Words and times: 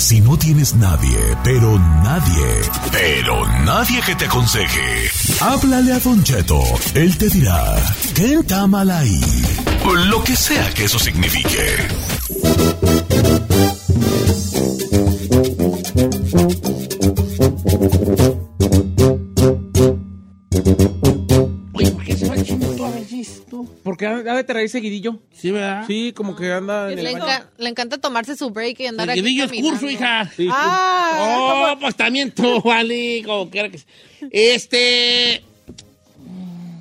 Si 0.00 0.18
no 0.22 0.38
tienes 0.38 0.74
nadie, 0.76 1.18
pero 1.44 1.78
nadie, 1.78 2.46
pero 2.90 3.46
nadie 3.66 4.00
que 4.00 4.16
te 4.16 4.24
aconseje, 4.24 5.10
háblale 5.40 5.92
a 5.92 6.00
Don 6.00 6.24
Cheto. 6.24 6.58
Él 6.94 7.18
te 7.18 7.28
dirá, 7.28 7.76
¿qué 8.14 8.36
está 8.36 8.66
mal 8.66 8.90
ahí? 8.90 9.20
Lo 10.08 10.24
que 10.24 10.34
sea 10.34 10.70
que 10.72 10.84
eso 10.84 10.98
signifique. 10.98 11.76
Porque 23.82 24.06
ha 24.06 24.16
ha 24.16 24.36
de 24.36 24.44
traer 24.44 24.68
seguidillo. 24.68 25.18
Sí, 25.32 25.50
¿verdad? 25.50 25.84
Sí, 25.86 26.12
como 26.14 26.36
que 26.36 26.52
anda 26.52 26.92
en 26.92 26.98
el 26.98 27.04
Le, 27.04 27.12
baño. 27.14 27.24
enca- 27.26 27.46
le 27.58 27.68
encanta 27.68 27.98
tomarse 27.98 28.36
su 28.36 28.50
break 28.50 28.80
y 28.80 28.86
andar 28.86 29.04
El 29.08 29.10
aquí 29.10 29.20
guidillo 29.22 29.44
es 29.44 29.52
curso, 29.62 29.88
hija. 29.88 30.30
Sí, 30.36 30.48
Ah, 30.50 31.72
Oh, 31.74 31.78
pues 31.80 31.94
también 31.96 32.30
tú, 32.32 32.60
vale, 32.64 33.22
como 33.24 33.48
quiera 33.50 33.68
que 33.68 33.78
sea. 33.78 33.88
Este, 34.30 35.42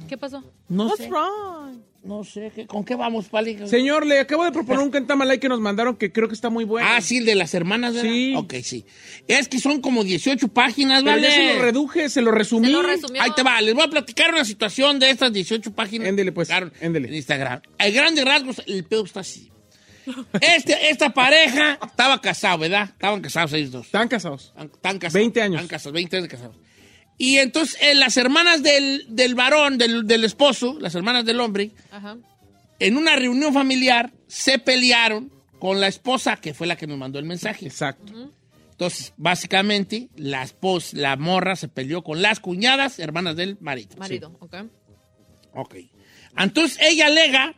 ¿qué 0.08 0.18
pasó? 0.18 0.44
no 0.68 0.86
What's 0.88 0.98
sé, 1.04 1.10
wrong? 1.10 1.80
No 2.04 2.24
sé, 2.24 2.52
¿qué- 2.56 2.66
¿con 2.66 2.84
qué 2.86 2.96
vamos, 2.96 3.30
vale? 3.30 3.68
Señor, 3.68 4.06
le 4.06 4.20
acabo 4.20 4.44
de 4.46 4.52
proponer 4.52 4.80
un 4.84 4.90
cantamalay 4.90 5.38
que 5.40 5.50
nos 5.50 5.60
mandaron 5.60 5.96
que 5.98 6.12
creo 6.12 6.28
que 6.28 6.34
está 6.34 6.50
muy 6.50 6.64
bueno. 6.64 6.88
Ah, 6.90 7.02
sí, 7.02 7.18
el 7.18 7.26
de 7.26 7.36
las 7.36 7.54
hermanas, 7.54 7.94
¿verdad? 7.94 8.10
Sí. 8.10 8.34
Ok, 8.36 8.54
sí. 8.64 8.86
Es 9.28 9.48
que 9.48 9.60
son 9.60 9.82
como 9.82 10.04
18 10.04 10.48
páginas, 10.48 11.04
Pero 11.04 11.16
¿vale? 11.18 11.28
ya 11.28 11.34
se 11.36 11.54
lo 11.56 11.62
reduje, 11.62 12.10
se 12.10 12.22
lo 12.22 12.32
resumí. 12.32 12.68
Se 12.68 12.74
lo 12.74 12.82
resumió. 12.82 13.22
Ahí 13.22 13.32
te 13.36 13.44
va, 13.44 13.60
les 13.62 13.74
voy 13.74 13.84
a 13.84 13.90
platicar 13.90 14.34
una 14.34 14.46
situación 14.46 14.98
de 15.00 15.10
estas 15.10 15.34
18 15.34 15.72
páginas. 15.74 16.08
Éndele, 16.08 16.32
pues, 16.32 16.48
Claro, 16.48 16.72
éndele. 16.80 17.10
En 17.10 17.16
Instagram. 17.16 17.62
A 17.78 17.90
grandes 17.90 18.24
rasgos, 18.26 18.62
el 18.66 18.84
pedo 18.86 19.04
está 19.06 19.20
así. 19.20 19.50
Este, 20.42 20.90
esta 20.90 21.12
pareja 21.12 21.78
estaba 21.86 22.20
casada, 22.22 22.58
¿verdad? 22.58 22.90
Estaban 22.92 23.22
casados 23.22 23.54
ellos 23.54 23.72
dos. 23.72 23.86
Están 23.86 24.08
casados. 24.08 24.54
Están 24.58 24.98
casados. 24.98 25.14
20 25.14 25.42
años. 25.42 25.56
Están 25.62 25.68
casados, 25.68 25.94
20 25.94 26.16
años 26.18 26.30
de 26.30 26.36
casados. 26.36 26.56
Y 27.20 27.38
entonces 27.38 27.78
eh, 27.82 27.94
las 27.94 28.18
hermanas 28.18 28.64
del, 28.64 29.06
del 29.10 29.36
varón, 29.36 29.78
del, 29.78 30.08
del 30.08 30.24
esposo, 30.24 30.78
las 30.80 30.96
hermanas 30.96 31.26
del 31.26 31.40
hombre, 31.42 31.72
Ajá. 31.92 32.18
en 32.80 32.98
una 32.98 33.16
reunión 33.16 33.54
familiar 33.54 34.12
se 34.28 34.58
pelearon 34.58 35.32
con 35.60 35.82
la 35.82 35.88
esposa, 35.88 36.38
que 36.38 36.54
fue 36.54 36.66
la 36.66 36.78
que 36.78 36.88
nos 36.88 36.98
mandó 36.98 37.20
el 37.20 37.26
mensaje. 37.26 37.66
Exacto. 37.68 38.32
Entonces, 38.72 39.14
básicamente, 39.18 40.08
la 40.16 40.42
esposa, 40.42 40.96
la 40.96 41.18
morra 41.18 41.58
se 41.58 41.68
peleó 41.68 42.02
con 42.02 42.22
las 42.22 42.40
cuñadas, 42.40 42.98
hermanas 42.98 43.36
del 43.36 43.58
marido. 43.60 43.98
Marido, 43.98 44.36
ok. 44.40 44.56
Ok. 45.54 45.76
Entonces, 46.38 46.78
ella 46.82 47.08
alega 47.08 47.54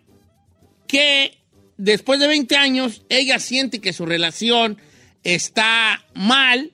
que 0.87 1.37
después 1.77 2.19
de 2.19 2.25
20 2.25 2.55
años, 2.57 3.05
ella 3.09 3.37
siente 3.37 3.79
que 3.79 3.93
su 3.93 4.07
relación 4.07 4.79
está 5.23 6.03
mal, 6.15 6.71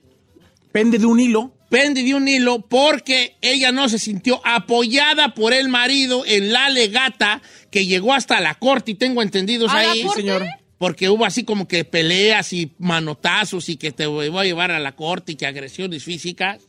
Pende 0.72 0.98
de 0.98 1.06
un 1.06 1.18
hilo. 1.18 1.52
Pende 1.68 2.02
de 2.02 2.14
un 2.14 2.28
hilo, 2.28 2.60
porque 2.60 3.36
ella 3.40 3.72
no 3.72 3.88
se 3.88 3.98
sintió 3.98 4.40
apoyada 4.44 5.34
por 5.34 5.52
el 5.52 5.68
marido 5.68 6.24
en 6.26 6.52
la 6.52 6.70
legata 6.70 7.42
que 7.70 7.86
llegó 7.86 8.14
hasta 8.14 8.40
la 8.40 8.54
corte, 8.54 8.92
y 8.92 8.94
tengo 8.94 9.22
entendidos 9.22 9.70
¿A 9.70 9.82
la 9.82 9.90
ahí. 9.92 10.02
corte? 10.02 10.20
señor. 10.20 10.46
Porque 10.78 11.08
hubo 11.08 11.24
así 11.24 11.42
como 11.42 11.66
que 11.66 11.84
peleas 11.84 12.52
y 12.52 12.70
manotazos 12.78 13.68
y 13.68 13.76
que 13.76 13.90
te 13.90 14.06
voy 14.06 14.28
a 14.28 14.44
llevar 14.44 14.70
a 14.70 14.78
la 14.78 14.94
corte 14.94 15.32
y 15.32 15.34
que 15.34 15.44
agresiones 15.44 16.04
físicas. 16.04 16.60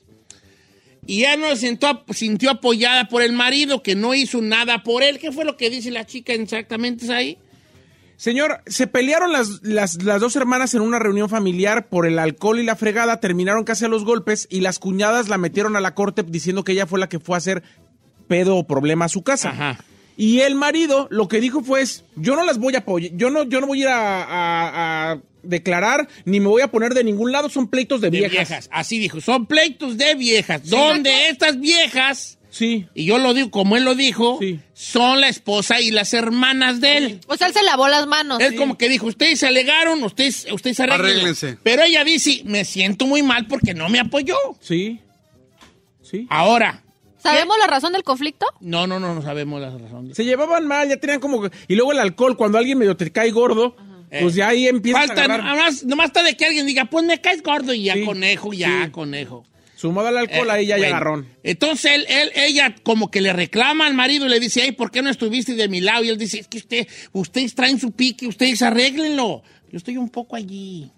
Y 1.06 1.22
ella 1.22 1.38
no 1.38 1.50
se 1.50 1.68
sintió, 1.68 2.04
sintió 2.14 2.50
apoyada 2.52 3.08
por 3.08 3.22
el 3.22 3.34
marido 3.34 3.84
que 3.84 3.96
no 3.96 4.16
hizo 4.16 4.42
nada 4.42 4.84
por 4.84 5.04
él. 5.04 5.20
¿Qué 5.20 5.32
fue 5.32 5.46
lo 5.46 5.58
que 5.58 5.70
dice 5.70 5.92
la 5.92 6.06
chica 6.06 6.34
exactamente 6.34 7.06
es 7.06 7.12
ahí? 7.12 7.38
Señor, 8.20 8.62
se 8.66 8.86
pelearon 8.86 9.32
las, 9.32 9.62
las, 9.64 10.04
las 10.04 10.20
dos 10.20 10.36
hermanas 10.36 10.74
en 10.74 10.82
una 10.82 11.00
reunión 11.00 11.30
familiar 11.30 11.88
por 11.88 12.06
el 12.06 12.20
alcohol 12.20 12.60
y 12.60 12.64
la 12.66 12.76
fregada, 12.76 13.22
terminaron 13.22 13.64
casi 13.64 13.86
a 13.86 13.88
los 13.88 14.04
golpes 14.04 14.46
y 14.52 14.60
las 14.60 14.78
cuñadas 14.78 15.30
la 15.30 15.38
metieron 15.38 15.78
a 15.78 15.80
la 15.80 15.96
corte 15.96 16.24
diciendo 16.24 16.66
que 16.66 16.74
ella 16.74 16.86
fue 16.86 17.00
la 17.00 17.08
que 17.08 17.20
fue 17.20 17.36
a 17.36 17.38
hacer 17.38 17.64
pedo 18.28 18.58
o 18.58 18.68
problema 18.68 19.06
a 19.06 19.10
su 19.10 19.24
casa. 19.24 19.52
Ajá. 19.52 19.80
Y 20.18 20.42
el 20.42 20.56
marido 20.56 21.08
lo 21.12 21.30
que 21.30 21.40
dijo 21.40 21.64
fue, 21.64 21.80
es, 21.82 22.04
yo 22.18 22.36
no 22.36 22.44
las 22.44 22.58
voy 22.58 22.76
a 22.76 22.80
apoyar, 22.80 23.12
yo 23.16 23.30
no, 23.30 23.44
yo 23.44 23.62
no 23.62 23.68
voy 23.68 23.80
a 23.80 23.82
ir 23.84 23.88
a, 23.88 24.24
a- 24.24 25.12
a 25.14 25.22
declarar 25.42 26.10
ni 26.26 26.42
me 26.42 26.48
voy 26.48 26.62
a 26.62 26.70
poner 26.70 26.94
de 26.94 27.06
ningún 27.06 27.32
lado, 27.32 27.48
son 27.48 27.70
pleitos 27.70 28.02
de, 28.02 28.10
De 28.12 28.18
viejas. 28.18 28.50
viejas. 28.50 28.70
Así 28.74 29.00
dijo. 29.00 29.22
Son 29.22 29.46
pleitos 29.46 29.98
de 29.98 30.16
viejas. 30.16 30.68
Donde 30.70 31.30
estas 31.30 31.58
viejas, 31.58 32.38
Sí. 32.52 32.88
y 32.96 33.06
yo 33.06 33.18
lo 33.20 33.34
digo 33.34 33.52
como 33.52 33.78
él 33.78 33.84
lo 33.84 33.94
dijo, 33.96 34.38
Sí. 34.42 34.60
son 34.74 35.22
la 35.22 35.30
esposa 35.30 35.80
y 35.82 35.92
las 35.92 36.14
hermanas 36.14 36.82
de 36.82 36.98
él. 36.98 37.20
O 37.28 37.36
sea, 37.38 37.48
él 37.48 37.54
se 37.54 37.62
lavó 37.64 37.88
las 37.88 38.08
manos. 38.08 38.40
Es 38.42 38.54
como 38.54 38.78
que 38.78 38.90
dijo, 38.90 39.06
ustedes 39.06 39.40
se 39.40 39.48
alegaron, 39.48 40.04
ustedes, 40.04 40.48
ustedes 40.52 40.78
se 40.78 40.84
arreglen. 40.84 41.12
Arréglense. 41.12 41.58
Pero 41.64 41.84
ella 41.84 42.04
dice, 42.04 42.42
me 42.46 42.66
siento 42.66 43.06
muy 43.06 43.22
mal 43.24 43.46
porque 43.48 43.74
no 43.74 43.88
me 43.90 44.00
apoyó. 44.00 44.36
Sí. 44.62 45.00
Sí. 46.02 46.26
Ahora, 46.30 46.84
¿Sabemos 47.22 47.58
la 47.60 47.68
razón 47.68 47.92
del 47.94 48.04
conflicto? 48.04 48.46
no, 48.62 48.88
no, 48.88 48.98
no, 49.00 49.14
no 49.14 49.22
sabemos 49.22 49.60
la 49.62 49.70
razón. 49.78 50.16
Se 50.16 50.24
llevaban 50.24 50.66
mal, 50.66 50.88
ya 50.88 50.98
tenían 50.98 51.20
como... 51.20 51.42
que- 51.42 51.52
Y 51.68 51.76
luego 51.76 51.92
el 51.92 52.00
alcohol, 52.00 52.38
cuando 52.38 52.58
alguien 52.58 52.78
medio 52.78 52.96
te 52.96 53.12
cae 53.12 53.30
gordo, 53.32 53.76
pues 54.22 54.34
ya 54.36 54.48
ahí 54.48 54.68
empieza 54.68 55.00
Falta, 55.06 55.26
a 55.26 55.28
nomás, 55.28 55.84
nomás 55.84 56.08
está 56.08 56.24
de 56.24 56.36
que 56.38 56.46
alguien 56.46 56.66
diga, 56.66 56.86
pues 56.86 57.06
me 57.06 57.20
caes 57.22 57.44
gordo 57.44 57.74
y 57.74 57.84
ya 57.84 57.94
Sí, 57.96 58.06
conejo, 58.06 58.54
ya 58.54 58.86
sí. 58.86 58.92
conejo. 58.92 59.46
Sumado 59.80 60.10
al 60.10 60.18
alcohol, 60.18 60.48
Eh, 60.50 60.52
ahí 60.52 60.66
ya 60.66 60.76
hay 60.76 60.82
bueno. 60.82 60.96
agarrón. 60.98 61.28
Entonces 61.44 61.92
él, 61.94 62.06
él- 62.10 62.32
ella 62.36 62.76
como 62.84 63.10
que 63.10 63.22
le 63.22 63.32
reclama 63.32 63.88
al 63.88 63.94
marido 63.94 64.26
y 64.26 64.30
le 64.30 64.40
dice, 64.42 64.62
ay, 64.62 64.74
¿por 64.74 64.92
qué 64.92 65.02
no 65.02 65.10
estuviste 65.10 65.56
de 65.56 65.70
mi 65.70 65.80
lado? 65.80 66.04
Y 66.04 66.10
él 66.10 66.18
dice, 66.18 66.40
es 66.40 66.48
que 66.50 66.58
usted, 66.58 66.88
ustedes 67.14 67.56
traen 67.56 67.80
su 67.80 67.92
pique, 67.92 68.28
ustedes 68.28 68.62
arréglenlo. 68.62 69.42
Yo 69.72 69.78
estoy 69.78 69.96
un 69.98 70.10
poco 70.10 70.36
allí. 70.36 70.92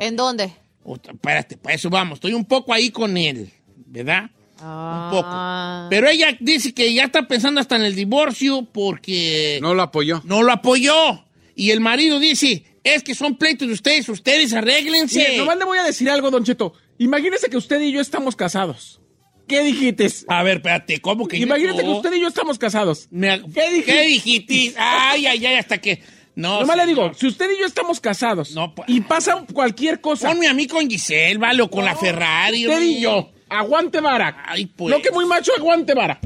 ¿En 0.00 0.16
dónde? 0.16 0.50
Otra- 0.84 1.12
espérate, 1.12 1.56
para 1.58 1.74
eso 1.74 1.90
vamos, 1.90 2.16
estoy 2.16 2.32
un 2.32 2.44
poco 2.46 2.72
ahí 2.72 2.90
con 2.90 3.16
él, 3.16 3.50
¿verdad? 3.86 4.24
Un 4.56 5.10
poco. 5.10 5.26
Ah. 5.26 5.86
Pero 5.90 6.08
ella 6.08 6.34
dice 6.40 6.72
que 6.72 6.94
ya 6.94 7.04
está 7.04 7.28
pensando 7.28 7.60
hasta 7.60 7.76
en 7.76 7.82
el 7.82 7.94
divorcio 7.94 8.66
porque 8.72 9.58
No 9.60 9.74
lo 9.74 9.82
apoyó. 9.82 10.22
no 10.24 10.42
lo 10.42 10.52
apoyó. 10.52 11.24
Y 11.54 11.70
el 11.70 11.80
marido 11.80 12.18
dice, 12.18 12.64
es 12.82 13.02
que 13.02 13.14
son 13.14 13.36
pleitos 13.36 13.68
de 13.68 13.74
ustedes, 13.74 14.08
ustedes 14.08 14.52
arréglense. 14.54 15.18
Mire, 15.18 15.36
nomás 15.38 15.58
le 15.58 15.64
voy 15.64 15.78
a 15.78 15.82
decir 15.84 16.08
algo, 16.08 16.30
Don 16.30 16.44
Cheto. 16.44 16.72
Imagínese 16.98 17.48
que 17.50 17.56
usted 17.56 17.80
y 17.80 17.92
yo 17.92 18.00
estamos 18.00 18.36
casados. 18.36 19.00
¿Qué 19.46 19.62
dijiste? 19.62 20.08
A 20.28 20.42
ver, 20.42 20.56
espérate, 20.58 21.00
¿cómo 21.00 21.28
que 21.28 21.36
Imagínate 21.36 21.80
que 21.82 21.86
yo- 21.86 21.96
usted 21.96 22.12
y 22.14 22.20
yo 22.20 22.28
estamos 22.28 22.58
casados. 22.58 23.08
Me- 23.10 23.42
¿Qué 23.52 23.68
dijiste? 23.70 23.92
¿Qué 23.92 24.02
dijiste? 24.06 24.74
Ay, 24.78 25.26
ay, 25.26 25.44
ay, 25.46 25.54
hasta 25.56 25.78
que... 25.78 26.02
No, 26.36 26.60
Nomás 26.60 26.76
le 26.78 26.86
digo, 26.86 27.12
si 27.14 27.26
usted 27.28 27.48
y 27.52 27.60
yo 27.60 27.64
estamos 27.66 28.00
casados 28.00 28.52
No, 28.56 28.74
pues- 28.74 28.88
y 28.88 29.00
pasa 29.02 29.44
cualquier 29.52 30.00
cosa, 30.00 30.28
Ponme 30.30 30.48
a 30.48 30.54
mí 30.54 30.66
con 30.66 30.88
Giselle, 30.90 31.38
¿vale? 31.38 31.62
O 31.62 31.70
con 31.70 31.84
la 31.84 31.94
Ferrari. 31.94 32.66
usted 32.66 32.82
y 32.82 33.00
yo, 33.00 33.30
aguante 33.48 34.00
vara. 34.00 34.42
Ay, 34.46 34.66
pues. 34.66 34.92
No 34.94 35.00
que 35.00 35.10
muy 35.12 35.26
macho, 35.26 35.52
aguante 35.56 35.94
vara. 35.94 36.18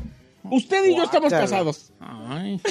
Usted 0.45 0.85
y 0.87 0.97
yo 0.97 1.03
estamos 1.03 1.31
casados. 1.31 1.93
Ay. 2.01 2.59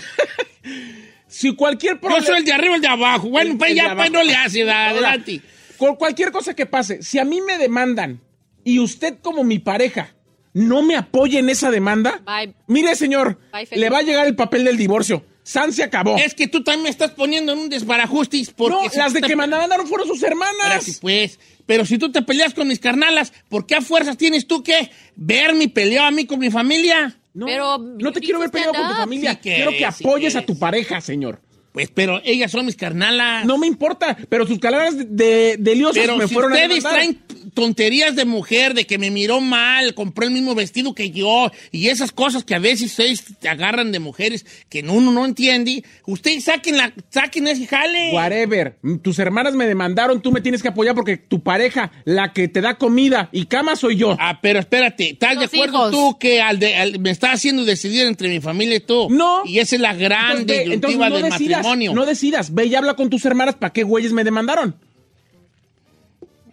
Si 1.27 1.53
cualquier 1.55 1.95
Yo 1.95 1.99
problema... 2.01 2.25
soy 2.25 2.37
el 2.37 2.45
de 2.45 2.53
arriba, 2.53 2.75
el 2.75 2.81
de 2.81 2.87
abajo. 2.87 3.29
Bueno, 3.29 3.51
El- 3.51 3.57
pues 3.57 3.71
el 3.71 3.75
ya 3.77 3.95
pues 3.95 4.09
no 4.11 4.23
le 4.23 4.33
hace, 4.33 4.69
adelante. 4.69 5.41
Con 5.77 5.95
cualquier 5.95 6.31
cosa 6.31 6.53
que 6.55 6.65
pase, 6.65 7.01
si 7.03 7.19
a 7.19 7.25
mí 7.25 7.41
me 7.41 7.57
demandan 7.57 8.21
y 8.63 8.79
usted 8.79 9.17
como 9.21 9.43
mi 9.43 9.59
pareja 9.59 10.13
no 10.53 10.81
me 10.81 10.95
apoya 10.95 11.39
en 11.39 11.49
esa 11.49 11.69
demanda, 11.71 12.21
Bye. 12.25 12.53
mire 12.67 12.95
señor, 12.95 13.39
Bye, 13.53 13.67
le 13.77 13.89
va 13.89 13.99
a 13.99 14.01
llegar 14.01 14.25
el 14.27 14.35
papel 14.35 14.63
del 14.63 14.77
divorcio. 14.77 15.23
San 15.43 15.71
se 15.71 15.81
acabó. 15.83 16.17
Es 16.17 16.33
que 16.33 16.47
tú 16.49 16.61
también 16.61 16.83
me 16.83 16.89
estás 16.89 17.11
poniendo 17.11 17.53
en 17.53 17.59
un 17.59 17.69
desbarajustis 17.69 18.49
porque... 18.51 18.75
no, 18.83 18.89
si 18.89 18.97
las 18.97 19.13
de 19.13 19.21
te- 19.21 19.27
que 19.27 19.35
me 19.37 19.47
mandaron 19.47 19.87
fueron 19.87 20.05
sus 20.07 20.21
hermanas. 20.23 20.79
Espérate, 20.87 20.99
pues. 20.99 21.39
Pero 21.65 21.85
si 21.85 21.97
tú 21.97 22.11
te 22.11 22.21
peleas 22.21 22.53
con 22.53 22.67
mis 22.67 22.79
carnalas, 22.79 23.31
¿por 23.47 23.65
qué 23.65 23.75
a 23.75 23.81
fuerzas 23.81 24.17
tienes 24.17 24.45
tú 24.47 24.61
que 24.63 24.91
ver 25.15 25.53
mi 25.53 25.67
peleo 25.67 26.03
a 26.03 26.11
mí 26.11 26.25
con 26.25 26.39
mi 26.39 26.49
familia? 26.51 27.17
No, 27.33 27.45
Pero 27.45 27.77
no 27.77 28.11
te 28.11 28.19
quiero 28.19 28.39
ver 28.39 28.49
peleado 28.51 28.73
con 28.73 28.89
tu 28.89 28.93
familia. 28.95 29.31
Sí 29.31 29.37
que 29.37 29.55
quiero 29.55 29.71
que 29.71 29.85
es, 29.85 29.95
sí 29.95 30.03
apoyes 30.03 30.33
que 30.33 30.39
a 30.39 30.45
tu 30.45 30.57
pareja, 30.59 30.99
señor. 30.99 31.39
Pues, 31.77 31.91
pero 31.93 32.19
ellas 32.25 32.49
son 32.49 32.65
mis 32.65 32.75
carnalas. 32.75 33.45
No 33.45 33.59
me 33.59 33.67
importa, 33.67 34.17
pero 34.29 34.47
sus 34.47 34.57
calabras 34.57 34.97
de, 34.97 35.05
de, 35.05 35.57
de 35.59 35.89
Pero 35.93 36.17
me 36.17 36.27
si 36.27 36.33
fueron 36.33 36.53
ustedes 36.53 36.83
traen 36.83 37.19
tonterías 37.53 38.15
de 38.15 38.25
mujer, 38.25 38.73
de 38.73 38.85
que 38.85 38.97
me 38.97 39.11
miró 39.11 39.41
mal, 39.41 39.93
compró 39.93 40.25
el 40.25 40.31
mismo 40.31 40.55
vestido 40.55 40.93
que 40.93 41.11
yo, 41.11 41.51
y 41.71 41.87
esas 41.87 42.11
cosas 42.11 42.43
que 42.43 42.55
a 42.55 42.59
veces 42.59 42.91
ustedes 42.91 43.23
te 43.39 43.49
agarran 43.49 43.91
de 43.91 43.99
mujeres 43.99 44.45
que 44.69 44.81
uno 44.81 45.11
no 45.11 45.25
entiende, 45.25 45.83
ustedes 46.05 46.45
saquen, 46.45 46.77
la, 46.77 46.93
saquen 47.09 47.47
ese 47.47 47.67
jale. 47.67 48.11
Whatever. 48.13 48.77
Tus 49.01 49.19
hermanas 49.19 49.53
me 49.55 49.65
demandaron, 49.67 50.21
tú 50.21 50.31
me 50.31 50.41
tienes 50.41 50.61
que 50.61 50.67
apoyar 50.69 50.95
porque 50.95 51.17
tu 51.17 51.41
pareja, 51.43 51.91
la 52.05 52.33
que 52.33 52.47
te 52.47 52.61
da 52.61 52.77
comida 52.77 53.29
y 53.31 53.45
cama 53.45 53.75
soy 53.75 53.95
yo. 53.97 54.15
Ah, 54.19 54.39
pero 54.41 54.59
espérate, 54.59 55.11
¿estás 55.11 55.37
de 55.39 55.45
acuerdo 55.45 55.89
hijos. 55.89 55.91
tú 55.91 56.17
que 56.19 56.41
al 56.41 56.59
de- 56.59 56.75
al- 56.75 56.99
me 56.99 57.09
estás 57.11 57.35
haciendo 57.35 57.65
decidir 57.65 58.01
entre 58.05 58.29
mi 58.29 58.39
familia 58.39 58.75
y 58.77 58.79
tú? 58.81 59.07
No. 59.09 59.43
Y 59.45 59.59
esa 59.59 59.75
es 59.75 59.81
la 59.81 59.93
gran 59.93 60.37
Entonces, 60.39 60.45
ve- 60.47 60.73
entonces 60.73 60.99
disyuntiva 60.99 61.09
no 61.09 61.15
del 61.15 61.23
decidas, 61.31 61.57
matrimonio. 61.59 61.93
no 61.93 62.05
decidas. 62.05 62.53
Ve 62.53 62.65
y 62.65 62.75
habla 62.75 62.95
con 62.95 63.09
tus 63.09 63.25
hermanas 63.25 63.55
para 63.55 63.73
qué 63.73 63.83
güeyes 63.83 64.11
me 64.13 64.23
demandaron. 64.23 64.75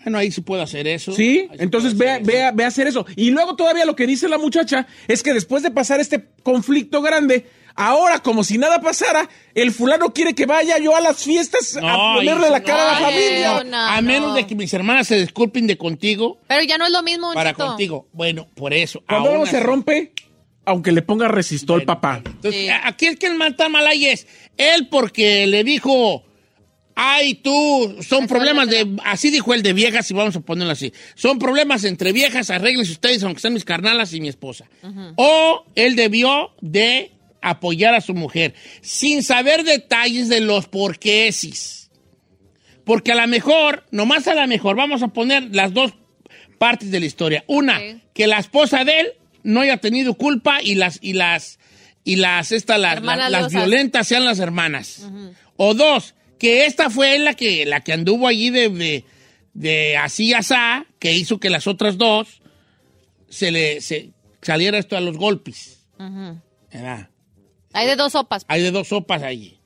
Bueno, 0.04 0.18
ahí 0.18 0.30
sí 0.30 0.40
puedo 0.42 0.62
hacer 0.62 0.86
eso. 0.86 1.12
¿Sí? 1.12 1.48
Ahí 1.50 1.56
sí 1.58 1.62
Entonces 1.64 1.94
puedo 1.94 2.04
ve, 2.06 2.10
hacer 2.12 2.26
ve, 2.26 2.42
a- 2.44 2.52
ve 2.52 2.64
a 2.64 2.68
hacer 2.68 2.86
eso. 2.86 3.06
Y 3.16 3.30
luego 3.30 3.56
todavía 3.56 3.84
lo 3.84 3.96
que 3.96 4.06
dice 4.06 4.28
la 4.28 4.38
muchacha 4.38 4.86
es 5.08 5.22
que 5.22 5.32
después 5.34 5.62
de 5.62 5.70
pasar 5.70 6.00
este 6.00 6.26
conflicto 6.42 7.00
grande, 7.02 7.46
ahora 7.74 8.20
como 8.20 8.44
si 8.44 8.58
nada 8.58 8.80
pasara, 8.80 9.28
el 9.54 9.72
fulano 9.72 10.12
quiere 10.12 10.34
que 10.34 10.46
vaya 10.46 10.78
yo 10.78 10.94
a 10.94 11.00
las 11.00 11.22
fiestas 11.24 11.76
a 11.82 12.14
ponerle 12.16 12.50
la 12.50 12.62
cara 12.62 12.96
a 12.96 13.00
la 13.00 13.06
familia. 13.08 13.64
no, 13.64 13.76
a 13.76 14.00
menos 14.02 14.28
no. 14.30 14.34
de 14.34 14.46
que 14.46 14.54
mis 14.54 14.72
hermanas 14.74 15.06
se 15.08 15.18
disculpen 15.18 15.66
de 15.66 15.76
contigo 15.78 16.38
Pero 16.46 16.62
ya 16.62 16.78
no 16.78 16.86
es 16.86 16.92
lo 16.92 17.02
mismo, 17.02 17.32
para 17.34 17.54
contigo. 17.54 18.08
Bueno, 18.12 18.48
por 18.54 18.72
eso. 18.74 19.02
Cuando 19.08 19.30
algo 19.32 19.46
se 19.46 19.58
rompe, 19.60 20.12
aunque 20.66 20.92
le 20.92 21.02
ponga 21.02 21.28
resistol, 21.28 21.80
Bueno, 21.80 21.86
papá. 21.86 22.22
Entonces, 22.24 22.54
Sí. 22.62 22.68
aquí 22.84 23.06
es 23.06 23.18
que 23.18 23.26
el 23.26 23.34
mal 23.36 23.50
está 23.52 23.68
mal 23.68 23.86
ahí 23.86 24.06
es 24.06 24.26
él 24.56 24.88
porque 24.90 25.46
le 25.46 25.64
dijo, 25.64 26.24
ay, 26.94 27.34
tú, 27.34 27.96
son 28.06 28.26
problemas 28.26 28.68
de, 28.68 28.96
así 29.04 29.30
dijo 29.30 29.54
el 29.54 29.62
de 29.62 29.72
viejas 29.72 30.10
y 30.10 30.14
vamos 30.14 30.36
a 30.36 30.40
ponerlo 30.40 30.72
así, 30.72 30.92
son 31.14 31.38
problemas 31.38 31.84
entre 31.84 32.12
viejas, 32.12 32.50
arreglense 32.50 32.92
ustedes 32.92 33.22
aunque 33.22 33.40
sean 33.40 33.54
mis 33.54 33.64
carnalas 33.64 34.12
y 34.12 34.20
mi 34.20 34.28
esposa. 34.28 34.66
O 35.16 35.64
él 35.74 35.96
debió 35.96 36.52
de 36.60 37.12
apoyar 37.40 37.94
a 37.94 38.00
su 38.00 38.14
mujer 38.14 38.54
sin 38.80 39.22
saber 39.22 39.64
detalles 39.64 40.28
de 40.28 40.40
los 40.40 40.66
porquesis. 40.66 41.90
Porque 42.84 43.12
a 43.12 43.14
lo 43.14 43.26
mejor, 43.26 43.84
nomás 43.90 44.28
a 44.28 44.34
lo 44.34 44.46
mejor, 44.46 44.76
vamos 44.76 45.02
a 45.02 45.08
poner 45.08 45.54
las 45.54 45.72
dos 45.72 45.92
partes 46.58 46.90
de 46.90 47.00
la 47.00 47.06
historia. 47.06 47.44
Una, 47.46 47.80
que 48.12 48.26
la 48.26 48.38
esposa 48.38 48.84
de 48.84 49.00
él 49.00 49.12
no 49.42 49.60
haya 49.60 49.78
tenido 49.78 50.14
culpa 50.14 50.62
y 50.62 50.74
las, 50.74 50.98
y 51.00 51.14
las, 51.14 51.58
y 52.04 52.16
las, 52.16 52.52
esta, 52.52 52.76
las, 52.78 53.00
violentas 53.50 54.06
sean 54.06 54.24
las 54.24 54.38
hermanas. 54.38 55.08
O 55.56 55.74
dos, 55.74 56.14
que 56.38 56.66
esta 56.66 56.90
fue 56.90 57.18
la 57.18 57.34
que, 57.34 57.66
la 57.66 57.80
que 57.80 57.92
anduvo 57.92 58.28
allí 58.28 58.50
de, 58.50 58.68
de, 58.68 59.04
de 59.54 59.96
así 59.96 60.34
asá, 60.34 60.86
que 60.98 61.14
hizo 61.14 61.38
que 61.38 61.50
las 61.50 61.66
otras 61.66 61.98
dos 61.98 62.40
se 63.28 63.50
le 63.50 63.80
se 63.80 64.10
saliera 64.42 64.78
esto 64.78 64.96
a 64.96 65.00
los 65.00 65.16
golpes. 65.16 65.80
Hay 67.72 67.86
de 67.86 67.96
dos 67.96 68.12
sopas. 68.12 68.44
Hay 68.48 68.62
de 68.62 68.70
dos 68.70 68.88
sopas 68.88 69.22
allí. 69.22 69.58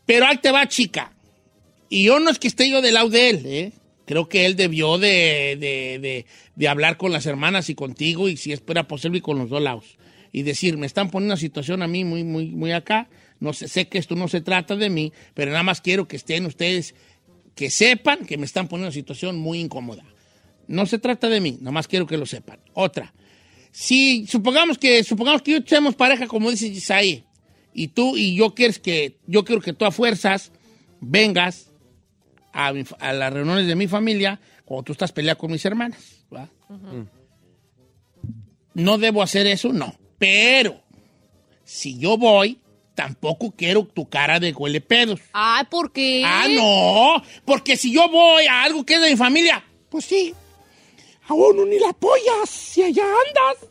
Pero 0.07 0.27
ahí 0.27 0.39
te 0.39 0.51
va, 0.51 0.67
chica. 0.67 1.13
Y 1.89 2.05
yo 2.05 2.19
no 2.21 2.31
es 2.31 2.39
que 2.39 2.49
esté 2.49 2.69
yo 2.69 2.83
del 2.83 2.95
lado 2.95 3.09
de 3.09 3.31
él, 3.31 3.43
¿eh? 3.47 3.73
Creo 4.11 4.29
que 4.29 4.45
él 4.45 4.57
debió 4.57 4.99
de, 4.99 5.57
de, 5.61 6.01
de- 6.01 6.27
de 6.57 6.69
hablar 6.69 6.97
con 6.97 7.13
las 7.13 7.27
hermanas 7.27 7.71
y 7.71 7.77
contigo 7.77 8.29
y 8.29 8.37
si 8.37 8.51
espera 8.51 8.89
posible 8.89 9.19
y 9.19 9.21
con 9.21 9.39
los 9.39 9.49
dos 9.51 9.63
lados. 9.63 9.85
Y 10.33 10.43
decir, 10.43 10.77
me 10.77 10.87
están 10.87 11.11
poniendo 11.13 11.35
una 11.35 11.41
situación 11.41 11.81
a 11.81 11.87
mí 11.87 12.05
muy, 12.05 12.25
muy, 12.25 12.47
muy 12.47 12.73
acá. 12.73 13.09
No 13.39 13.53
sé, 13.53 13.69
sé 13.69 13.87
que 13.87 13.99
esto 13.99 14.17
no 14.17 14.27
se 14.27 14.41
trata 14.41 14.75
de 14.75 14.91
mí, 14.91 15.13
pero 15.33 15.53
nada 15.53 15.63
más 15.63 15.81
quiero 15.81 16.09
que 16.09 16.17
estén 16.17 16.45
ustedes, 16.45 16.97
que 17.55 17.71
sepan 17.71 18.27
que 18.27 18.37
me 18.37 18.47
están 18.47 18.67
poniendo 18.67 18.89
una 18.89 18.93
situación 18.93 19.39
muy 19.39 19.61
incómoda. 19.61 20.03
No 20.67 20.87
se 20.87 20.99
trata 20.99 21.29
de 21.29 21.41
mí, 21.41 21.59
nada 21.61 21.71
más 21.71 21.87
quiero 21.87 22.09
que 22.09 22.17
lo 22.17 22.27
sepan. 22.27 22.59
Otra. 22.75 23.15
Si 23.71 24.27
supongamos 24.27 24.77
que, 24.77 25.05
supongamos 25.05 25.43
que 25.43 25.53
yo 25.53 25.59
seamos 25.65 25.95
pareja, 25.95 26.27
como 26.27 26.51
dice 26.51 26.67
Isaí, 26.67 27.23
y 27.73 27.87
tú 27.87 28.17
y 28.17 28.35
yo 28.35 28.57
quieres 28.57 28.81
que, 28.81 29.19
yo 29.29 29.45
quiero 29.45 29.63
que 29.63 29.73
tú 29.73 29.85
a 29.85 29.93
fuerzas 29.93 30.51
vengas 31.01 31.70
a, 32.53 32.73
mi 32.73 32.85
fa- 32.85 32.97
a 33.01 33.13
las 33.13 33.33
reuniones 33.33 33.67
de 33.67 33.75
mi 33.77 33.87
familia 33.89 34.41
cuando 34.65 34.85
tú 34.85 34.93
estás 34.93 35.13
peleando 35.13 35.39
con 35.39 35.51
mis 35.53 35.65
hermanas. 35.65 36.25
¿va? 36.35 36.49
¿No 38.75 38.99
debo 38.99 39.23
hacer 39.23 39.47
eso? 39.47 39.73
No. 39.73 39.95
Pero, 40.19 40.81
si 41.65 41.99
yo 41.99 42.17
voy, 42.17 42.59
tampoco 42.95 43.53
quiero 43.57 43.85
tu 43.85 44.09
cara 44.09 44.39
de 44.39 44.53
huele 44.53 44.81
pedos. 44.81 45.21
Ay, 45.33 45.65
¿por 45.71 45.93
qué? 45.93 46.23
Ah, 46.25 46.47
no. 46.49 47.23
Porque 47.45 47.77
si 47.77 47.93
yo 47.93 48.09
voy 48.09 48.47
a 48.47 48.63
algo 48.63 48.85
que 48.85 48.95
es 48.95 49.01
de 49.01 49.11
mi 49.11 49.17
familia, 49.17 49.65
pues 49.89 50.05
sí. 50.05 50.35
A 51.27 51.35
uno 51.35 51.65
ni 51.65 51.79
la 51.79 51.91
apoyas 51.91 52.49
si 52.49 52.83
allá 52.83 53.05
andas. 53.05 53.70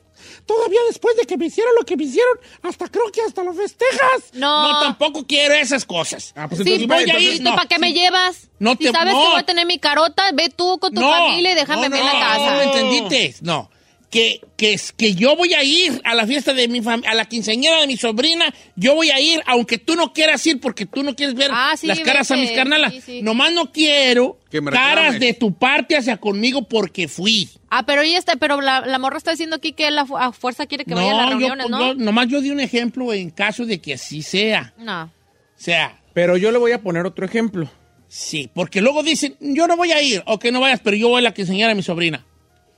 Todavía 0.50 0.80
después 0.88 1.16
de 1.16 1.26
que 1.28 1.38
me 1.38 1.46
hicieron 1.46 1.72
lo 1.80 1.86
que 1.86 1.96
me 1.96 2.06
hicieron, 2.06 2.40
hasta 2.64 2.88
creo 2.88 3.12
que 3.12 3.22
hasta 3.22 3.44
lo 3.44 3.54
festejas. 3.54 4.34
No. 4.34 4.72
No, 4.74 4.82
tampoco 4.82 5.28
quiero 5.28 5.54
esas 5.54 5.86
cosas. 5.86 6.34
Ah, 6.36 6.48
pues 6.50 6.64
Sí, 6.64 6.74
entonces, 6.74 6.88
voy 7.08 7.16
a 7.16 7.20
ir, 7.20 7.36
¿Y 7.36 7.40
no, 7.44 7.56
para 7.56 7.68
qué 7.68 7.76
sí. 7.76 7.82
me 7.82 7.94
llevas? 7.94 8.50
No 8.58 8.72
si 8.72 8.78
te- 8.86 8.92
sabes 8.92 9.14
no. 9.14 9.22
que 9.22 9.28
voy 9.28 9.40
a 9.42 9.44
tener 9.46 9.68
mi 9.68 9.78
carota, 9.78 10.24
ve 10.34 10.50
tú 10.50 10.80
con 10.80 10.92
tu 10.92 11.02
No, 11.02 11.12
familia 11.12 11.52
y 11.52 11.56
déjame 11.56 11.86
en 11.86 11.92
la 11.92 12.14
no, 12.14 12.20
casa. 12.20 12.40
No, 12.40 12.56
no 12.56 12.62
entendiste. 12.64 13.36
No. 13.42 13.70
Que, 14.10 14.42
que, 14.58 14.74
es- 14.74 14.92
que 14.92 15.14
yo 15.14 15.36
voy 15.36 15.54
a 15.54 15.64
ir 15.64 16.02
a 16.04 16.16
la 16.16 16.26
fiesta 16.26 16.56
de 16.56 16.68
mi 16.68 16.82
familia, 16.82 17.12
a 17.12 17.14
la 17.14 17.26
quinceañera 17.26 17.80
de 17.82 17.86
mi 17.86 17.96
sobrina, 17.96 18.52
yo 18.76 18.96
voy 18.96 19.12
a 19.12 19.20
ir, 19.20 19.40
aunque 19.46 19.78
tú 19.78 19.96
no 19.96 20.14
quieras 20.14 20.44
ir 20.48 20.60
porque 20.60 20.88
tú 20.88 21.04
no 21.04 21.16
quieres 21.16 21.36
ver 21.36 21.52
Ah, 21.54 21.76
sí, 21.78 21.86
las 21.86 22.00
caras 22.00 22.32
a 22.32 22.36
mis 22.36 22.50
carnalas. 22.52 22.92
Sí, 22.92 23.02
sí. 23.02 23.22
Nomás 23.22 23.54
no 23.54 23.72
quiero 23.72 24.40
Que 24.50 24.62
me 24.62 24.72
caras 24.72 25.20
de 25.20 25.34
tu 25.34 25.54
parte 25.54 25.96
hacia 25.96 26.18
conmigo 26.18 26.64
porque 26.68 27.08
fui. 27.08 27.50
Ah, 27.70 27.86
pero 27.86 28.02
ella 28.02 28.18
está, 28.18 28.36
pero 28.38 28.62
la, 28.62 28.82
la 28.82 28.98
morra 28.98 29.18
está 29.20 29.30
diciendo 29.30 29.58
aquí 29.58 29.74
que 29.74 29.88
él 29.88 30.00
a, 30.00 30.08
fu- 30.08 30.18
a 30.18 30.32
fuerza 30.34 30.66
quiere 30.66 30.86
que 30.86 30.96
vaya 30.96 31.12
a 31.12 31.14
las 31.16 31.26
yo, 31.26 31.30
reuniones, 31.38 31.70
¿no? 31.70 31.80
yo- 31.80 31.94
nomás 31.94 32.28
yo 32.30 32.42
di 32.42 32.50
un 32.50 32.60
ejemplo 32.62 33.14
en 33.14 33.30
caso 33.30 33.68
de 33.68 33.80
que 33.80 33.94
así 33.94 34.24
sea. 34.24 34.74
No. 34.80 35.04
O 35.04 35.12
sea, 35.56 36.02
Pero 36.16 36.36
yo 36.36 36.52
le 36.52 36.58
voy 36.58 36.72
a 36.72 36.82
poner 36.82 37.06
otro 37.06 37.28
ejemplo. 37.28 37.70
sí, 38.08 38.50
porque 38.56 38.82
luego 38.82 39.04
dicen, 39.04 39.36
yo 39.40 39.68
no 39.68 39.78
voy 39.78 39.92
a 39.92 40.02
ir, 40.02 40.24
o 40.26 40.40
que 40.40 40.52
no 40.52 40.62
vayas, 40.62 40.80
pero 40.84 40.98
yo 40.98 41.10
voy 41.10 41.20
a 41.20 41.22
la 41.22 41.34
quinceañera 41.36 41.70
de 41.70 41.76
mi 41.76 41.84
sobrina. 41.84 42.26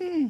Mm. 0.02 0.28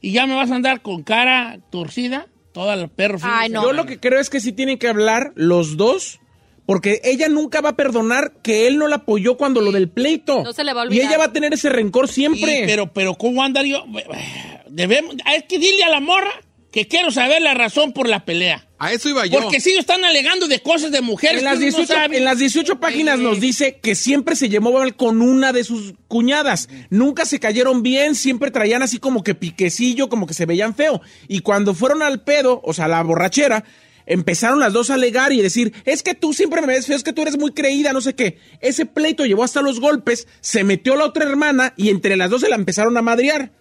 Y 0.00 0.12
ya 0.12 0.26
me 0.26 0.34
vas 0.34 0.50
a 0.50 0.54
andar 0.56 0.80
con 0.82 1.02
cara 1.02 1.58
torcida, 1.70 2.26
toda 2.52 2.76
la 2.76 2.88
perro. 2.88 3.18
Ay, 3.22 3.50
no. 3.50 3.62
Yo 3.62 3.72
lo 3.72 3.86
que 3.86 3.98
creo 3.98 4.20
es 4.20 4.30
que 4.30 4.40
sí 4.40 4.52
tienen 4.52 4.78
que 4.78 4.88
hablar 4.88 5.32
los 5.34 5.76
dos, 5.76 6.20
porque 6.66 7.00
ella 7.04 7.28
nunca 7.28 7.60
va 7.60 7.70
a 7.70 7.76
perdonar 7.76 8.34
que 8.42 8.66
él 8.66 8.78
no 8.78 8.88
la 8.88 8.96
apoyó 8.96 9.36
cuando 9.36 9.60
lo 9.60 9.72
del 9.72 9.88
pleito. 9.88 10.42
No 10.44 10.52
se 10.52 10.64
le 10.64 10.72
va 10.74 10.82
a 10.82 10.84
Y 10.84 10.88
olvidar. 10.88 11.06
ella 11.08 11.18
va 11.18 11.24
a 11.24 11.32
tener 11.32 11.52
ese 11.54 11.68
rencor 11.68 12.08
siempre. 12.08 12.40
Sí, 12.58 12.62
pero, 12.66 12.92
pero 12.92 13.14
¿cómo 13.14 13.42
andar 13.42 13.64
yo? 13.64 13.84
Debemos, 14.68 15.16
es 15.34 15.44
que 15.44 15.58
dile 15.58 15.82
a 15.84 15.88
la 15.88 16.00
morra 16.00 16.30
que 16.70 16.86
quiero 16.86 17.10
saber 17.10 17.40
la 17.42 17.54
razón 17.54 17.92
por 17.92 18.08
la 18.08 18.24
pelea. 18.24 18.66
A 18.78 18.92
eso 18.92 19.08
iba 19.08 19.26
yo. 19.26 19.40
Porque 19.40 19.60
si 19.60 19.70
ellos 19.70 19.80
están 19.80 20.04
alegando 20.04 20.46
de 20.46 20.60
cosas 20.60 20.92
de 20.92 21.00
mujeres 21.00 21.38
en, 21.38 21.44
las 21.44 21.58
que 21.58 21.64
uno 21.64 21.78
no 21.78 21.84
18, 21.84 22.12
en 22.12 22.24
las 22.24 22.38
18 22.38 22.78
páginas 22.78 23.18
Eh. 23.18 23.22
nos 23.22 23.40
dice 23.40 23.80
que 23.82 23.94
siempre 23.94 24.36
se 24.36 24.48
llevó 24.48 24.72
mal 24.72 24.94
con 24.94 25.20
una 25.20 25.52
de 25.52 25.64
sus 25.64 25.94
cuñadas. 26.06 26.68
Nunca 26.90 27.24
se 27.24 27.40
cayeron 27.40 27.82
bien, 27.82 28.14
siempre 28.14 28.50
traían 28.50 28.82
así 28.82 28.98
como 28.98 29.24
que 29.24 29.34
piquecillo, 29.34 30.08
como 30.08 30.26
que 30.26 30.34
se 30.34 30.46
veían 30.46 30.74
feo. 30.74 31.00
Y 31.26 31.40
cuando 31.40 31.74
fueron 31.74 32.02
al 32.02 32.22
pedo, 32.22 32.60
o 32.62 32.72
sea, 32.72 32.84
a 32.84 32.88
la 32.88 33.02
borrachera, 33.02 33.64
empezaron 34.06 34.60
las 34.60 34.72
dos 34.72 34.90
a 34.90 34.94
alegar 34.94 35.32
y 35.32 35.42
decir, 35.42 35.72
es 35.84 36.02
que 36.02 36.14
tú 36.14 36.32
siempre 36.32 36.60
me 36.60 36.68
ves 36.68 36.86
feo, 36.86 36.96
es 36.96 37.02
que 37.02 37.12
tú 37.12 37.22
eres 37.22 37.36
muy 37.36 37.52
creída, 37.52 37.92
no 37.92 38.00
sé 38.00 38.14
qué. 38.14 38.38
Ese 38.60 38.86
pleito 38.86 39.26
llevó 39.26 39.42
hasta 39.42 39.60
los 39.62 39.80
golpes, 39.80 40.28
se 40.40 40.62
metió 40.62 40.94
la 40.96 41.06
otra 41.06 41.24
hermana 41.24 41.74
y 41.76 41.88
entre 41.88 42.16
las 42.16 42.30
dos 42.30 42.42
se 42.42 42.48
la 42.48 42.56
empezaron 42.56 42.96
a 42.96 43.02
madrear. 43.02 43.52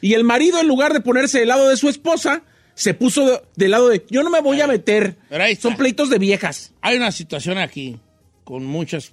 Y 0.00 0.14
el 0.14 0.24
marido, 0.24 0.60
en 0.60 0.66
lugar 0.66 0.94
de 0.94 1.00
ponerse 1.00 1.40
del 1.40 1.48
lado 1.48 1.68
de 1.68 1.76
su 1.76 1.88
esposa, 1.88 2.42
se 2.74 2.94
puso 2.94 3.26
de- 3.26 3.42
del 3.56 3.70
lado 3.72 3.88
de 3.88 4.04
yo 4.10 4.22
no 4.22 4.30
me 4.30 4.40
voy 4.40 4.60
a 4.60 4.66
meter. 4.66 5.16
Pero 5.28 5.44
ahí 5.44 5.52
está. 5.52 5.68
Son 5.68 5.76
pleitos 5.76 6.08
de 6.10 6.18
viejas. 6.18 6.72
Hay 6.80 6.96
una 6.96 7.12
situación 7.12 7.58
aquí 7.58 7.98
con 8.44 8.64
muchas 8.64 9.12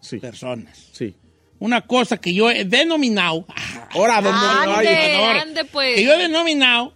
Sí. 0.00 0.18
personas. 0.18 0.88
Sí. 0.92 1.14
Una 1.58 1.82
cosa 1.82 2.18
que 2.18 2.34
yo 2.34 2.50
he 2.50 2.64
denominado. 2.64 3.46
Ahora, 3.90 4.18
Ande, 4.18 4.28
Ahora, 4.30 5.42
ande, 5.42 5.64
pues. 5.64 5.94
Que 5.96 6.04
yo 6.04 6.12
he 6.14 6.18
denominado 6.18 6.92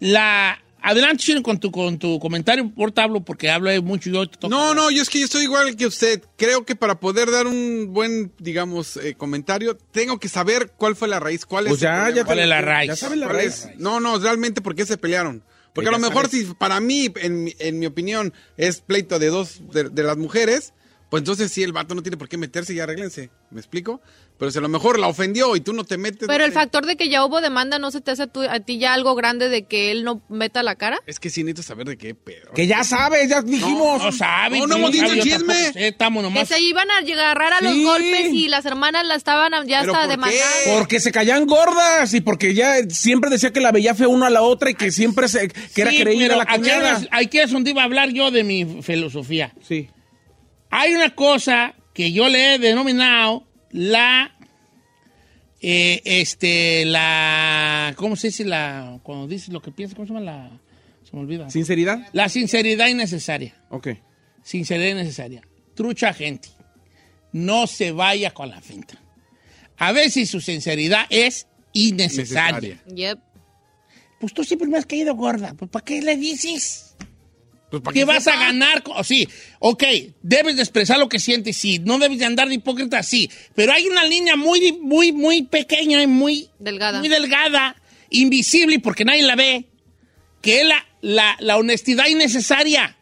la. 0.00 0.61
Adelante, 0.82 1.22
Chino, 1.22 1.42
con 1.42 1.60
tu, 1.60 1.70
con 1.70 1.98
tu 1.98 2.18
comentario 2.18 2.68
por 2.74 2.90
tablo, 2.92 3.20
porque 3.24 3.48
hablo 3.50 3.70
mucho 3.82 4.10
yo. 4.10 4.28
te 4.28 4.48
No, 4.48 4.70
hablar. 4.70 4.76
no, 4.76 4.90
yo 4.90 5.02
es 5.02 5.08
que 5.08 5.20
yo 5.20 5.26
estoy 5.26 5.44
igual 5.44 5.76
que 5.76 5.86
usted. 5.86 6.22
Creo 6.36 6.64
que 6.64 6.74
para 6.74 6.98
poder 6.98 7.30
dar 7.30 7.46
un 7.46 7.90
buen, 7.92 8.32
digamos, 8.38 8.96
eh, 8.96 9.14
comentario, 9.14 9.76
tengo 9.76 10.18
que 10.18 10.28
saber 10.28 10.72
cuál 10.76 10.96
fue 10.96 11.06
la 11.08 11.20
raíz, 11.20 11.46
cuál 11.46 11.64
Pues 11.66 11.76
es. 11.76 11.80
ya, 11.82 12.10
ya 12.10 12.24
¿Cuál 12.24 12.40
es 12.40 12.48
la 12.48 12.60
raíz? 12.60 12.88
Ya 12.88 12.96
sabes 12.96 13.18
la 13.18 13.26
¿Cuál 13.26 13.36
raíz. 13.36 13.64
es? 13.66 13.78
No, 13.78 14.00
no, 14.00 14.18
realmente 14.18 14.60
por 14.60 14.74
qué 14.74 14.84
se 14.84 14.96
pelearon. 14.98 15.44
Porque 15.72 15.88
Que 15.88 15.94
a 15.94 15.98
lo 15.98 16.04
mejor 16.06 16.28
sabes. 16.28 16.46
si 16.48 16.54
para 16.54 16.80
mí, 16.80 17.10
en, 17.16 17.44
mi- 17.44 17.54
en 17.58 17.78
mi 17.78 17.86
opinión, 17.86 18.34
es 18.56 18.80
pleito 18.80 19.18
de 19.18 19.28
dos 19.28 19.60
de, 19.72 19.84
de 19.88 20.02
las 20.02 20.16
mujeres, 20.18 20.74
pues 21.10 21.20
entonces 21.20 21.52
sí, 21.52 21.62
el 21.62 21.72
vato 21.72 21.94
no 21.94 22.02
tiene 22.02 22.16
por 22.16 22.28
qué 22.28 22.36
meterse 22.38 22.74
y 22.74 22.80
arréglense. 22.80 23.30
¿Me 23.50 23.60
explico? 23.60 24.00
Pero 24.42 24.50
si 24.50 24.58
a 24.58 24.60
lo 24.60 24.68
mejor 24.68 24.98
la 24.98 25.06
ofendió 25.06 25.54
y 25.54 25.60
tú 25.60 25.72
no 25.72 25.84
te 25.84 25.96
metes... 25.98 26.26
Pero 26.26 26.40
no 26.40 26.44
el 26.46 26.50
factor 26.50 26.84
de 26.84 26.96
que 26.96 27.08
ya 27.08 27.24
hubo 27.24 27.40
demanda, 27.40 27.78
¿no 27.78 27.92
se 27.92 28.00
te 28.00 28.10
hace 28.10 28.24
a, 28.24 28.26
tu- 28.26 28.42
a 28.42 28.58
ti 28.58 28.76
ya 28.78 28.92
algo 28.92 29.14
grande 29.14 29.48
de 29.48 29.66
que 29.66 29.92
él 29.92 30.02
no 30.02 30.20
meta 30.28 30.64
la 30.64 30.74
cara? 30.74 30.98
Es 31.06 31.20
que 31.20 31.30
sí 31.30 31.44
necesito 31.44 31.62
saber 31.62 31.86
de 31.86 31.96
qué 31.96 32.16
pedo. 32.16 32.50
Que 32.52 32.66
ya 32.66 32.82
sabes, 32.82 33.28
ya 33.28 33.40
dijimos. 33.40 34.02
No 34.02 34.10
sabe. 34.10 34.58
No, 34.58 34.66
no 34.66 34.78
hemos 34.78 34.90
dicho 34.90 35.12
el 35.12 35.20
chisme. 35.22 35.54
sé, 35.54 35.86
Estamos 35.86 36.24
Que 36.24 36.28
nomás. 36.28 36.48
se 36.48 36.60
iban 36.60 36.90
a 36.90 36.96
agarrar 36.98 37.52
a 37.52 37.60
los 37.60 37.72
Sí. 37.72 37.84
golpes 37.84 38.32
y 38.32 38.48
las 38.48 38.66
hermanas 38.66 39.06
la 39.06 39.14
estaban 39.14 39.52
ya 39.68 39.82
¿Pero 39.82 39.92
hasta 39.92 39.92
por 39.92 40.00
qué? 40.02 40.08
demandando. 40.10 40.78
Porque 40.80 40.98
se 40.98 41.12
caían 41.12 41.46
gordas 41.46 42.12
y 42.12 42.20
porque 42.20 42.52
ya 42.52 42.82
siempre 42.88 43.30
decía 43.30 43.52
que 43.52 43.60
la 43.60 43.70
veía 43.70 43.94
fea 43.94 44.08
uno 44.08 44.26
a 44.26 44.30
la 44.30 44.42
otra 44.42 44.70
y 44.70 44.74
que 44.74 44.90
siempre 44.90 45.28
se, 45.28 45.50
que 45.50 45.82
era 45.82 45.92
Sí, 45.92 46.00
creída 46.00 46.26
pero 46.26 46.38
la 46.38 46.46
cuñada. 46.46 47.00
aquí 47.12 47.38
es 47.38 47.52
donde 47.52 47.70
iba 47.70 47.82
a 47.82 47.84
hablar 47.84 48.08
yo 48.10 48.32
de 48.32 48.42
mi 48.42 48.82
filosofía. 48.82 49.54
Sí. 49.62 49.88
Hay 50.68 50.94
una 50.96 51.14
cosa 51.14 51.74
que 51.94 52.10
yo 52.10 52.28
le 52.28 52.54
he 52.54 52.58
denominado 52.58 53.44
la. 53.72 54.36
eh, 55.60 56.00
este, 56.04 56.84
la. 56.84 57.94
¿Cómo 57.96 58.16
se 58.16 58.28
dice 58.28 58.44
la. 58.44 59.00
Cuando 59.02 59.26
dices 59.26 59.48
lo 59.48 59.60
que 59.60 59.70
piensas, 59.72 59.96
¿cómo 59.96 60.06
se 60.06 60.12
llama 60.12 60.24
la. 60.24 60.60
Se 61.04 61.14
me 61.16 61.22
olvida. 61.22 61.50
¿Sinceridad? 61.50 62.08
La 62.12 62.28
sinceridad 62.28 62.88
innecesaria. 62.88 63.54
Ok. 63.70 63.88
Sinceridad 64.42 64.90
innecesaria. 64.90 65.42
Trucha 65.74 66.12
gente. 66.12 66.48
No 67.32 67.66
se 67.66 67.92
vaya 67.92 68.32
con 68.32 68.50
la 68.50 68.60
finta. 68.60 68.98
A 69.78 69.92
veces 69.92 70.28
su 70.30 70.40
sinceridad 70.40 71.06
es 71.10 71.46
innecesaria. 71.72 72.76
Necesaria. 72.76 72.94
Yep. 72.94 73.18
Pues 74.20 74.32
tú 74.34 74.44
siempre 74.44 74.68
me 74.68 74.78
has 74.78 74.86
caído 74.86 75.14
gorda. 75.16 75.54
Pues 75.54 75.70
¿para 75.70 75.84
qué 75.84 76.00
le 76.02 76.16
dices? 76.16 76.91
Pues, 77.72 77.82
¿para 77.82 77.94
¿Qué 77.94 78.04
vas 78.04 78.26
a 78.28 78.36
ganar? 78.36 78.84
Sí, 79.02 79.26
ok, 79.58 79.82
debes 80.20 80.56
de 80.56 80.62
expresar 80.62 80.98
lo 80.98 81.08
que 81.08 81.18
sientes, 81.18 81.56
sí. 81.56 81.78
No 81.78 81.98
debes 81.98 82.18
de 82.18 82.26
andar 82.26 82.46
de 82.46 82.56
hipócrita, 82.56 83.02
sí. 83.02 83.30
Pero 83.54 83.72
hay 83.72 83.86
una 83.88 84.04
línea 84.04 84.36
muy, 84.36 84.72
muy, 84.72 85.10
muy 85.12 85.44
pequeña 85.44 86.02
y 86.02 86.06
muy 86.06 86.50
Delgada. 86.58 86.98
muy 86.98 87.08
delgada, 87.08 87.74
invisible, 88.10 88.78
porque 88.78 89.06
nadie 89.06 89.22
la 89.22 89.36
ve, 89.36 89.64
que 90.42 90.60
es 90.60 90.66
la, 90.66 90.86
la, 91.00 91.34
la 91.40 91.56
honestidad 91.56 92.08
innecesaria. 92.08 92.94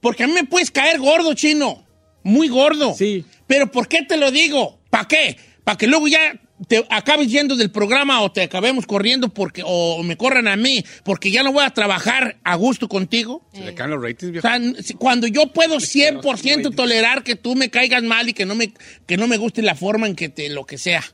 Porque 0.00 0.24
a 0.24 0.26
mí 0.26 0.32
me 0.32 0.42
puedes 0.42 0.72
caer 0.72 0.98
gordo, 0.98 1.34
chino. 1.34 1.86
Muy 2.24 2.48
gordo. 2.48 2.96
Sí. 2.98 3.24
Pero 3.46 3.70
¿por 3.70 3.86
qué 3.86 4.02
te 4.02 4.16
lo 4.16 4.32
digo? 4.32 4.80
¿Para 4.90 5.06
qué? 5.06 5.36
¿Para 5.62 5.78
que 5.78 5.86
luego 5.86 6.08
ya 6.08 6.40
te 6.66 6.84
acabes 6.90 7.28
yendo 7.30 7.54
del 7.56 7.70
programa 7.70 8.20
o 8.22 8.32
te 8.32 8.42
acabemos 8.42 8.84
corriendo 8.86 9.28
porque 9.28 9.62
o 9.64 10.02
me 10.02 10.16
corran 10.16 10.48
a 10.48 10.56
mí 10.56 10.84
porque 11.04 11.30
ya 11.30 11.42
no 11.42 11.52
voy 11.52 11.64
a 11.64 11.70
trabajar 11.70 12.38
a 12.42 12.56
gusto 12.56 12.88
contigo? 12.88 13.46
Se 13.52 13.64
le 13.64 13.74
caen 13.74 13.90
los 13.90 14.02
ratings, 14.02 14.30
O 14.30 14.32
viejo. 14.32 14.48
sea, 14.48 14.56
n- 14.56 14.82
si- 14.82 14.94
cuando 14.94 15.26
yo 15.28 15.46
puedo 15.52 15.76
100% 15.80 16.74
tolerar 16.74 17.22
que 17.22 17.36
tú 17.36 17.54
me 17.54 17.70
caigas 17.70 18.02
mal 18.02 18.28
y 18.28 18.32
que 18.32 18.44
no 18.46 18.54
me, 18.56 18.72
que 19.06 19.16
no 19.16 19.28
me 19.28 19.36
guste 19.36 19.62
la 19.62 19.74
forma 19.76 20.06
en 20.08 20.16
que 20.16 20.28
te, 20.28 20.48
lo 20.48 20.66
que 20.66 20.78
sea. 20.78 21.04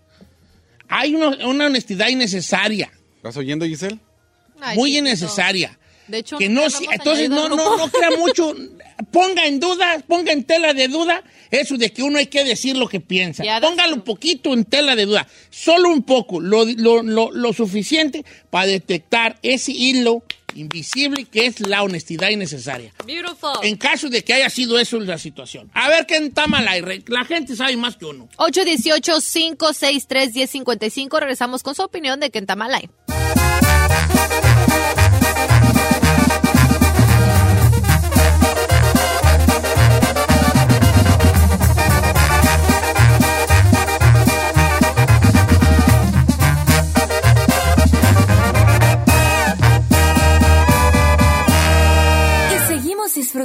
Hay 0.88 1.14
una, 1.14 1.28
una 1.46 1.66
honestidad 1.66 2.08
innecesaria, 2.08 2.90
¿Estás 3.16 3.36
oyendo, 3.38 3.64
Giselle? 3.64 3.98
Ay, 4.60 4.76
muy 4.76 4.96
innecesaria. 4.98 5.78
De 6.08 6.18
hecho, 6.18 6.36
que 6.38 6.48
no 6.48 6.68
si- 6.70 6.86
entonces 6.90 7.28
no, 7.30 7.48
no, 7.48 7.76
no 7.76 7.88
crea 7.90 8.10
mucho, 8.18 8.54
ponga 9.10 9.46
en 9.46 9.60
duda, 9.60 9.98
ponga 10.06 10.32
en 10.32 10.44
tela 10.44 10.74
de 10.74 10.88
duda 10.88 11.22
eso 11.50 11.76
de 11.76 11.92
que 11.92 12.02
uno 12.02 12.18
hay 12.18 12.26
que 12.26 12.44
decir 12.44 12.76
lo 12.76 12.88
que 12.88 13.00
piensa. 13.00 13.44
Póngalo 13.60 13.94
un 13.94 14.02
poquito 14.02 14.52
en 14.52 14.64
tela 14.64 14.96
de 14.96 15.06
duda, 15.06 15.26
solo 15.50 15.88
un 15.90 16.02
poco, 16.02 16.40
lo, 16.40 16.64
lo- 16.64 17.02
lo- 17.02 17.30
lo 17.30 17.52
suficiente 17.52 18.24
para 18.50 18.66
detectar 18.66 19.38
ese 19.42 19.72
hilo 19.72 20.24
invisible 20.56 21.24
que 21.24 21.46
es 21.46 21.58
la 21.66 21.82
honestidad 21.82 22.28
innecesaria. 22.30 22.92
Beautiful. 23.04 23.50
En 23.64 23.76
caso 23.76 24.08
de 24.08 24.22
que 24.22 24.34
haya 24.34 24.48
sido 24.48 24.78
eso 24.78 25.00
la 25.00 25.18
situación. 25.18 25.68
A 25.74 25.88
ver 25.88 26.06
qué 26.06 26.16
está 26.18 26.46
mal 26.46 26.68
ahí. 26.68 26.80
Re- 26.80 27.02
La 27.08 27.24
gente 27.24 27.56
sabe 27.56 27.76
más 27.76 27.96
que 27.96 28.04
uno. 28.04 28.28
818-563-1055. 28.38 31.18
Regresamos 31.18 31.64
con 31.64 31.74
su 31.74 31.82
opinión 31.82 32.20
de 32.20 32.30
Kentamalay. 32.30 32.88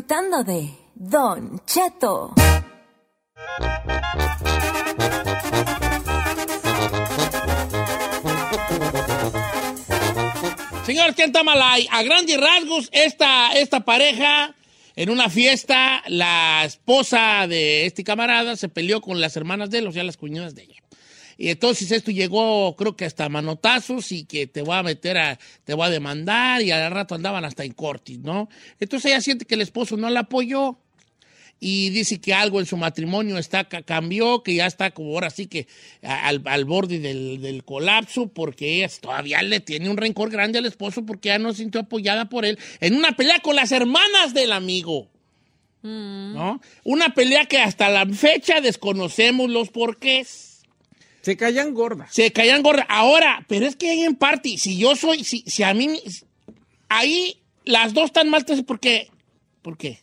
De 0.09 0.71
Don 0.95 1.61
Cheto. 1.67 2.33
Señor 10.83 11.13
Kentamalay, 11.13 11.87
a 11.91 12.01
grandes 12.01 12.41
rasgos, 12.41 12.89
esta, 12.91 13.51
esta 13.51 13.81
pareja, 13.81 14.55
en 14.95 15.11
una 15.11 15.29
fiesta, 15.29 16.01
la 16.07 16.63
esposa 16.65 17.45
de 17.47 17.85
este 17.85 18.03
camarada 18.03 18.55
se 18.55 18.67
peleó 18.67 19.01
con 19.01 19.21
las 19.21 19.37
hermanas 19.37 19.69
de 19.69 19.77
él, 19.77 19.87
o 19.87 19.91
sea, 19.91 20.03
las 20.03 20.17
cuñadas 20.17 20.55
de 20.55 20.63
ella. 20.63 20.78
Y 21.41 21.47
entonces 21.51 21.89
esto 21.93 22.11
llegó, 22.11 22.75
creo 22.75 22.97
que 22.97 23.05
hasta 23.05 23.29
manotazos 23.29 24.11
y 24.11 24.25
que 24.25 24.45
te 24.45 24.61
voy 24.61 24.75
a 24.75 24.83
meter 24.83 25.17
a, 25.17 25.39
te 25.63 25.73
voy 25.73 25.87
a 25.87 25.89
demandar 25.89 26.61
y 26.61 26.71
al 26.71 26.91
rato 26.91 27.15
andaban 27.15 27.45
hasta 27.45 27.63
en 27.63 27.71
cortis, 27.71 28.19
¿no? 28.19 28.49
Entonces 28.77 29.09
ella 29.09 29.21
siente 29.21 29.45
que 29.45 29.55
el 29.55 29.61
esposo 29.61 29.95
no 29.95 30.09
la 30.09 30.19
apoyó 30.19 30.77
y 31.61 31.91
dice 31.91 32.19
que 32.19 32.33
algo 32.33 32.59
en 32.59 32.65
su 32.65 32.75
matrimonio 32.75 33.37
está 33.37 33.69
ca- 33.69 33.83
cambió, 33.83 34.43
que 34.43 34.55
ya 34.55 34.65
está 34.65 34.91
como 34.91 35.13
ahora 35.13 35.29
sí 35.29 35.47
que 35.47 35.67
al, 36.01 36.41
al 36.43 36.65
borde 36.65 36.99
del, 36.99 37.41
del 37.41 37.63
colapso, 37.63 38.27
porque 38.27 38.75
ella 38.83 38.89
todavía 38.99 39.41
le 39.41 39.61
tiene 39.61 39.89
un 39.89 39.95
rencor 39.95 40.29
grande 40.31 40.59
al 40.59 40.65
esposo 40.65 41.05
porque 41.05 41.29
ya 41.29 41.39
no 41.39 41.51
se 41.53 41.59
sintió 41.59 41.79
apoyada 41.79 42.27
por 42.27 42.43
él 42.45 42.59
en 42.81 42.95
una 42.95 43.13
pelea 43.13 43.39
con 43.39 43.55
las 43.55 43.71
hermanas 43.71 44.33
del 44.33 44.51
amigo. 44.51 45.07
¿No? 45.81 46.59
Una 46.83 47.13
pelea 47.13 47.45
que 47.45 47.59
hasta 47.59 47.87
la 47.87 48.05
fecha 48.07 48.59
desconocemos 48.59 49.49
los 49.49 49.69
porqués. 49.69 50.47
Se 51.21 51.35
callan 51.37 51.73
gordas. 51.73 52.13
Se 52.13 52.31
caían 52.31 52.63
gordas. 52.63 52.85
Ahora, 52.89 53.45
pero 53.47 53.65
es 53.65 53.75
que 53.75 53.89
hay 53.89 54.03
en 54.03 54.15
parte, 54.15 54.57
si 54.57 54.77
yo 54.77 54.95
soy, 54.95 55.23
si, 55.23 55.41
si 55.45 55.63
a 55.63 55.73
mí, 55.73 55.99
ahí 56.87 57.41
las 57.65 57.93
dos 57.93 58.05
están 58.05 58.29
mal, 58.29 58.45
¿por 58.65 58.79
qué? 58.79 59.09
¿Por 59.61 59.77
qué? 59.77 60.01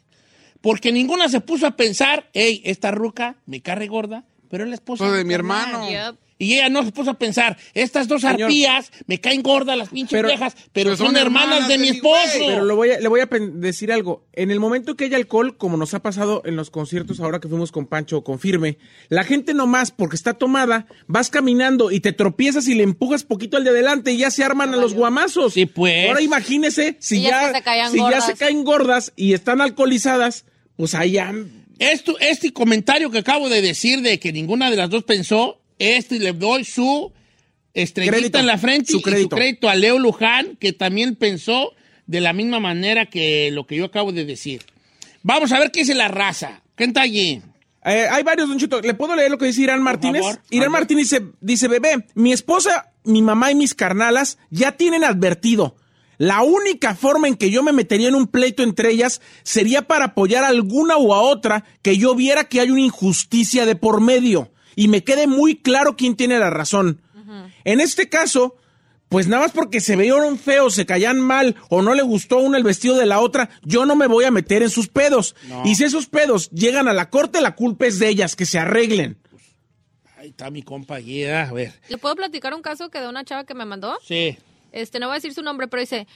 Porque 0.61 0.93
ninguna 0.93 1.29
se 1.29 1.41
puso 1.41 1.67
a 1.67 1.77
pensar, 1.77 2.29
hey, 2.33 2.61
esta 2.65 2.91
ruca 2.91 3.37
me 3.47 3.63
carre 3.63 3.87
gorda, 3.87 4.25
pero 4.51 4.65
es 4.65 4.69
la 4.71 4.75
esposa 4.77 5.05
Pues 5.05 5.17
de 5.17 5.25
mi 5.25 5.35
carnal". 5.35 5.69
hermano. 5.69 5.91
Yep. 5.91 6.17
Y 6.39 6.55
ella 6.55 6.69
no 6.69 6.85
se 6.85 6.93
puso 6.93 7.11
a 7.13 7.15
pensar, 7.19 7.57
estas 7.73 8.09
dos 8.09 8.21
Señor. 8.21 8.43
arpías 8.43 8.91
me 9.07 9.19
caen 9.21 9.43
gordas 9.43 9.77
las 9.79 9.89
pinches 9.89 10.11
Pero- 10.13 10.29
viejas, 10.29 10.55
pero, 10.75 10.91
Pero 10.91 10.97
son, 10.97 11.07
son 11.07 11.17
hermanas, 11.17 11.45
hermanas 11.61 11.69
de 11.69 11.75
de 11.75 11.79
mi 11.81 11.89
esposo. 11.89 12.39
güey. 12.39 12.47
Pero 12.49 12.65
le 12.67 12.75
voy, 12.75 12.91
a, 12.91 13.01
le 13.01 13.09
voy 13.09 13.21
a 13.21 13.27
pen- 13.27 13.61
decir 13.61 13.91
algo. 13.91 14.27
En 14.35 14.51
el 14.51 14.61
momento 14.61 14.97
que 14.97 15.05
hay 15.07 15.15
alcohol, 15.15 15.57
como 15.57 15.77
nos 15.79 15.95
ha 15.95 16.01
pasado 16.03 16.43
en 16.45 16.57
los 16.57 16.69
conciertos 16.71 17.21
ahora 17.21 17.41
que 17.41 17.49
fuimos 17.49 17.73
con 17.73 17.87
Pancho 17.87 18.19
o 18.19 18.25
con 18.25 18.39
Firme, 18.39 18.77
la 19.09 19.25
gente 19.25 19.55
nomás, 19.55 19.93
porque 19.93 20.17
está 20.17 20.35
tomada, 20.35 20.87
vas 21.07 21.31
caminando 21.31 21.91
y 21.91 22.01
te 22.01 22.13
tropiezas 22.13 22.69
y 22.69 22.75
le 22.75 22.83
empujas 22.83 23.25
poquito 23.25 23.57
al 23.57 23.65
de 23.65 23.71
adelante 23.71 24.13
y 24.13 24.19
ya 24.19 24.31
se 24.31 24.45
arman 24.45 24.75
a 24.75 24.77
los 24.77 24.93
guamazos. 24.93 25.55
Sí, 25.55 25.65
pues. 25.67 26.09
Ahora 26.09 26.21
imagínese 26.21 26.97
si 27.01 27.23
ya, 27.23 27.53
si 27.91 27.97
ya 27.99 28.21
se 28.21 28.35
caen 28.35 28.63
gordas 28.65 29.13
y 29.17 29.33
están 29.33 29.61
alcoholizadas, 29.63 30.45
pues 30.77 30.95
ahí 30.95 31.13
ya... 31.13 31.33
Esto, 31.79 32.17
este 32.21 32.53
comentario 32.55 33.11
que 33.11 33.19
acabo 33.19 33.49
de 33.51 33.61
decir 33.61 34.01
de 34.01 34.19
que 34.19 34.33
ninguna 34.33 34.71
de 34.71 34.77
las 34.77 34.89
dos 34.89 35.03
pensó, 35.05 35.61
este 35.79 36.19
le 36.19 36.33
doy 36.33 36.65
su 36.65 37.13
estrellita 37.75 38.17
Crédito. 38.17 38.39
en 38.39 38.47
la 38.47 38.59
frente 38.59 38.93
Su 38.93 38.99
y 38.99 39.03
su 39.23 39.29
crédito. 39.29 39.69
a 39.69 39.75
Leo 39.75 39.99
Luján, 39.99 40.57
que 40.57 40.73
también 40.73 41.15
pensó 41.17 41.73
de 42.07 42.21
la 42.21 42.33
misma 42.33 42.61
manera 42.61 43.07
que 43.07 43.51
lo 43.53 43.67
que 43.67 43.77
yo 43.77 43.85
acabo 43.85 44.13
de 44.13 44.25
decir. 44.25 44.63
Vamos 45.23 45.53
a 45.53 45.59
ver 45.59 45.71
qué 45.71 45.81
dice 45.81 45.95
la 45.95 46.09
raza. 46.09 46.63
¿Quién 46.75 46.91
está 46.91 47.03
allí? 47.03 47.43
Eh, 47.85 48.07
hay 48.11 48.23
varios, 48.23 48.49
Don 48.49 48.59
Chito. 48.59 48.81
¿Le 48.81 48.95
puedo 48.95 49.15
leer 49.15 49.31
lo 49.31 49.39
que 49.39 49.47
dice 49.47 49.63
Irán 49.63 49.83
Martínez? 49.83 50.23
favor. 50.23 50.41
Irán. 50.51 50.73
Martínez 50.73 51.11
dice, 51.11 51.25
dice, 51.41 51.69
bebé, 51.69 52.07
mi 52.15 52.33
esposa 52.33 52.93
mi 53.07 53.23
mamá 53.23 53.51
y 53.51 53.55
mis 53.55 53.75
carnalas 53.75 54.37
ya 54.51 54.73
tienen 54.73 55.05
advertido. 55.05 55.77
La 56.19 56.43
única 56.43 56.95
forma 56.95 57.29
en 57.29 57.37
que 57.37 57.51
yo 57.51 57.63
me 57.63 57.73
metería 57.73 58.09
en 58.09 58.15
un 58.15 58.27
pleito 58.27 58.63
entre 58.63 58.91
ellas 58.91 59.21
sería 59.43 59.83
para 59.83 60.07
apoyar 60.07 60.45
a 60.45 60.49
alguna 60.49 60.97
o 60.97 61.15
a 61.15 61.21
otra 61.21 61.65
que 61.83 61.99
yo 61.99 62.15
viera 62.15 62.45
que 62.45 62.61
hay 62.61 62.71
una 62.71 62.81
injusticia 62.81 63.67
de 63.67 63.77
por 63.77 64.01
medio 64.01 64.51
y 64.77 64.87
me 64.87 65.03
quede 65.03 65.27
muy 65.27 65.57
claro 65.57 65.97
quién 65.97 66.15
tiene 66.15 66.39
la 66.39 66.51
razón. 66.51 67.01
En 67.65 67.81
este 67.81 68.09
caso, 68.09 68.55
pues 69.09 69.27
nada 69.27 69.43
más 69.43 69.53
porque 69.53 69.81
se 69.81 69.97
veían 69.97 70.39
feos, 70.39 70.75
se 70.75 70.87
caían 70.87 71.19
mal 71.19 71.57
o 71.69 71.83
no 71.83 71.95
le 71.95 72.03
gustó 72.03 72.39
una 72.39 72.59
el 72.59 72.63
vestido 72.63 72.97
de 72.97 73.07
la 73.07 73.19
otra, 73.21 73.51
yo 73.63 73.87
no 73.87 73.97
me 73.97 74.07
voy 74.07 74.25
a 74.25 74.31
meter 74.31 74.63
en 74.63 74.71
sus 74.71 74.87
pedos. 74.87 75.35
Y 75.65 75.75
si 75.75 75.85
esos 75.85 76.07
pedos 76.07 76.51
llegan 76.51 76.87
a 76.87 76.93
la 76.93 77.11
corte, 77.11 77.41
la 77.41 77.57
culpa 77.57 77.87
es 77.87 77.99
de 77.99 78.09
ellas, 78.09 78.37
que 78.37 78.47
se 78.47 78.61
arreglen. 78.61 79.19
Ahí 80.19 80.29
está 80.29 80.51
mi 80.51 80.63
compa 80.63 80.99
guía, 80.99 81.49
a 81.49 81.53
ver. 81.53 81.73
¿Le 81.89 81.99
puedo 81.99 82.15
platicar 82.15 82.55
un 82.55 82.63
caso 82.63 82.91
que 82.91 83.01
de 83.01 83.09
una 83.09 83.25
chava 83.25 83.45
que 83.45 83.55
me 83.55 83.65
mandó? 83.65 83.97
Sí. 84.05 84.39
Este, 84.73 84.99
no 84.99 85.07
voy 85.07 85.15
a 85.15 85.19
decir 85.19 85.33
su 85.33 85.43
nombre, 85.43 85.69
pero 85.69 85.81
dice, 85.81 86.07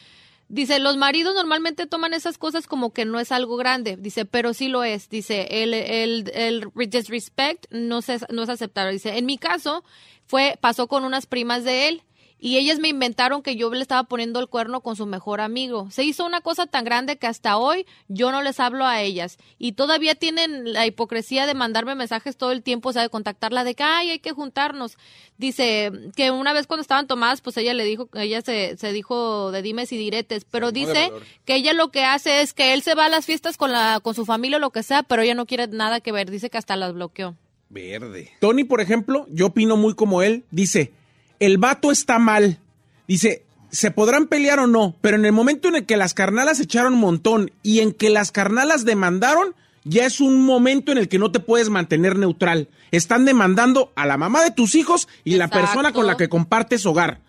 dice, 0.51 0.81
los 0.81 0.97
maridos 0.97 1.35
normalmente 1.35 1.87
toman 1.87 2.13
esas 2.13 2.37
cosas 2.37 2.67
como 2.67 2.93
que 2.93 3.05
no 3.05 3.19
es 3.19 3.33
algo 3.33 3.57
grande. 3.57 3.97
Dice, 3.97 4.27
pero 4.27 4.53
sí 4.53 4.69
lo 4.69 4.85
es. 4.85 5.09
Dice, 5.09 5.63
el, 5.63 5.73
el, 5.73 6.31
el 6.35 6.71
disrespect 6.91 7.67
no, 7.71 8.03
se, 8.03 8.19
no 8.29 8.43
es 8.43 8.49
aceptable. 8.49 8.93
Dice, 8.93 9.17
en 9.17 9.27
mi 9.27 9.39
caso, 9.39 9.85
fue, 10.27 10.59
pasó 10.61 10.89
con 10.89 11.05
unas 11.05 11.27
primas 11.27 11.65
de 11.65 11.89
él. 11.89 12.03
Y 12.43 12.57
ellas 12.57 12.79
me 12.79 12.89
inventaron 12.89 13.43
que 13.43 13.55
yo 13.55 13.71
le 13.71 13.83
estaba 13.83 14.05
poniendo 14.05 14.41
el 14.41 14.49
cuerno 14.49 14.81
con 14.81 14.97
su 14.97 15.05
mejor 15.05 15.43
amigo. 15.43 15.91
Se 15.91 16.05
hizo 16.05 16.25
una 16.25 16.41
cosa 16.41 16.67
tan 16.67 16.85
grande 16.87 17.19
que 17.19 17.27
hasta 17.27 17.59
hoy 17.59 17.85
yo 18.09 18.33
no 18.33 18.41
les 18.41 18.59
hablo 18.61 18.87
a 18.87 19.03
ellas. 19.03 19.37
Y 19.59 19.73
todavía 19.73 20.15
tienen 20.15 20.73
la 20.73 20.87
hipocresía 20.87 21.47
de 21.47 21.53
mandarme 21.53 21.95
mensajes 21.95 22.39
todo 22.39 22.53
el 22.53 22.63
tiempo, 22.63 22.89
o 22.89 22.93
sea, 22.95 23.03
de 23.03 23.11
contactarla 23.11 23.63
de 23.63 23.75
que, 23.75 23.83
ay, 23.83 24.11
hay 24.11 24.19
que 24.21 24.33
juntarnos. 24.33 24.97
Dice 25.37 25.93
que 26.17 26.31
una 26.31 26.55
vez 26.55 26.67
cuando 26.67 26.81
estaban 26.81 27.07
tomadas, 27.07 27.43
pues 27.43 27.59
ella 27.59 27.75
le 27.75 27.85
dijo, 27.85 28.09
ella 28.15 28.41
se, 28.41 28.79
se 28.79 28.93
dijo 28.93 29.53
de 29.53 29.61
dimes 29.61 29.93
y 29.93 29.99
diretes, 29.99 30.47
pero 30.51 30.73
dice 30.73 31.13
que 31.45 31.57
ella 31.57 31.75
lo 31.75 31.91
que 31.91 32.05
hace 32.05 32.41
es 32.41 32.55
que 32.55 32.73
él 32.73 32.83
se 32.83 32.95
va 32.95 33.05
a 33.05 33.11
las 33.11 33.27
fiestas 33.27 33.59
con, 33.59 33.71
la, 33.71 34.01
con 34.03 34.15
su 34.15 34.25
familia 34.25 34.57
o 34.57 34.61
lo 34.61 34.71
que 34.71 34.83
sea, 34.83 35.03
pero 35.03 35.21
ella 35.21 35.35
no 35.35 35.45
quiere 35.45 35.69
nada 35.69 36.01
que 36.01 36.13
ver. 36.13 36.31
Dice 36.31 36.49
que 36.49 36.57
hasta 36.57 36.77
las 36.77 36.95
bloqueó. 36.95 37.37
Verde. 37.69 38.33
Tony, 38.41 38.65
por 38.65 38.81
ejemplo, 38.81 39.27
yo 39.31 39.47
opino 39.47 39.77
muy 39.77 39.95
como 39.95 40.23
él, 40.23 40.45
dice, 40.51 40.93
el 41.41 41.59
vato 41.59 41.91
está 41.91 42.19
mal. 42.19 42.61
Dice, 43.09 43.45
se 43.71 43.91
podrán 43.91 44.27
pelear 44.27 44.61
o 44.61 44.67
no, 44.67 44.97
pero 45.01 45.17
en 45.17 45.25
el 45.25 45.33
momento 45.33 45.69
en 45.69 45.77
el 45.77 45.87
que 45.87 45.97
las 45.97 46.15
carnalas 46.15 46.61
echaron 46.61 46.95
un 46.95 47.01
montón 47.01 47.51
y 47.63 47.81
en 47.81 47.93
que 47.93 48.11
las 48.11 48.31
carnalas 48.31 48.85
demandaron, 48.85 49.55
ya 49.85 50.07
es 50.07 50.21
un 50.21 50.45
momento 50.45 50.93
en 50.93 50.99
el 50.99 51.09
que 51.09 51.19
no 51.19 51.33
te 51.33 51.41
puedes 51.41 51.71
mantener 51.71 52.17
neutral. 52.17 52.69
Están 52.91 53.25
demandando 53.25 53.93
a 53.97 54.07
la 54.07 54.17
mamá 54.17 54.43
de 54.43 54.51
tus 54.51 54.75
hijos 54.75 55.09
y 55.25 55.37
la 55.37 55.49
persona 55.49 55.93
con 55.93 56.07
la 56.07 56.17
que 56.17 56.29
compartes 56.29 56.85
hogar. 56.87 57.21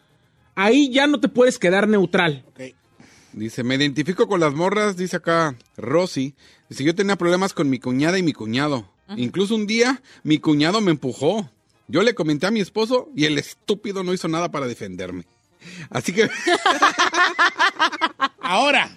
Ahí 0.56 0.92
ya 0.92 1.08
no 1.08 1.20
te 1.20 1.30
puedes 1.30 1.58
quedar 1.58 1.88
neutral. 1.88 2.44
Dice, 3.34 3.64
me 3.64 3.76
identifico 3.76 4.28
con 4.28 4.42
las 4.42 4.54
morras, 4.54 4.98
dice 4.98 5.18
acá 5.18 5.56
Rosy. 5.78 6.36
Dice, 6.70 6.84
yo 6.84 6.94
tenía 6.94 7.16
problemas 7.16 7.54
con 7.54 7.70
mi 7.70 7.80
cuñada 7.80 8.20
y 8.20 8.24
mi 8.24 8.34
cuñado. 8.34 8.90
Incluso 9.16 9.56
un 9.56 9.68
día 9.68 10.02
mi 10.24 10.40
cuñado 10.40 10.82
me 10.82 10.92
empujó. 10.92 11.50
Yo 11.88 12.02
le 12.04 12.16
comenté 12.16 12.48
a 12.48 12.52
mi 12.52 12.60
esposo 12.62 13.10
y 13.16 13.26
el 13.26 13.38
estúpido 13.38 14.04
no 14.04 14.14
hizo 14.14 14.28
nada 14.28 14.52
para 14.52 14.68
defenderme. 14.68 15.26
Así 15.90 16.14
que, 16.14 16.30
Ahora, 18.40 18.90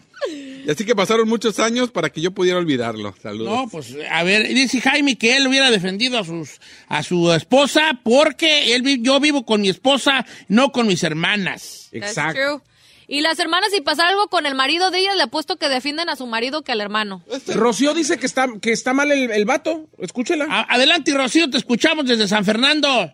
así 0.71 0.85
que 0.85 0.95
pasaron 0.95 1.29
muchos 1.29 1.59
años 1.59 1.91
para 1.91 2.11
que 2.11 2.21
yo 2.21 2.33
pudiera 2.33 2.59
olvidarlo. 2.59 3.14
Saludos. 3.23 3.50
no, 3.53 3.69
pues, 3.69 3.95
a 4.11 4.23
ver, 4.23 4.49
dice 4.49 4.81
Jaime 4.81 5.17
que 5.19 5.37
él 5.37 5.47
hubiera 5.47 5.71
defendido 5.71 6.19
a 6.19 6.25
sus 6.25 6.61
a 6.88 7.03
su 7.03 7.33
esposa 7.33 8.00
porque 8.03 8.75
él 8.75 8.83
vi- 8.83 9.03
yo 9.03 9.21
vivo 9.21 9.45
con 9.45 9.61
mi 9.61 9.69
esposa, 9.69 10.25
no 10.49 10.73
con 10.73 10.87
mis 10.87 11.03
hermanas. 11.03 11.88
True. 12.35 12.61
Y 13.06 13.20
las 13.20 13.38
hermanas, 13.38 13.70
si 13.73 13.80
pasa 13.80 14.08
algo 14.08 14.28
con 14.28 14.46
el 14.46 14.54
marido 14.54 14.90
de 14.90 14.99
ellas, 15.00 15.16
le 15.16 15.23
apuesto 15.25 15.56
que 15.56 15.68
defienden 15.68 16.08
a 16.08 16.16
su 16.16 16.26
marido 16.26 16.62
que 16.62 16.73
al 16.73 16.80
hermano. 16.80 17.23
Rocío 17.54 17.92
dice 17.94 18.18
que 18.18 18.26
está, 18.26 18.49
que 18.62 18.73
está 18.73 18.92
mal 18.94 19.11
el, 19.12 19.30
el 19.30 19.44
vato. 19.44 19.87
Escúchela. 19.99 20.46
A- 20.49 20.75
adelante, 20.75 21.12
Rocío, 21.12 21.50
te 21.50 21.59
escuchamos 21.59 22.07
desde 22.07 22.26
San 22.29 22.44
Fernando. 22.44 23.12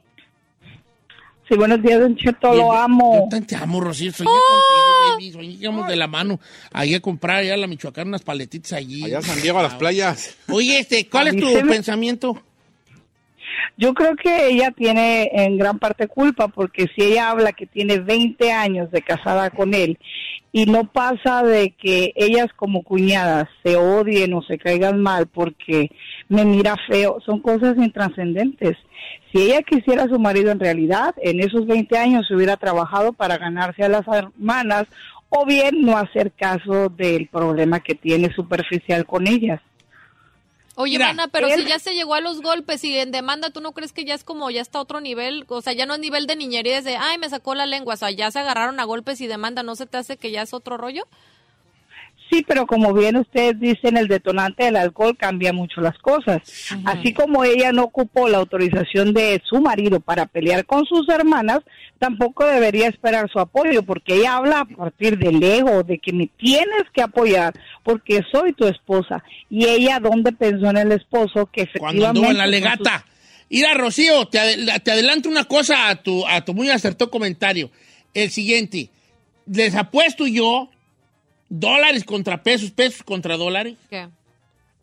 Sí, 1.49 1.57
buenos 1.57 1.83
días, 1.83 1.99
Don 1.99 2.15
Cheto, 2.17 2.55
lo 2.55 2.73
amo. 2.73 3.15
Yo 3.15 3.21
también 3.23 3.47
te 3.47 3.57
amo, 3.57 3.81
Rocío. 3.81 4.13
Soñé 4.13 4.29
contigo, 4.31 5.11
baby. 5.15 5.33
Soñé 5.33 5.59
que 5.59 5.65
íbamos 5.65 5.89
de 5.89 5.97
la 5.97 6.07
mano 6.07 6.39
ahí 6.73 6.95
a 6.95 7.01
comprar 7.01 7.39
allá 7.39 7.55
a 7.55 7.57
la 7.57 7.67
Michoacán 7.67 8.07
unas 8.07 8.23
paletitas 8.23 8.73
allí. 8.75 9.03
Allá 9.03 9.19
a 9.19 9.23
San 9.23 9.43
Diego, 9.43 9.59
a 9.59 9.65
las 9.65 9.75
playas. 9.75 10.37
Oye, 10.49 10.79
este, 10.79 11.09
¿cuál 11.09 11.27
es 11.29 11.37
tu 11.37 11.53
pensamiento? 11.69 12.41
Yo 13.77 13.95
creo 13.95 14.17
que 14.17 14.49
ella 14.49 14.71
tiene 14.71 15.31
en 15.33 15.59
gran 15.59 15.79
parte 15.79 16.09
culpa 16.09 16.49
porque 16.49 16.87
si 16.95 17.03
ella 17.03 17.31
habla 17.31 17.53
que 17.53 17.67
tiene 17.67 17.99
20 17.99 18.53
años 18.53 18.91
de 18.91 19.03
casada 19.03 19.51
con 19.51 19.75
él 19.75 19.99
y 20.53 20.67
no 20.67 20.85
pasa 20.85 21.43
de 21.43 21.71
que 21.71 22.13
ellas 22.17 22.49
como 22.57 22.83
cuñadas 22.83 23.49
se 23.63 23.77
odien 23.77 24.35
o 24.35 24.43
se 24.43 24.59
caigan 24.59 25.01
mal 25.01 25.27
porque 25.27 25.91
me 26.29 26.45
mira 26.45 26.77
feo, 26.89 27.19
son 27.25 27.41
cosas 27.41 27.77
intrascendentes. 27.77 28.77
Si 29.33 29.43
ella 29.43 29.63
quisiera 29.63 30.05
a 30.05 30.09
su 30.09 30.19
marido 30.19 30.51
en 30.51 30.61
realidad, 30.61 31.15
en 31.23 31.41
esos 31.41 31.67
20 31.67 31.97
años 31.97 32.27
se 32.27 32.35
hubiera 32.35 32.57
trabajado 32.57 33.13
para 33.13 33.39
ganarse 33.39 33.85
a 33.85 33.89
las 33.89 34.07
hermanas 34.09 34.87
o 35.29 35.47
bien 35.47 35.83
no 35.83 35.97
hacer 35.97 36.33
caso 36.33 36.89
del 36.89 37.29
problema 37.29 37.81
que 37.81 37.95
tiene 37.95 38.33
superficial 38.35 39.07
con 39.07 39.29
ellas. 39.29 39.61
Oye, 40.81 40.93
Mira, 40.95 41.09
mana, 41.09 41.29
pero 41.29 41.49
él- 41.49 41.63
si 41.63 41.69
ya 41.69 41.79
se 41.79 41.95
llegó 41.95 42.15
a 42.15 42.21
los 42.21 42.41
golpes 42.43 42.83
y 42.85 42.97
en 42.99 43.11
demanda, 43.11 43.51
¿tú 43.51 43.61
no 43.61 43.73
crees 43.73 43.93
que 43.93 44.05
ya 44.05 44.15
es 44.15 44.25
como, 44.25 44.51
ya 44.51 44.61
está 44.63 44.79
a 44.79 44.83
otro 44.83 45.01
nivel? 45.01 45.45
O 45.49 45.61
sea, 45.63 45.73
ya 45.73 45.87
no 45.87 45.95
es 45.95 46.01
nivel 46.01 46.27
de 46.27 46.37
niñería, 46.37 46.81
de, 46.83 46.97
ay, 46.97 47.19
me 47.19 47.29
sacó 47.29 47.55
la 47.55 47.67
lengua. 47.67 47.95
O 47.95 47.97
sea, 47.97 48.11
ya 48.11 48.31
se 48.31 48.39
agarraron 48.39 48.81
a 48.81 48.85
golpes 48.85 49.21
y 49.21 49.27
demanda. 49.27 49.63
¿No 49.63 49.77
se 49.77 49.87
te 49.87 49.99
hace 49.99 50.17
que 50.17 50.31
ya 50.31 50.43
es 50.43 50.55
otro 50.55 50.77
rollo? 50.77 51.07
Sí, 52.31 52.45
pero 52.47 52.67
como 52.67 52.95
bien 52.95 53.17
ustedes 53.17 53.59
dicen, 53.59 53.97
el 53.97 54.07
detonante 54.07 54.65
del 54.65 54.77
alcohol 54.77 55.17
cambia 55.17 55.53
mucho 55.53 55.81
las 55.81 55.99
cosas. 55.99 56.39
Así 56.85 57.13
como 57.13 57.43
ella 57.43 57.73
no 57.73 57.85
ocupó 57.85 58.29
la 58.29 58.39
autorización 58.39 59.13
de 59.13 59.43
su 59.45 59.61
marido 59.61 59.99
para 59.99 60.27
pelear 60.27 60.65
con 60.65 60.87
sus 60.87 61.09
hermanas, 61.09 61.59
tampoco 61.99 62.47
debería 62.47 62.87
esperar 62.89 63.29
su 63.33 63.41
apoyo, 63.41 63.83
porque 63.83 64.15
ella 64.15 64.37
habla 64.37 64.61
a 64.61 64.65
partir 64.65 65.19
del 65.19 65.43
ego, 65.43 65.83
de 65.83 65.99
que 65.99 66.13
me 66.13 66.29
tienes 66.29 66.85
que 66.95 67.03
apoyar, 67.03 67.53
porque 67.83 68.23
soy 68.31 68.53
tu 68.53 68.67
esposa. 68.67 69.25
Y 69.49 69.67
ella, 69.67 69.99
¿dónde 69.99 70.31
pensó 70.31 70.71
en 70.71 70.77
el 70.77 70.93
esposo? 70.93 71.47
Que 71.47 71.67
Cuando 71.79 72.05
efectivamente... 72.05 72.09
anduvo 72.09 72.31
en 72.31 72.39
la 72.39 72.47
legata. 72.47 73.05
Mira, 73.49 73.75
Rocío, 73.75 74.27
te 74.27 74.39
adelanto 74.39 75.29
una 75.29 75.45
cosa 75.45 75.89
a 75.89 75.97
tu, 75.97 76.25
a 76.29 76.45
tu 76.45 76.55
muy 76.55 76.71
acertado 76.71 77.11
comentario. 77.11 77.71
El 78.15 78.31
siguiente. 78.31 78.91
Les 79.47 79.75
apuesto 79.75 80.29
yo 80.29 80.71
dólares 81.51 82.05
contra 82.05 82.43
pesos, 82.43 82.71
pesos 82.71 83.03
contra 83.03 83.37
dólares, 83.37 83.77
¿Qué? 83.91 84.09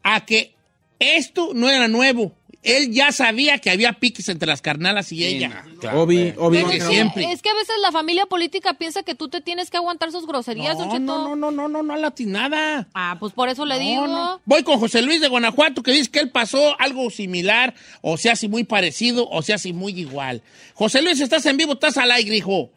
a 0.03 0.25
que 0.25 0.53
esto 0.99 1.51
no 1.55 1.67
era 1.69 1.87
nuevo. 1.87 2.33
Él 2.63 2.91
ya 2.91 3.13
sabía 3.13 3.59
que 3.59 3.69
había 3.69 3.93
piques 3.93 4.27
entre 4.27 4.47
las 4.47 4.61
carnalas 4.61 5.11
y 5.13 5.23
ella. 5.25 5.63
Pero 5.79 6.05
que 6.05 6.33
es, 6.59 6.65
que, 6.69 6.81
siempre. 6.81 7.31
es 7.31 7.41
que 7.41 7.49
a 7.49 7.53
veces 7.53 7.75
la 7.81 7.93
familia 7.93 8.25
política 8.25 8.73
piensa 8.73 9.03
que 9.03 9.15
tú 9.15 9.29
te 9.29 9.39
tienes 9.39 9.69
que 9.69 9.77
aguantar 9.77 10.11
sus 10.11 10.27
groserías, 10.27 10.77
Don 10.77 10.87
No, 10.87 10.93
Cheto. 10.93 10.99
no, 11.05 11.35
no, 11.35 11.35
no, 11.35 11.51
no, 11.51 11.67
no, 11.69 11.83
no, 11.83 11.95
latinada. 11.95 12.89
Ah, 12.93 13.15
pues 13.21 13.31
por 13.31 13.47
eso 13.47 13.65
le 13.65 13.79
digo. 13.79 14.07
No, 14.07 14.07
no. 14.07 14.41
Voy 14.43 14.63
con 14.63 14.79
José 14.79 15.01
Luis 15.01 15.21
de 15.21 15.29
Guanajuato 15.29 15.81
que 15.81 15.91
dice 15.93 16.09
que 16.11 16.19
él 16.19 16.29
pasó 16.29 16.75
algo 16.81 17.09
similar, 17.09 17.73
o 18.01 18.17
sea, 18.17 18.35
si 18.35 18.49
muy 18.49 18.65
parecido, 18.65 19.29
o 19.29 19.41
sea, 19.43 19.57
si 19.59 19.71
muy 19.71 19.97
igual. 19.97 20.41
José 20.73 21.01
Luis, 21.01 21.21
estás 21.21 21.45
en 21.45 21.55
vivo, 21.55 21.73
estás 21.73 21.95
al 21.97 22.11
aire, 22.11 22.35
hijo. 22.35 22.71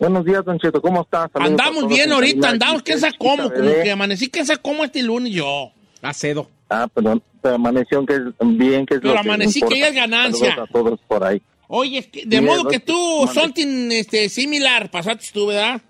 Buenos 0.00 0.24
días, 0.24 0.44
Don 0.44 0.58
Cheto, 0.58 0.80
¿cómo 0.80 1.02
estás? 1.02 1.30
Andamos 1.34 1.86
bien 1.86 2.06
en 2.08 2.12
ahorita, 2.12 2.48
andamos, 2.50 2.76
Aquí 2.76 2.84
¿quién 2.86 3.00
sabe 3.00 3.12
Chiquita 3.12 3.30
cómo? 3.36 3.50
Como 3.50 3.64
bebé. 3.66 3.82
que 3.84 3.90
amanecí, 3.92 4.30
¿quién 4.30 4.46
sabe 4.46 4.58
cómo 4.62 4.82
este 4.84 5.02
lunes 5.02 5.32
yo? 5.32 5.70
Acedo. 6.00 6.48
Ah, 6.70 6.88
perdón, 6.92 7.22
pero 7.42 7.56
amaneció 7.56 8.04
que 8.06 8.14
es 8.14 8.20
bien, 8.40 8.86
que 8.86 8.94
es 8.94 9.00
Pero 9.00 9.14
lo 9.14 9.20
que 9.20 9.28
amanecí, 9.28 9.60
que 9.60 9.78
ya 9.78 9.88
es 9.88 9.94
ganancia. 9.94 10.50
Saludos 10.50 10.68
a 10.68 10.72
todos 10.72 11.00
por 11.06 11.22
ahí. 11.24 11.42
Oye, 11.68 11.98
es 11.98 12.06
que- 12.06 12.24
de 12.24 12.40
Mire, 12.40 12.52
modo 12.56 12.68
que 12.70 12.80
tú, 12.80 13.24
mande. 13.26 13.40
something 13.40 13.90
este, 13.92 14.28
similar, 14.30 14.90
pasaste 14.90 15.26
tú, 15.34 15.46
¿verdad? 15.48 15.80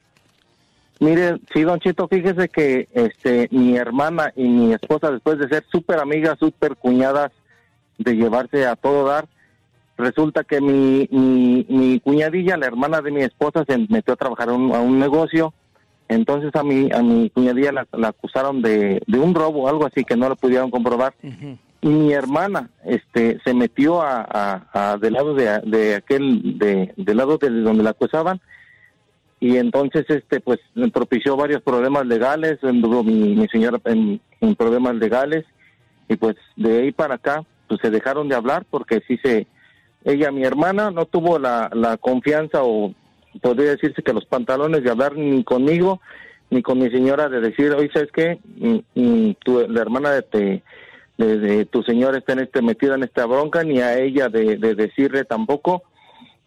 Mire, 0.98 1.36
sí, 1.54 1.62
Don 1.62 1.78
Cheto, 1.78 2.08
fíjese 2.08 2.48
que 2.48 2.88
este, 2.92 3.48
mi 3.52 3.76
hermana 3.76 4.32
y 4.36 4.42
mi 4.42 4.74
esposa, 4.74 5.10
después 5.12 5.38
de 5.38 5.48
ser 5.48 5.64
súper 5.70 5.98
amigas, 6.00 6.36
súper 6.38 6.76
cuñadas, 6.76 7.30
de 7.96 8.14
llevarse 8.16 8.66
a 8.66 8.74
todo 8.76 9.06
dar, 9.06 9.26
resulta 10.00 10.44
que 10.44 10.60
mi, 10.60 11.08
mi, 11.10 11.64
mi 11.68 12.00
cuñadilla, 12.00 12.56
la 12.56 12.66
hermana 12.66 13.00
de 13.00 13.10
mi 13.12 13.22
esposa, 13.22 13.64
se 13.68 13.78
metió 13.88 14.14
a 14.14 14.16
trabajar 14.16 14.48
a 14.48 14.52
un, 14.54 14.74
a 14.74 14.80
un 14.80 14.98
negocio. 14.98 15.54
Entonces 16.08 16.50
a 16.56 16.64
mi, 16.64 16.90
a 16.92 17.02
mi 17.02 17.30
cuñadilla 17.30 17.70
la, 17.70 17.86
la 17.92 18.08
acusaron 18.08 18.62
de, 18.62 19.00
de 19.06 19.18
un 19.20 19.32
robo 19.34 19.62
o 19.62 19.68
algo 19.68 19.86
así 19.86 20.02
que 20.04 20.16
no 20.16 20.28
lo 20.28 20.34
pudieron 20.36 20.70
comprobar. 20.70 21.14
Y 21.82 21.88
mi 21.88 22.12
hermana 22.12 22.68
este, 22.84 23.38
se 23.44 23.54
metió 23.54 24.02
a, 24.02 24.26
a- 24.28 24.92
a 24.92 24.96
del 24.98 25.12
lado 25.14 25.34
de, 25.34 25.60
de 25.64 25.94
aquel, 25.94 26.58
de, 26.58 26.92
del 26.96 27.16
lado 27.16 27.38
de 27.38 27.48
donde 27.50 27.84
la 27.84 27.90
acusaban 27.90 28.40
y 29.42 29.56
entonces 29.56 30.04
este 30.08 30.40
pues 30.40 30.58
propició 30.92 31.34
varios 31.36 31.62
problemas 31.62 32.04
legales 32.06 32.62
anduvo 32.62 33.02
mi, 33.02 33.34
mi 33.34 33.48
señora 33.48 33.78
en, 33.86 34.20
en 34.42 34.54
problemas 34.54 34.96
legales 34.96 35.46
y 36.08 36.16
pues 36.16 36.36
de 36.56 36.82
ahí 36.82 36.92
para 36.92 37.14
acá 37.14 37.42
pues 37.66 37.80
se 37.80 37.88
dejaron 37.90 38.28
de 38.28 38.34
hablar 38.34 38.66
porque 38.68 39.00
sí 39.08 39.16
se 39.22 39.46
ella, 40.04 40.30
mi 40.30 40.44
hermana, 40.44 40.90
no 40.90 41.06
tuvo 41.06 41.38
la, 41.38 41.70
la 41.74 41.96
confianza 41.96 42.62
o 42.62 42.94
podría 43.40 43.70
decirse 43.70 44.02
que 44.02 44.12
los 44.12 44.24
pantalones 44.24 44.82
de 44.82 44.90
hablar 44.90 45.16
ni 45.16 45.44
conmigo 45.44 46.00
ni 46.50 46.62
con 46.62 46.78
mi 46.78 46.90
señora 46.90 47.28
de 47.28 47.40
decir, 47.40 47.72
oye, 47.72 47.90
¿sabes 47.92 48.10
qué? 48.12 48.40
Mm, 48.56 48.78
mm, 49.00 49.34
tu, 49.44 49.60
la 49.68 49.80
hermana 49.80 50.10
de, 50.10 50.22
te, 50.22 50.62
de, 51.16 51.38
de 51.38 51.64
tu 51.64 51.82
señora 51.84 52.18
está 52.18 52.32
en 52.32 52.40
este, 52.40 52.60
metida 52.60 52.96
en 52.96 53.04
esta 53.04 53.24
bronca, 53.26 53.62
ni 53.62 53.80
a 53.80 53.98
ella 53.98 54.28
de, 54.28 54.56
de 54.56 54.74
decirle 54.74 55.24
tampoco. 55.24 55.84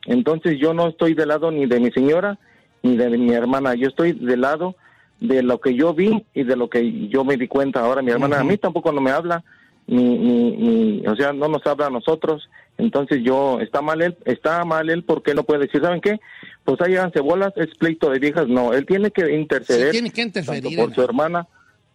Entonces 0.05 0.59
yo 0.59 0.73
no 0.73 0.89
estoy 0.89 1.13
del 1.13 1.29
lado 1.29 1.51
ni 1.51 1.65
de 1.65 1.79
mi 1.79 1.89
señora 1.91 2.37
ni 2.83 2.97
de 2.97 3.17
mi 3.17 3.33
hermana, 3.33 3.75
yo 3.75 3.87
estoy 3.87 4.11
del 4.11 4.41
lado 4.41 4.75
de 5.21 5.41
lo 5.41 5.61
que 5.61 5.73
yo 5.73 5.93
vi 5.93 6.25
y 6.33 6.43
de 6.43 6.57
lo 6.57 6.69
que 6.69 7.07
yo 7.07 7.23
me 7.23 7.37
di 7.37 7.47
cuenta. 7.47 7.79
Ahora 7.79 8.01
mi 8.01 8.11
hermana 8.11 8.41
a 8.41 8.43
mí 8.43 8.57
tampoco 8.57 8.91
no 8.91 8.99
me 8.99 9.11
habla, 9.11 9.41
ni, 9.87 10.17
ni, 10.17 10.51
ni, 10.51 11.07
o 11.07 11.15
sea, 11.15 11.31
no 11.31 11.47
nos 11.47 11.65
habla 11.65 11.87
a 11.87 11.89
nosotros. 11.89 12.49
Entonces 12.77 13.19
yo, 13.23 13.59
está 13.59 13.81
mal 13.81 14.01
él, 14.01 14.17
está 14.25 14.63
mal 14.65 14.89
él 14.89 15.03
porque 15.03 15.33
no 15.33 15.43
puede 15.43 15.67
decir, 15.67 15.81
¿saben 15.81 16.01
qué? 16.01 16.19
Pues 16.63 16.79
ahí 16.81 16.95
háganse 16.95 17.19
bolas, 17.19 17.53
es 17.55 17.67
pleito 17.77 18.09
de 18.09 18.19
viejas. 18.19 18.47
No, 18.47 18.73
él 18.73 18.85
tiene 18.85 19.11
que 19.11 19.33
interceder. 19.33 19.87
Sí, 19.87 19.91
tiene 19.91 20.09
que 20.11 20.21
interferir 20.21 20.63
Tanto 20.63 20.77
por 20.77 20.95
su 20.95 21.01
hermana 21.03 21.47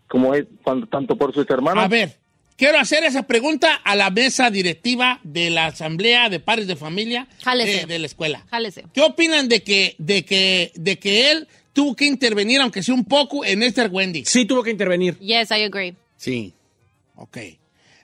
como 0.06 0.34
es, 0.34 0.46
cuando, 0.62 0.86
tanto 0.86 1.16
por 1.16 1.34
sus 1.34 1.48
hermanos. 1.50 1.84
A 1.84 1.88
ver, 1.88 2.16
quiero 2.56 2.78
hacer 2.78 3.04
esa 3.04 3.26
pregunta 3.26 3.74
a 3.74 3.96
la 3.96 4.10
mesa 4.10 4.50
directiva 4.50 5.20
de 5.24 5.50
la 5.50 5.66
Asamblea 5.66 6.28
de 6.28 6.40
Padres 6.40 6.66
de 6.66 6.76
Familia 6.76 7.26
eh, 7.44 7.84
de 7.86 7.98
la 7.98 8.06
escuela. 8.06 8.44
Jálese. 8.50 8.84
¿Qué 8.94 9.02
opinan 9.02 9.48
de 9.48 9.62
que, 9.62 9.96
de 9.98 10.24
que, 10.24 10.72
de 10.76 10.98
que 10.98 11.30
él 11.32 11.48
tuvo 11.72 11.94
que 11.96 12.06
intervenir, 12.06 12.60
aunque 12.60 12.82
sea 12.82 12.94
un 12.94 13.04
poco, 13.04 13.44
en 13.44 13.62
este 13.62 13.86
Wendy? 13.86 14.24
Sí, 14.24 14.44
tuvo 14.44 14.62
que 14.62 14.70
intervenir. 14.70 15.18
Yes, 15.18 15.50
I 15.50 15.62
agree. 15.64 15.94
Sí. 16.16 16.54
Ok. 17.16 17.38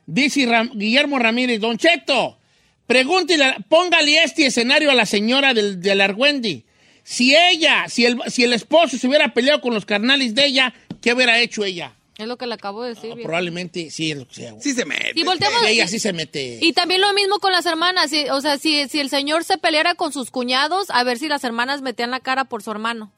Dice 0.06 0.44
Ram- 0.46 0.72
Guillermo 0.74 1.18
Ramírez, 1.18 1.60
Don 1.60 1.78
Cheto, 1.78 2.36
pregúntele, 2.86 3.56
póngale 3.68 4.22
este 4.22 4.46
escenario 4.46 4.90
a 4.90 4.94
la 4.94 5.06
señora 5.06 5.54
del, 5.54 5.80
del 5.80 6.00
Argüendi. 6.00 6.64
Si 7.02 7.36
ella, 7.36 7.88
si 7.88 8.06
el, 8.06 8.18
si 8.28 8.44
el 8.44 8.52
esposo 8.52 8.96
se 8.98 9.06
hubiera 9.06 9.34
peleado 9.34 9.60
con 9.60 9.74
los 9.74 9.84
carnales 9.84 10.34
de 10.34 10.46
ella, 10.46 10.74
¿qué 11.02 11.12
hubiera 11.12 11.38
hecho 11.38 11.64
ella? 11.64 11.94
Es 12.16 12.26
lo 12.28 12.36
que 12.38 12.46
le 12.46 12.54
acabo 12.54 12.82
de 12.84 12.90
decir. 12.94 13.12
viejo. 13.14 13.22
Probablemente 13.26 13.90
sí 13.90 14.12
es 14.12 14.16
lo 14.16 14.28
que 14.28 14.34
sea. 14.36 14.54
Sí 14.60 14.72
se 14.72 14.84
mete. 14.84 15.12
Y 15.16 15.24
volteamos. 15.24 15.62
Ella 15.66 15.88
sí 15.88 15.98
se 15.98 16.12
mete. 16.12 16.60
Y 16.62 16.72
también 16.72 17.00
lo 17.00 17.12
mismo 17.12 17.40
con 17.40 17.50
las 17.52 17.66
hermanas. 17.66 18.08
si- 18.10 18.28
o 18.30 18.40
sea, 18.40 18.56
si, 18.56 18.88
si 18.88 19.00
el 19.00 19.10
señor 19.10 19.42
se 19.44 19.58
peleara 19.58 19.96
con 19.96 20.12
sus 20.12 20.30
cuñados, 20.30 20.90
a 20.90 21.02
ver 21.02 21.18
si 21.18 21.26
las 21.28 21.42
hermanas 21.42 21.82
metían 21.82 22.12
la 22.12 22.20
cara 22.20 22.44
por 22.44 22.62
su 22.62 22.70
hermano. 22.70 23.10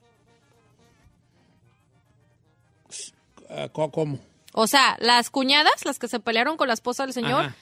Ah, 3.50 3.68
¿cómo- 3.72 3.90
¿Cómo? 3.90 4.18
O 4.52 4.66
sea, 4.66 4.96
las 5.00 5.28
cuñadas, 5.30 5.84
las 5.84 5.98
que 5.98 6.08
se 6.08 6.18
pelearon 6.18 6.56
con 6.56 6.68
la 6.68 6.74
esposa 6.74 7.04
del 7.04 7.12
señor, 7.12 7.44
Ajá. 7.46 7.56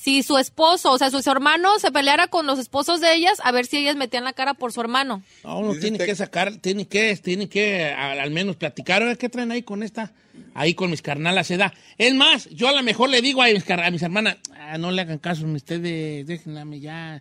Si 0.00 0.22
su 0.22 0.38
esposo, 0.38 0.92
o 0.92 0.98
sea, 0.98 1.10
sus 1.10 1.26
hermanos 1.26 1.80
se 1.80 1.90
peleara 1.90 2.28
con 2.28 2.46
los 2.46 2.58
esposos 2.60 3.00
de 3.00 3.14
ellas, 3.14 3.40
a 3.42 3.50
ver 3.50 3.66
si 3.66 3.78
ellas 3.78 3.96
metían 3.96 4.22
la 4.22 4.32
cara 4.32 4.54
por 4.54 4.72
su 4.72 4.80
hermano. 4.80 5.22
No, 5.42 5.58
uno 5.58 5.74
tiene 5.74 5.98
que 5.98 6.14
sacar, 6.14 6.56
tiene 6.58 6.86
que, 6.86 7.16
tiene 7.16 7.48
que 7.48 7.86
al, 7.86 8.20
al 8.20 8.30
menos 8.30 8.54
platicar. 8.56 9.02
Oiga, 9.02 9.16
¿Qué 9.16 9.28
traen 9.28 9.50
ahí 9.50 9.62
con 9.62 9.82
esta? 9.82 10.12
Ahí 10.54 10.74
con 10.74 10.90
mis 10.90 11.02
carnalas 11.02 11.48
se 11.48 11.56
da. 11.56 11.74
Es 11.98 12.14
más, 12.14 12.48
yo 12.50 12.68
a 12.68 12.72
lo 12.72 12.82
mejor 12.84 13.08
le 13.10 13.20
digo 13.22 13.42
a 13.42 13.48
mis, 13.48 13.68
a 13.68 13.90
mis 13.90 14.02
hermanas, 14.02 14.36
"Ah, 14.56 14.78
no 14.78 14.92
le 14.92 15.02
hagan 15.02 15.18
caso 15.18 15.44
a 15.44 15.50
ustedes, 15.50 16.26
déjenme 16.26 16.78
ya, 16.78 17.20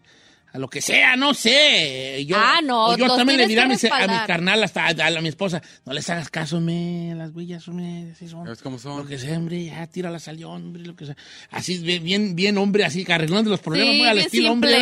a 0.53 0.59
lo 0.59 0.69
que 0.69 0.81
sea, 0.81 1.15
no 1.15 1.33
sé. 1.33 2.25
Yo, 2.25 2.35
Ah, 2.39 2.61
no, 2.63 2.87
o 2.87 2.97
yo 2.97 3.07
también 3.15 3.37
le 3.37 3.47
diré 3.47 3.61
a 3.61 3.63
que 3.65 3.69
mis, 3.69 3.83
a 3.83 3.87
mis 3.87 3.91
respaldar. 3.97 4.27
carnalas, 4.27 4.71
a, 4.77 5.21
mi 5.21 5.29
esposa, 5.29 5.61
no 5.85 5.93
les 5.93 6.09
hagas 6.09 6.29
caso, 6.29 6.59
me, 6.61 7.13
las 7.15 7.31
huellas, 7.31 7.67
me, 7.67 8.11
así 8.11 8.27
son. 8.27 8.45
¿Sabes 8.45 8.61
cómo 8.61 8.79
son? 8.79 8.99
Lo 9.03 9.05
que 9.05 9.19
sea, 9.19 9.37
hombre, 9.37 9.65
ya, 9.65 9.85
tíralas 9.87 10.27
al 10.27 10.37
león, 10.37 10.63
hombre, 10.67 10.83
lo 10.83 10.95
que 10.95 11.05
sea. 11.05 11.17
Así, 11.51 11.77
bien, 11.99 12.35
bien, 12.35 12.57
hombre, 12.57 12.85
así, 12.85 13.05
arreglando 13.09 13.49
los 13.51 13.59
problemas, 13.59 13.91
Sí, 13.93 13.99
muy 13.99 14.07
al 14.07 14.17
estilo 14.19 14.51
hombre. 14.51 14.77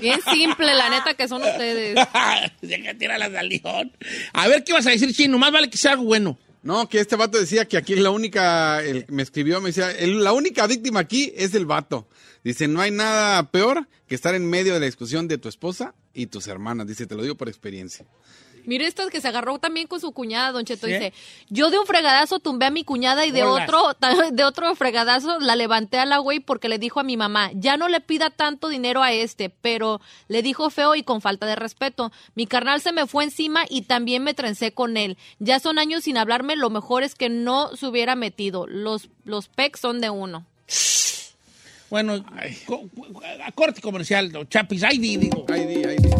Bien 0.00 0.18
simple, 0.32 0.74
la 0.74 0.90
neta 0.90 1.14
que 1.14 1.28
son 1.28 1.42
ustedes. 1.42 1.94
Deja 2.60 2.94
tirarlas 2.98 3.34
al 3.34 3.48
león. 3.48 3.92
A 4.32 4.48
ver 4.48 4.64
qué 4.64 4.72
vas 4.72 4.86
a 4.86 4.90
decir, 4.90 5.12
Chino. 5.14 5.38
Más 5.38 5.52
vale 5.52 5.70
que 5.70 5.78
sea 5.78 5.92
algo 5.92 6.04
bueno. 6.04 6.38
No, 6.62 6.88
que 6.88 6.98
este 6.98 7.14
vato 7.14 7.38
decía 7.38 7.64
que 7.66 7.76
aquí 7.76 7.94
la 7.94 8.10
única, 8.10 8.82
el- 8.82 9.06
me 9.08 9.22
escribió, 9.22 9.60
me 9.60 9.68
decía, 9.68 9.92
el- 9.92 10.24
la 10.24 10.32
única 10.32 10.66
víctima 10.66 10.98
aquí 11.00 11.32
es 11.36 11.54
el 11.54 11.64
vato. 11.64 12.08
Dice, 12.46 12.68
no 12.68 12.80
hay 12.80 12.92
nada 12.92 13.42
peor 13.50 13.88
que 14.06 14.14
estar 14.14 14.36
en 14.36 14.48
medio 14.48 14.72
de 14.72 14.78
la 14.78 14.86
discusión 14.86 15.26
de 15.26 15.36
tu 15.36 15.48
esposa 15.48 15.96
y 16.14 16.28
tus 16.28 16.46
hermanas. 16.46 16.86
Dice, 16.86 17.04
te 17.08 17.16
lo 17.16 17.24
digo 17.24 17.34
por 17.34 17.48
experiencia. 17.48 18.06
Mire 18.66 18.86
esta 18.86 19.08
que 19.08 19.20
se 19.20 19.26
agarró 19.26 19.58
también 19.58 19.88
con 19.88 20.00
su 20.00 20.12
cuñada, 20.12 20.52
Don 20.52 20.64
Cheto. 20.64 20.86
¿Sí? 20.86 20.92
Dice, 20.92 21.12
yo 21.48 21.70
de 21.70 21.80
un 21.80 21.86
fregadazo 21.86 22.38
tumbé 22.38 22.66
a 22.66 22.70
mi 22.70 22.84
cuñada 22.84 23.26
y 23.26 23.32
de 23.32 23.42
otro, 23.42 23.96
de 24.30 24.44
otro 24.44 24.72
fregadazo 24.76 25.40
la 25.40 25.56
levanté 25.56 25.98
a 25.98 26.06
la 26.06 26.18
güey 26.18 26.38
porque 26.38 26.68
le 26.68 26.78
dijo 26.78 27.00
a 27.00 27.02
mi 27.02 27.16
mamá, 27.16 27.50
ya 27.52 27.76
no 27.76 27.88
le 27.88 28.00
pida 28.00 28.30
tanto 28.30 28.68
dinero 28.68 29.02
a 29.02 29.10
este, 29.10 29.50
pero 29.50 30.00
le 30.28 30.40
dijo 30.42 30.70
feo 30.70 30.94
y 30.94 31.02
con 31.02 31.20
falta 31.20 31.46
de 31.46 31.56
respeto. 31.56 32.12
Mi 32.36 32.46
carnal 32.46 32.80
se 32.80 32.92
me 32.92 33.08
fue 33.08 33.24
encima 33.24 33.64
y 33.68 33.82
también 33.82 34.22
me 34.22 34.34
trencé 34.34 34.70
con 34.70 34.96
él. 34.96 35.18
Ya 35.40 35.58
son 35.58 35.80
años 35.80 36.04
sin 36.04 36.16
hablarme, 36.16 36.54
lo 36.54 36.70
mejor 36.70 37.02
es 37.02 37.16
que 37.16 37.28
no 37.28 37.74
se 37.74 37.88
hubiera 37.88 38.14
metido. 38.14 38.68
Los, 38.68 39.08
los 39.24 39.48
pecs 39.48 39.80
son 39.80 40.00
de 40.00 40.10
uno. 40.10 40.46
Bueno, 41.90 42.24
co- 42.66 42.88
a 43.44 43.52
corte 43.52 43.80
comercial, 43.80 44.32
don 44.32 44.48
Chapis. 44.48 44.82
Ay, 44.82 44.98
di- 44.98 45.16
digo. 45.16 45.44
Di, 45.48 45.64
di. 45.66 46.10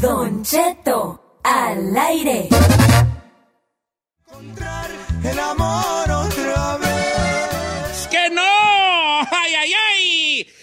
Don 0.00 0.42
Cheto, 0.44 1.38
al 1.42 1.96
aire. 1.96 2.48
¡Es 4.30 4.99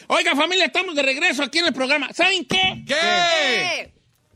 Oiga, 0.08 0.36
familia, 0.36 0.66
estamos 0.66 0.96
de 0.96 1.04
regreso 1.04 1.44
aquí 1.44 1.60
en 1.60 1.66
el 1.68 1.74
programa. 1.74 2.12
¿Saben 2.14 2.46
qué? 2.46 2.84
¿Qué? 2.88 3.92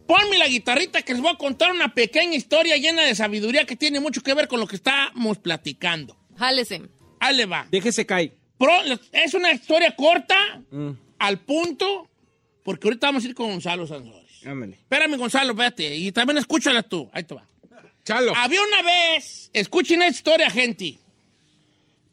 Ponme 0.05 0.37
la 0.37 0.47
guitarrita 0.47 1.01
que 1.01 1.13
les 1.13 1.21
voy 1.21 1.31
a 1.31 1.37
contar 1.37 1.71
una 1.71 1.93
pequeña 1.93 2.35
historia 2.35 2.75
llena 2.75 3.03
de 3.03 3.15
sabiduría 3.15 3.65
que 3.65 3.77
tiene 3.77 3.99
mucho 4.01 4.21
que 4.21 4.33
ver 4.33 4.47
con 4.49 4.59
lo 4.59 4.67
que 4.67 4.75
estamos 4.75 5.37
platicando. 5.37 6.17
Jálese. 6.37 6.81
Ahí 7.19 7.35
le 7.37 7.45
va. 7.45 7.67
Déjese 7.71 8.05
caer. 8.05 8.33
Pro- 8.57 8.81
es 9.13 9.33
una 9.33 9.51
historia 9.53 9.95
corta, 9.95 10.35
Mm. 10.71 10.91
al 11.19 11.39
punto, 11.39 12.09
porque 12.63 12.87
ahorita 12.87 13.07
vamos 13.07 13.23
a 13.23 13.27
ir 13.27 13.35
con 13.35 13.49
Gonzalo 13.51 13.87
Sanzores. 13.87 14.45
Ándale. 14.45 14.73
Espérame, 14.75 15.15
Gonzalo, 15.17 15.51
espérate. 15.51 15.95
Y 15.95 16.11
también 16.11 16.37
escúchala 16.39 16.83
tú. 16.83 17.09
Ahí 17.13 17.23
te 17.23 17.35
va. 17.35 17.47
Chalo. 18.03 18.33
Había 18.35 18.59
una 18.61 18.81
vez, 18.81 19.49
escuchen 19.53 20.01
esta 20.01 20.15
historia, 20.17 20.49
gente. 20.49 20.97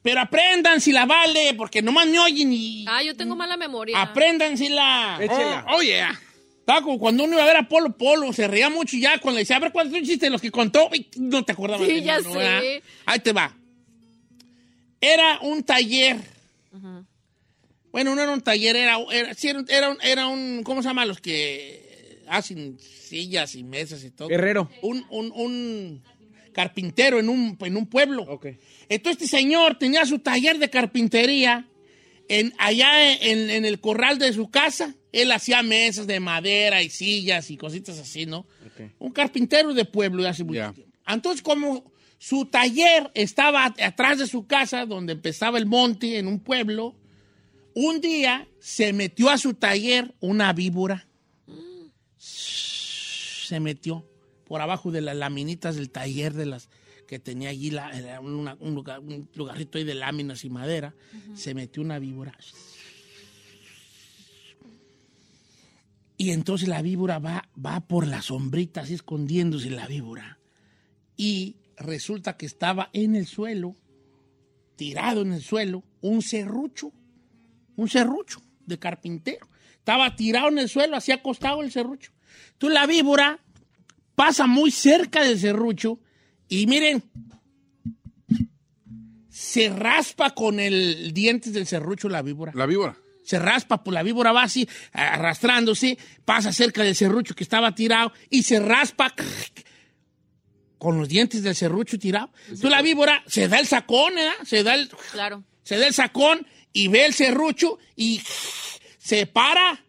Pero 0.09 0.21
aprendan 0.23 0.81
si 0.81 0.90
la 0.90 1.05
vale, 1.05 1.53
porque 1.55 1.83
nomás 1.83 2.07
me 2.07 2.18
oyen 2.18 2.51
y. 2.51 2.87
Ah, 2.88 3.03
yo 3.03 3.14
tengo 3.14 3.37
mala 3.37 3.59
memoria. 3.59 4.01
Aprendan 4.01 4.57
si 4.57 4.71
la. 4.71 5.18
Échela. 5.21 5.66
Oh, 5.68 5.77
oh, 5.77 5.83
yeah. 5.83 6.18
Estaba 6.61 6.81
como 6.81 6.99
cuando 6.99 7.25
uno 7.25 7.35
iba 7.35 7.42
a 7.42 7.47
ver 7.47 7.57
a 7.59 7.68
Polo 7.68 7.94
Polo, 7.97 8.33
se 8.33 8.49
reía 8.49 8.71
mucho 8.71 8.97
y 8.97 9.01
ya 9.01 9.18
cuando 9.18 9.37
le 9.37 9.40
decía, 9.42 9.57
a 9.57 9.61
ver 9.61 9.71
cuántos 9.71 9.94
son 9.99 10.07
chistes 10.07 10.31
los 10.31 10.40
que 10.40 10.51
contó, 10.51 10.88
y 10.94 11.07
no 11.16 11.44
te 11.44 11.53
acordabas 11.53 11.87
Sí, 11.87 11.94
de 11.94 12.03
ya 12.03 12.16
¿verdad? 12.21 12.61
sé. 12.61 12.83
Ahí 13.05 13.18
te 13.21 13.33
va. 13.33 13.55
Era 15.01 15.38
un 15.42 15.62
taller. 15.62 16.16
Bueno, 17.92 18.14
no 18.14 18.23
era 18.23 18.33
un 18.33 18.40
taller, 18.42 18.77
era, 18.77 18.99
era, 19.12 19.35
sí, 19.35 19.49
era, 19.49 19.59
un- 19.61 19.66
era 19.71 19.88
un, 19.90 19.99
era 20.03 20.27
un- 20.29 20.62
¿cómo 20.62 20.83
se 20.83 20.88
llama? 20.88 21.05
Los 21.07 21.21
que 21.21 22.23
hacen 22.29 22.79
sillas 22.81 23.55
y 23.55 23.62
mesas 23.64 24.05
y 24.05 24.11
todo. 24.11 24.31
Herrero. 24.31 24.71
Un, 24.83 25.05
un, 25.11 25.33
un 25.35 26.03
carpintero 26.53 27.19
en 27.19 27.29
un, 27.29 27.57
en 27.61 27.77
un 27.77 27.87
pueblo. 27.87 28.23
Ok. 28.23 28.47
Entonces 28.89 29.23
este 29.23 29.37
señor 29.37 29.79
tenía 29.79 30.05
su 30.07 30.19
taller 30.19 30.59
de 30.59 30.71
carpintería 30.71 31.67
en, 32.29 32.53
allá 32.59 33.13
en, 33.15 33.51
en 33.51 33.65
el 33.65 33.81
corral 33.81 34.19
de 34.19 34.33
su 34.33 34.51
casa. 34.51 34.95
Él 35.13 35.33
hacía 35.33 35.63
mesas 35.63 36.07
de 36.07 36.21
madera 36.21 36.83
y 36.83 36.91
sillas 36.91 37.51
y 37.51 37.57
cositas 37.57 37.99
así, 37.99 38.27
¿no? 38.27 38.47
Un 38.99 39.11
carpintero 39.13 39.73
de 39.75 39.85
pueblo 39.85 40.23
de 40.23 40.29
hace 40.29 40.45
mucho 40.45 40.59
Ya. 40.61 40.73
tiempo. 40.73 40.93
Entonces, 41.07 41.41
como 41.43 41.91
su 42.19 42.45
taller 42.47 43.11
estaba 43.15 43.65
at- 43.65 43.81
atrás 43.81 44.19
de 44.19 44.27
su 44.27 44.47
casa, 44.47 44.85
donde 44.85 45.15
empezaba 45.15 45.57
el 45.59 45.67
monte, 45.67 46.19
en 46.19 46.27
un 46.27 46.41
pueblo, 46.41 46.95
un 47.75 48.01
día 48.01 48.47
se 48.61 48.93
metió 48.93 49.31
a 49.31 49.39
su 49.39 49.55
taller 49.55 50.15
una 50.21 50.53
víbora. 50.53 51.07
Se 52.19 53.61
metió 53.61 54.05
por 54.49 54.61
abajo 54.61 54.91
de 54.91 55.01
las 55.03 55.17
laminitas 55.17 55.77
del 55.77 55.91
taller 55.91 56.33
de 56.35 56.47
las 56.47 56.69
que 57.07 57.19
tenía 57.19 57.51
allí 57.51 57.71
la- 57.71 58.21
una- 58.21 58.55
un, 58.61 58.75
lugar, 58.75 59.01
un 59.01 59.29
ahí 59.77 59.85
de 59.85 59.95
láminas 59.95 60.45
y 60.45 60.51
madera. 60.51 60.95
Se 61.35 61.55
metió 61.55 61.83
una 61.83 61.99
víbora. 61.99 62.37
Y 66.17 66.31
entonces 66.33 66.69
la 66.69 66.83
víbora 66.83 67.19
va, 67.19 67.49
va 67.65 67.81
por 67.81 68.07
las 68.07 68.27
sombritas, 68.27 68.85
así 68.85 68.95
escondiéndose 68.95 69.71
la 69.71 69.87
víbora. 69.87 70.39
Y 71.17 71.57
resulta 71.77 72.37
que 72.37 72.47
estaba 72.47 72.91
en 72.93 73.15
el 73.15 73.27
suelo, 73.27 73.77
tirado 74.77 75.23
en 75.23 75.33
el 75.33 75.43
suelo, 75.43 75.85
un 76.01 76.23
serrucho, 76.23 76.93
un 77.77 77.89
serrucho 77.89 78.43
de 78.67 78.79
carpintero. 78.79 79.49
Estaba 79.75 80.17
tirado 80.17 80.49
en 80.49 80.59
el 80.59 80.69
suelo, 80.69 80.97
así 80.97 81.13
acostado 81.13 81.63
el 81.63 81.71
serrucho. 81.71 82.13
Tú 82.59 82.69
la 82.69 82.87
víbora 82.87 83.39
pasa 84.19 84.49
muy 84.49 84.73
cerca 84.73 85.23
del 85.23 85.39
serrucho 85.39 86.01
y 86.49 86.67
miren, 86.67 87.05
se 89.31 89.69
raspa 89.71 90.35
con 90.35 90.59
el 90.59 91.13
dientes 91.15 91.53
del 91.53 91.67
serrucho 91.69 92.09
la 92.09 92.23
víbora. 92.23 92.51
La 92.57 92.67
víbora. 92.67 92.97
Se 93.25 93.39
raspa, 93.39 93.85
pues 93.85 93.95
la 93.95 94.03
víbora 94.03 94.33
va 94.33 94.43
así, 94.43 94.69
arrastrándose, 94.93 95.97
pasa 96.25 96.53
cerca 96.53 96.83
del 96.83 96.97
serrucho 96.97 97.35
que 97.37 97.45
estaba 97.45 97.75
tirado 97.77 98.13
y 98.29 98.43
se 98.43 98.59
raspa 98.59 99.15
con 100.79 100.99
los 100.99 101.09
dientes 101.09 101.43
del 101.45 101.55
serrucho 101.55 101.97
tirado. 101.99 102.31
Tú 102.61 102.69
la 102.69 102.83
víbora 102.83 103.23
se 103.29 103.47
da 103.47 103.61
el 103.61 103.67
sacón, 103.69 104.19
¿eh? 104.19 104.31
Se 104.45 104.65
da 104.65 104.75
el, 104.75 104.89
Claro. 105.13 105.45
se 105.63 105.77
da 105.79 105.87
el 105.87 105.95
sacón 105.95 106.45
y 106.73 106.89
ve 106.89 107.05
el 107.05 107.15
serrucho 107.15 107.79
y 107.95 108.21
se 108.99 109.27
para 109.27 109.85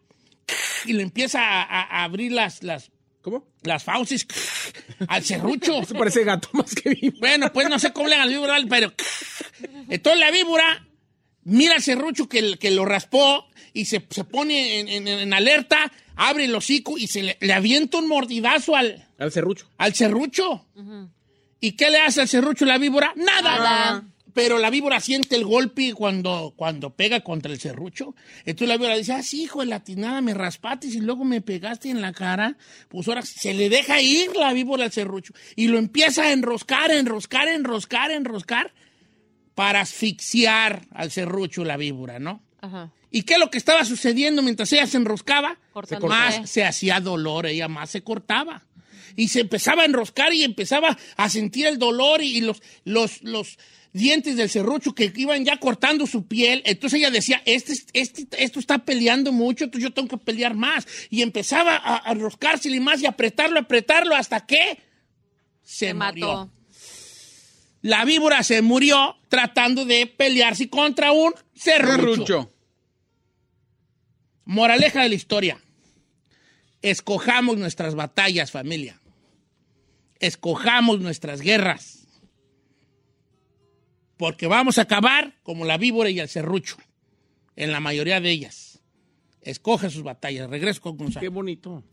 y 0.86 0.94
le 0.94 1.02
empieza 1.02 1.42
a, 1.42 1.64
a- 1.64 2.02
a 2.02 2.04
abrir 2.04 2.32
las, 2.32 2.62
las, 2.62 2.92
¿Cómo? 3.22 3.48
las 3.64 3.84
fauces 3.84 4.26
al 5.08 5.24
serrucho. 5.24 5.84
Se 5.86 5.94
parece 5.94 6.24
gato 6.24 6.50
más 6.54 6.74
que 6.74 6.90
vivo. 6.92 7.18
Bueno, 7.20 7.52
pues 7.52 7.70
no 7.70 7.78
sé 7.80 7.92
cómo 7.92 8.08
le 8.08 8.16
hagan 8.16 8.28
al 8.28 8.34
víbora, 8.34 8.58
pero. 8.70 8.94
Entonces 9.90 10.20
la 10.20 10.32
víbora 10.32 10.88
mira 11.44 11.76
al 11.76 11.82
serrucho 11.82 12.28
que, 12.30 12.58
que 12.58 12.72
lo 12.72 12.86
raspó 12.86 13.46
y 13.74 13.86
se, 13.86 14.06
se 14.10 14.24
pone 14.24 14.80
en, 14.80 14.88
en- 14.88 15.08
en 15.08 15.34
alerta, 15.34 15.92
abre 16.16 16.46
el 16.46 16.56
hocico 16.56 16.98
y 16.98 17.08
se 17.08 17.24
le, 17.24 17.38
le 17.42 17.54
avienta 17.54 17.98
un 17.98 18.08
mordidazo 18.08 18.76
al, 18.76 19.08
Al 19.18 19.32
serrucho. 19.32 19.70
al 19.78 19.94
serrucho. 19.94 20.66
¿Y 21.60 21.74
qué 21.74 21.90
le 21.90 22.00
hace 22.00 22.22
al 22.22 22.28
serrucho 22.30 22.66
la 22.66 22.78
víbora? 22.78 23.12
Nada. 23.16 23.42
Nada. 23.58 24.04
Pero 24.42 24.58
la 24.58 24.70
víbora 24.70 25.02
siente 25.02 25.36
el 25.36 25.44
golpe 25.44 25.94
cuando, 25.94 26.54
cuando 26.56 26.92
pega 26.92 27.20
contra 27.20 27.52
el 27.52 27.60
serrucho. 27.60 28.16
Entonces 28.46 28.70
la 28.70 28.78
víbora 28.78 28.96
dice, 28.96 29.12
ah, 29.12 29.22
sí, 29.22 29.44
hijo 29.44 29.60
de 29.60 29.66
la 29.66 29.84
tinada, 29.84 30.22
me 30.22 30.34
raspaste 30.34 30.88
y 30.88 31.02
luego 31.02 31.26
me 31.26 31.42
pegaste 31.42 31.90
en 31.90 32.00
la 32.00 32.14
cara. 32.14 32.56
Pues 32.88 33.10
ahora 33.10 33.22
se 33.22 33.54
le 33.54 33.68
deja 33.68 34.02
ir 34.02 34.34
la 34.38 34.54
víbora 34.54 34.86
al 34.86 34.94
serrucho. 34.94 35.34
Y 35.58 35.68
lo 35.68 35.78
empieza 35.78 36.24
a 36.24 36.32
enroscar, 36.32 36.90
enroscar, 36.90 37.50
enroscar, 37.50 38.12
enroscar 38.12 38.74
para 39.56 39.82
asfixiar 39.82 40.88
al 40.92 41.12
serrucho 41.12 41.66
la 41.66 41.76
víbora, 41.76 42.18
¿no? 42.20 42.42
Ajá. 42.62 42.94
¿Y 43.12 43.24
qué 43.24 43.34
es 43.34 43.40
lo 43.42 43.50
que 43.50 43.58
estaba 43.58 43.84
sucediendo 43.84 44.42
mientras 44.42 44.72
ella 44.72 44.88
se 44.88 44.96
enroscaba? 44.96 45.58
Cortándose. 45.74 46.08
Más 46.08 46.50
se 46.50 46.64
hacía 46.64 47.02
dolor, 47.02 47.46
ella 47.46 47.68
más 47.68 47.90
se 47.90 48.04
cortaba. 48.04 48.64
Y 49.18 49.28
se 49.28 49.42
empezaba 49.42 49.82
a 49.82 49.86
enroscar 49.86 50.34
y 50.34 50.44
empezaba 50.44 50.98
a 51.18 51.30
sentir 51.30 51.66
el 51.66 51.78
dolor 51.78 52.22
y 52.22 52.40
los, 52.40 52.62
los, 52.86 53.22
los 53.24 53.58
dientes 53.94 54.36
del 54.36 54.50
serrucho 54.50 54.94
que 54.94 55.12
iban 55.16 55.44
ya 55.46 55.58
cortando 55.58 56.06
su 56.08 56.28
piel. 56.28 56.62
Entonces 56.66 57.00
ella 57.00 57.12
decía, 57.12 57.42
este, 57.46 57.74
este, 57.94 58.28
esto 58.44 58.60
está 58.60 58.80
peleando 58.80 59.32
mucho, 59.32 59.66
entonces 59.66 59.90
yo 59.90 59.94
tengo 59.94 60.08
que 60.10 60.18
pelear 60.18 60.56
más. 60.56 60.88
Y 61.10 61.22
empezaba 61.22 61.76
a, 61.76 62.08
a 62.08 62.12
enroscársele 62.12 62.80
más 62.80 63.02
y 63.02 63.06
apretarlo, 63.06 63.60
apretarlo 63.60 64.16
hasta 64.16 64.46
que 64.46 64.80
se, 65.64 65.88
Se 65.88 65.94
murió. 65.94 66.28
mató. 66.28 66.52
La 67.82 68.04
víbora 68.04 68.44
se 68.44 68.62
murió 68.62 69.16
tratando 69.30 69.86
de 69.86 70.06
pelearse 70.06 70.70
contra 70.70 71.12
un 71.14 71.34
serrucho. 71.56 72.26
Serrucho. 72.26 72.54
Moraleja 74.46 75.04
de 75.04 75.10
la 75.10 75.16
historia. 75.16 75.62
Escojamos 76.82 77.58
nuestras 77.58 77.96
batallas, 77.96 78.52
familia. 78.52 79.00
Escojamos 80.20 81.00
nuestras 81.00 81.42
guerras. 81.42 81.99
Porque 84.20 84.48
vamos 84.48 84.78
a 84.78 84.82
acabar 84.82 85.34
como 85.44 85.64
la 85.64 85.78
víbora 85.78 86.10
y 86.10 86.20
el 86.20 86.28
serrucho. 86.28 86.76
En 87.56 87.72
la 87.72 87.80
mayoría 87.80 88.20
de 88.20 88.30
ellas. 88.30 88.82
Escoge 89.42 89.90
sus 89.90 90.04
batallas. 90.04 90.50
Regreso 90.50 90.82
con 90.82 90.98
Gonzalo. 90.98 91.22
Qué 91.22 91.30
bonito. 91.30 91.86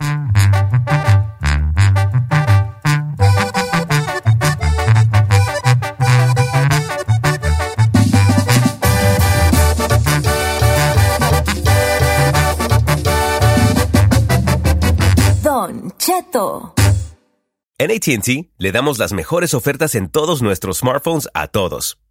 Don 15.45 15.93
Cheto. 15.97 16.75
En 17.79 17.93
ATT 17.93 18.51
le 18.59 18.73
damos 18.73 18.99
las 18.99 19.13
mejores 19.13 19.55
ofertas 19.55 19.95
en 19.95 20.09
todos 20.09 20.43
nuestros 20.43 20.79
smartphones 20.79 21.29
a 21.33 21.47
todos. 21.47 22.01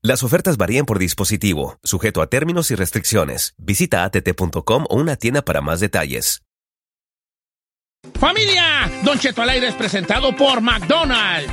Las 0.00 0.22
ofertas 0.22 0.56
varían 0.56 0.86
por 0.86 1.00
dispositivo, 1.00 1.76
sujeto 1.82 2.22
a 2.22 2.28
términos 2.28 2.70
y 2.70 2.76
restricciones. 2.76 3.54
Visita 3.58 4.04
att.com 4.04 4.84
o 4.88 4.96
una 4.96 5.16
tienda 5.16 5.42
para 5.42 5.60
más 5.60 5.80
detalles. 5.80 6.42
Familia, 8.14 8.88
Don 9.04 9.18
Cheto 9.18 9.42
al 9.42 9.48
aire 9.50 9.66
es 9.66 9.74
presentado 9.74 10.36
por 10.36 10.60
McDonald's. 10.60 11.52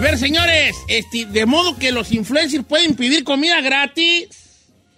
Ver, 0.00 0.18
señores, 0.18 0.76
este, 0.88 1.26
de 1.26 1.46
modo 1.46 1.76
que 1.76 1.92
los 1.92 2.12
influencers 2.12 2.64
pueden 2.64 2.94
pedir 2.96 3.24
comida 3.24 3.60
gratis. 3.60 4.28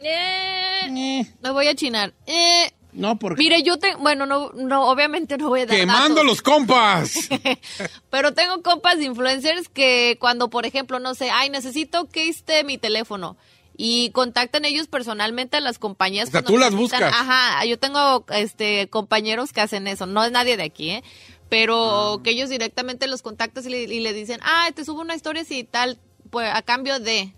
Eh, 0.01 0.81
Eh, 0.85 1.27
me 1.43 1.51
voy 1.51 1.67
a 1.69 1.75
chinar. 1.75 2.13
Eh, 2.27 2.71
no, 2.93 3.19
porque... 3.19 3.43
mire, 3.43 3.63
yo 3.63 3.79
tengo, 3.79 3.99
bueno, 4.01 4.27
no, 4.27 4.51
no, 4.53 4.89
obviamente 4.89 5.39
no 5.39 5.49
voy 5.49 5.61
a 5.61 5.67
dar 5.67 5.77
Quemando 5.77 6.17
datos. 6.17 6.25
los 6.27 6.43
compas. 6.43 7.29
Pero 8.11 8.35
tengo 8.35 8.63
compas 8.63 8.99
de 8.99 9.05
influencers 9.05 9.69
que 9.69 10.17
cuando, 10.21 10.51
por 10.51 10.67
ejemplo, 10.67 10.99
no 10.99 11.15
sé, 11.15 11.31
ay, 11.31 11.49
necesito 11.51 12.09
que 12.09 12.29
esté 12.29 12.65
mi 12.65 12.79
teléfono 12.79 13.37
y 13.77 14.11
contactan 14.11 14.65
ellos 14.67 14.87
personalmente 14.89 15.57
a 15.57 15.61
las 15.61 15.79
compañías. 15.79 16.29
O 16.29 16.33
sea, 16.33 16.43
tú 16.43 16.59
las 16.59 16.75
buscas. 16.75 17.03
Ajá, 17.03 17.65
yo 17.65 17.79
tengo 17.79 18.27
este 18.29 18.89
compañeros 18.91 19.53
que 19.53 19.63
hacen 19.63 19.87
eso, 19.87 20.05
no 20.07 20.23
es 20.25 20.31
nadie 20.31 20.57
de 20.57 20.65
aquí, 20.65 20.91
¿eh? 20.91 21.05
Pero 21.53 22.15
Ah. 22.15 22.23
que 22.25 22.31
ellos 22.31 22.49
directamente 22.49 23.07
los 23.09 23.21
contactan 23.21 23.63
y 23.67 23.69
le, 23.69 23.83
y 23.83 24.01
le 24.01 24.15
dicen, 24.15 24.41
ah, 24.43 24.71
te 24.75 24.87
subo 24.87 25.03
una 25.03 25.15
historia 25.15 25.45
y 25.47 25.65
tal, 25.65 25.99
pues 26.31 26.49
a 26.51 26.63
cambio 26.63 26.99
de... 26.99 27.35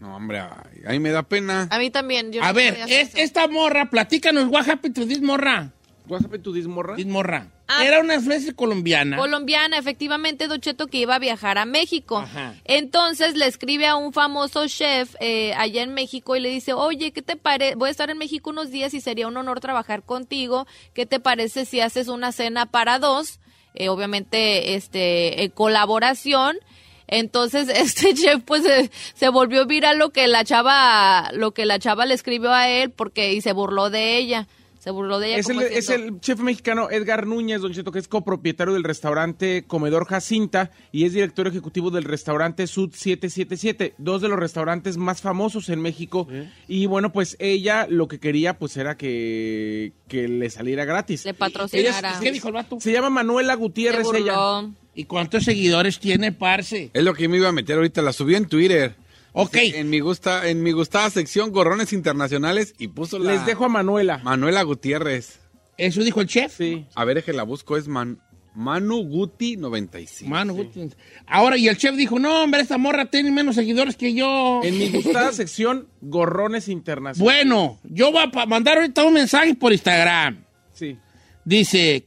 No, 0.00 0.16
hombre, 0.16 0.40
ay, 0.40 0.82
ahí 0.88 0.98
me 0.98 1.10
da 1.10 1.22
pena. 1.22 1.68
A 1.70 1.78
mí 1.78 1.88
también. 1.90 2.32
Yo 2.32 2.42
A 2.42 2.48
no 2.48 2.54
ver, 2.54 2.76
es- 2.88 3.14
esta 3.14 3.46
morra, 3.46 3.88
platícanos, 3.90 4.48
what 4.48 4.68
happened 4.68 4.96
to 4.96 5.06
this 5.06 5.22
morra? 5.22 5.70
¿WhatsApp 6.08 6.42
tu 6.42 6.52
dismorra? 6.52 6.96
This 6.96 7.06
morra. 7.06 7.46
Ah. 7.74 7.84
Era 7.84 8.00
una 8.00 8.14
influencer 8.14 8.54
colombiana. 8.54 9.16
Colombiana, 9.16 9.78
efectivamente, 9.78 10.46
Don 10.46 10.60
Cheto, 10.60 10.88
que 10.88 10.98
iba 10.98 11.14
a 11.14 11.18
viajar 11.18 11.58
a 11.58 11.64
México. 11.64 12.18
Ajá. 12.18 12.54
Entonces 12.64 13.34
le 13.34 13.46
escribe 13.46 13.86
a 13.86 13.96
un 13.96 14.12
famoso 14.12 14.66
chef 14.68 15.14
eh, 15.20 15.54
allá 15.54 15.82
en 15.82 15.94
México 15.94 16.36
y 16.36 16.40
le 16.40 16.50
dice, 16.50 16.74
oye, 16.74 17.12
¿qué 17.12 17.22
te 17.22 17.36
parece? 17.36 17.76
Voy 17.76 17.88
a 17.88 17.90
estar 17.90 18.10
en 18.10 18.18
México 18.18 18.50
unos 18.50 18.70
días 18.70 18.92
y 18.94 19.00
sería 19.00 19.26
un 19.26 19.36
honor 19.36 19.60
trabajar 19.60 20.02
contigo. 20.02 20.66
¿Qué 20.92 21.06
te 21.06 21.20
parece 21.20 21.64
si 21.64 21.80
haces 21.80 22.08
una 22.08 22.32
cena 22.32 22.66
para 22.66 22.98
dos? 22.98 23.40
Eh, 23.74 23.88
obviamente, 23.88 24.74
este, 24.74 25.44
en 25.44 25.50
colaboración. 25.50 26.58
Entonces, 27.06 27.68
este 27.74 28.14
chef 28.14 28.42
pues 28.44 28.64
se, 28.64 28.90
se 29.14 29.28
volvió 29.28 29.66
viral 29.66 29.98
lo 29.98 30.10
que 30.10 30.28
la 30.28 30.44
chava, 30.44 31.30
lo 31.32 31.52
que 31.52 31.66
la 31.66 31.78
chava 31.78 32.06
le 32.06 32.14
escribió 32.14 32.52
a 32.52 32.68
él 32.68 32.90
porque 32.90 33.32
y 33.32 33.40
se 33.40 33.52
burló 33.52 33.90
de 33.90 34.16
ella. 34.16 34.46
Se 34.82 34.90
burló 34.90 35.20
de 35.20 35.28
ella 35.28 35.36
Es 35.36 35.48
el, 35.48 35.62
es 35.62 35.90
el 35.90 36.18
chef 36.18 36.40
mexicano 36.40 36.90
Edgar 36.90 37.24
Núñez, 37.24 37.60
Don 37.60 37.72
Cheto, 37.72 37.92
que 37.92 38.00
es 38.00 38.08
copropietario 38.08 38.74
del 38.74 38.82
restaurante 38.82 39.62
Comedor 39.64 40.06
Jacinta 40.06 40.72
y 40.90 41.04
es 41.04 41.12
director 41.12 41.46
ejecutivo 41.46 41.92
del 41.92 42.02
restaurante 42.02 42.66
Sud 42.66 42.90
777, 42.92 43.94
dos 43.98 44.22
de 44.22 44.28
los 44.28 44.40
restaurantes 44.40 44.96
más 44.96 45.20
famosos 45.20 45.68
en 45.68 45.80
México. 45.80 46.26
Y 46.66 46.86
bueno, 46.86 47.12
pues 47.12 47.36
ella 47.38 47.86
lo 47.88 48.08
que 48.08 48.18
quería 48.18 48.58
pues 48.58 48.76
era 48.76 48.96
que, 48.96 49.92
que 50.08 50.26
le 50.26 50.50
saliera 50.50 50.84
gratis. 50.84 51.24
le 51.26 51.34
patrocinara. 51.34 52.18
¿Qué 52.20 52.32
dijo 52.32 52.48
el 52.48 52.54
vato? 52.54 52.80
Se 52.80 52.90
llama 52.90 53.08
Manuela 53.08 53.52
Se 53.52 53.60
Gutiérrez 53.60 54.08
ella. 54.12 54.64
¿Y 54.96 55.04
cuántos 55.04 55.44
seguidores 55.44 56.00
tiene, 56.00 56.32
parce? 56.32 56.90
Es 56.92 57.04
lo 57.04 57.14
que 57.14 57.28
me 57.28 57.36
iba 57.36 57.48
a 57.48 57.52
meter 57.52 57.76
ahorita, 57.76 58.02
la 58.02 58.12
subí 58.12 58.34
en 58.34 58.46
Twitter. 58.46 58.96
Ok. 59.32 59.56
En 59.56 59.88
mi 59.90 60.00
gusta, 60.00 60.48
en 60.48 60.62
mi 60.62 60.72
gustada 60.72 61.08
sección 61.10 61.52
Gorrones 61.52 61.92
Internacionales 61.92 62.74
y 62.78 62.88
puso 62.88 63.18
la 63.18 63.32
Les 63.32 63.46
dejo 63.46 63.64
a 63.64 63.68
Manuela. 63.68 64.18
Manuela 64.22 64.62
Gutiérrez. 64.62 65.40
¿Eso 65.78 66.02
dijo 66.02 66.20
el 66.20 66.26
chef? 66.26 66.54
Sí. 66.56 66.86
A 66.94 67.04
ver, 67.04 67.18
es 67.18 67.24
que 67.24 67.32
la 67.32 67.42
busco, 67.44 67.76
es 67.76 67.88
Man- 67.88 68.20
Manu 68.54 69.02
Guti 69.08 69.56
95. 69.56 70.28
Mano, 70.30 70.52
Guti. 70.52 70.90
Ahora, 71.26 71.56
y 71.56 71.68
el 71.68 71.78
chef 71.78 71.96
dijo, 71.96 72.18
no, 72.18 72.42
hombre, 72.44 72.60
esta 72.60 72.76
morra 72.76 73.06
tiene 73.06 73.30
menos 73.30 73.54
seguidores 73.54 73.96
que 73.96 74.12
yo. 74.12 74.60
En 74.62 74.76
mi 74.76 74.90
gustada 74.90 75.32
sección 75.32 75.88
Gorrones 76.02 76.68
Internacionales. 76.68 77.18
Bueno, 77.22 77.80
yo 77.84 78.12
voy 78.12 78.22
a 78.30 78.46
mandar 78.46 78.76
ahorita 78.76 79.04
un 79.04 79.14
mensaje 79.14 79.54
por 79.54 79.72
Instagram. 79.72 80.44
Sí. 80.74 80.98
Dice, 81.46 82.04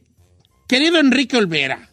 querido 0.68 0.98
Enrique 1.00 1.36
Olvera, 1.36 1.90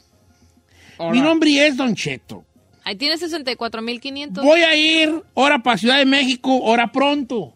mi 1.12 1.19
nombre 1.22 1.65
es 1.67 1.76
Don 1.76 1.96
Cheto. 1.96 2.46
Ahí 2.84 2.96
tiene 2.96 3.15
64.500. 3.15 4.43
Voy 4.43 4.62
a 4.62 4.76
ir 4.76 5.24
ahora 5.36 5.60
para 5.60 5.78
Ciudad 5.78 5.98
de 5.98 6.06
México, 6.06 6.52
ahora 6.65 6.91
pronto. 6.91 7.54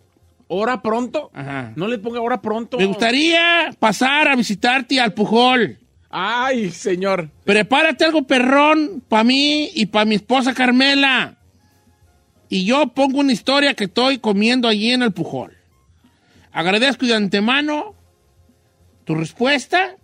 ¿Hora 0.47 0.81
pronto? 0.81 1.29
Ajá. 1.33 1.73
No 1.75 1.87
le 1.87 1.97
ponga 1.97 2.21
hora 2.21 2.41
pronto. 2.41 2.77
Me 2.77 2.85
gustaría 2.85 3.69
pasar 3.79 4.29
a 4.29 4.35
visitarte 4.35 4.99
al 4.99 5.13
Pujol. 5.13 5.77
Ay, 6.09 6.71
señor. 6.71 7.29
Prepárate 7.43 8.05
algo 8.05 8.23
perrón 8.23 9.03
para 9.09 9.25
mí 9.25 9.69
y 9.75 9.87
para 9.87 10.05
mi 10.05 10.15
esposa 10.15 10.53
Carmela. 10.53 11.37
Y 12.49 12.63
yo 12.63 12.87
pongo 12.87 13.19
una 13.19 13.33
historia 13.33 13.73
que 13.73 13.85
estoy 13.85 14.19
comiendo 14.19 14.69
allí 14.69 14.91
en 14.91 15.01
el 15.01 15.11
Pujol. 15.11 15.57
Agradezco 16.53 17.05
de 17.05 17.15
antemano 17.15 17.93
tu 19.03 19.15
respuesta. 19.15 19.97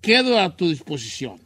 Quedo 0.00 0.40
a 0.40 0.56
tu 0.56 0.70
disposición. 0.70 1.38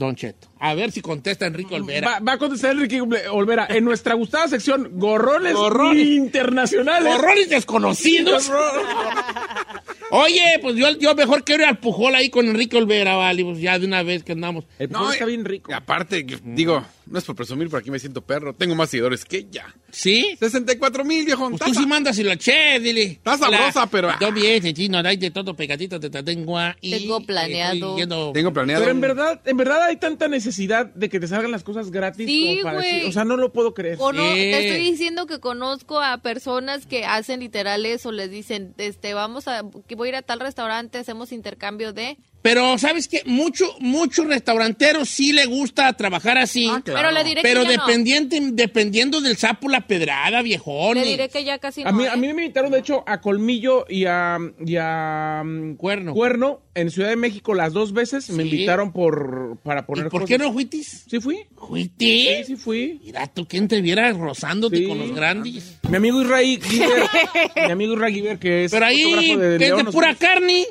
Don 0.00 0.16
Cheto. 0.16 0.48
A 0.58 0.72
ver 0.74 0.90
si 0.92 1.02
contesta 1.02 1.46
Enrique 1.46 1.74
Olvera. 1.74 2.08
Va, 2.12 2.18
va 2.20 2.32
a 2.32 2.38
contestar 2.38 2.72
Enrique 2.72 3.00
Olvera. 3.30 3.66
En 3.68 3.84
nuestra 3.84 4.14
gustada 4.14 4.48
sección 4.48 4.88
Gorrones 4.94 5.52
Gorrones. 5.54 6.06
Internacionales. 6.06 7.14
Horrores 7.14 7.50
desconocidos. 7.50 8.50
Oye, 10.10 10.58
pues 10.60 10.74
yo, 10.76 10.90
yo 10.98 11.14
mejor 11.14 11.44
quiero 11.44 11.62
ir 11.64 11.68
al 11.68 11.78
Pujol 11.78 12.14
ahí 12.14 12.30
con 12.30 12.48
Enrique 12.48 12.76
Olvera, 12.78 13.14
vale, 13.14 13.44
pues 13.44 13.60
ya 13.60 13.78
de 13.78 13.86
una 13.86 14.02
vez 14.02 14.24
que 14.24 14.32
andamos. 14.32 14.64
El 14.78 14.88
pujol 14.88 15.12
está 15.12 15.24
bien 15.26 15.44
rico. 15.44 15.72
Aparte, 15.72 16.26
que- 16.26 16.38
digo, 16.42 16.82
no 17.10 17.18
es 17.18 17.24
por 17.24 17.34
presumir, 17.36 17.68
pero 17.68 17.78
aquí 17.80 17.90
me 17.90 17.98
siento 17.98 18.22
perro. 18.22 18.54
Tengo 18.54 18.74
más 18.74 18.88
seguidores 18.90 19.24
que 19.24 19.38
ella. 19.38 19.74
¿Sí? 19.90 20.36
64 20.38 21.04
mil, 21.04 21.24
viejo. 21.26 21.48
Pues 21.50 21.60
tú 21.60 21.74
sí 21.74 21.86
mandas 21.86 22.18
y 22.18 22.22
la 22.24 22.36
che, 22.36 22.78
dile. 22.80 23.02
Está 23.02 23.36
sabrosa, 23.36 23.86
pero- 23.88 24.10
Yo 24.20 24.32
bien, 24.32 24.62
chino, 24.74 24.98
hay 25.04 25.16
de 25.16 25.30
todo 25.30 25.54
pegadito 25.54 25.98
de 25.98 26.08
tatengua 26.10 26.76
y... 26.80 26.90
Tengo 26.98 27.20
planeado. 27.20 27.96
Tengo 28.32 28.52
planeado. 28.52 28.82
Pero 28.82 28.92
en 28.92 29.00
verdad, 29.00 29.40
en 29.44 29.56
verdad 29.56 29.82
hay 29.84 29.96
tanta 29.96 30.28
necesidad 30.28 30.86
de 30.86 31.08
que 31.08 31.18
te 31.20 31.26
salgan 31.26 31.50
las 31.50 31.64
cosas 31.64 31.90
gratis 31.90 32.26
Sí, 32.26 32.46
como 32.60 32.62
para 32.62 32.76
güey. 32.78 32.92
decir, 32.94 33.08
o 33.08 33.12
sea, 33.12 33.24
no 33.24 33.36
lo 33.36 33.52
puedo 33.52 33.74
creer. 33.74 33.98
Cono- 33.98 34.22
Sí. 34.22 34.34
Te 34.36 34.68
estoy 34.68 34.80
diciendo 34.90 35.26
que 35.26 35.40
conozco 35.40 36.00
a 36.00 36.18
personas 36.18 36.86
que 36.86 37.04
hacen 37.04 37.40
literales 37.40 38.06
o 38.06 38.12
les 38.12 38.30
dicen, 38.30 38.74
este, 38.78 39.14
vamos 39.14 39.48
a, 39.48 39.62
que 39.88 39.94
voy 39.96 40.08
a 40.08 40.10
ir 40.10 40.16
a 40.16 40.22
tal 40.22 40.40
restaurante, 40.40 40.98
hacemos 40.98 41.32
intercambio 41.32 41.92
de... 41.92 42.16
Pero, 42.42 42.78
¿sabes 42.78 43.06
qué? 43.06 43.22
Mucho, 43.26 43.66
muchos 43.80 44.26
restauranteros 44.26 45.08
sí 45.10 45.32
le 45.32 45.44
gusta 45.46 45.92
trabajar 45.92 46.38
así. 46.38 46.70
Pero 46.84 47.10
le 47.10 47.22
diré 47.22 47.42
Pero 47.42 47.62
que 47.64 47.70
ya 47.72 47.76
no. 47.76 47.86
dependiente, 47.86 48.40
dependiendo 48.52 49.20
del 49.20 49.36
sapo 49.36 49.68
la 49.68 49.82
pedrada, 49.86 50.40
viejón. 50.40 50.96
Le 50.96 51.04
diré 51.04 51.28
que 51.28 51.44
ya 51.44 51.58
casi 51.58 51.82
no. 51.84 51.90
A 51.90 51.92
mí, 51.92 52.04
¿eh? 52.04 52.08
a 52.08 52.16
mí 52.16 52.32
me 52.32 52.42
invitaron, 52.44 52.70
de 52.72 52.78
hecho, 52.78 53.04
a 53.06 53.20
Colmillo 53.20 53.84
y 53.88 54.06
a, 54.06 54.38
y 54.64 54.76
a 54.78 55.42
mm, 55.44 55.74
Cuerno. 55.76 56.14
Cuerno 56.14 56.62
en 56.74 56.90
Ciudad 56.90 57.10
de 57.10 57.16
México 57.16 57.52
las 57.52 57.72
dos 57.74 57.92
veces. 57.92 58.30
Me 58.30 58.42
invitaron 58.44 58.92
por 58.92 59.58
para 59.62 59.80
¿Y 59.80 59.84
poner 59.84 60.08
por 60.08 60.22
cosas. 60.22 60.28
qué 60.28 60.42
no 60.42 60.52
fuitis? 60.52 61.04
Sí 61.10 61.20
fui. 61.20 61.40
¿Fuiti? 61.56 62.28
Sí, 62.38 62.44
sí 62.46 62.56
fui. 62.56 63.00
Mira, 63.04 63.26
tú 63.26 63.46
quién 63.46 63.68
te 63.68 63.80
viera 63.82 64.10
rozándote 64.12 64.78
Sí. 64.78 64.86
con 64.86 64.98
los 64.98 65.14
grandes. 65.14 65.78
Mi 65.88 65.96
amigo 65.96 66.22
Israel 66.22 66.58
Giver, 66.62 67.02
mi 67.66 67.72
amigo 67.72 67.94
Israel 67.94 68.14
Giver, 68.14 68.38
que 68.38 68.64
es 68.64 68.70
Pero 68.72 68.86
ahí, 68.86 69.02
que 69.36 69.54
es 69.56 69.76
de 69.76 69.84
pura 69.92 70.14
carne. 70.14 70.64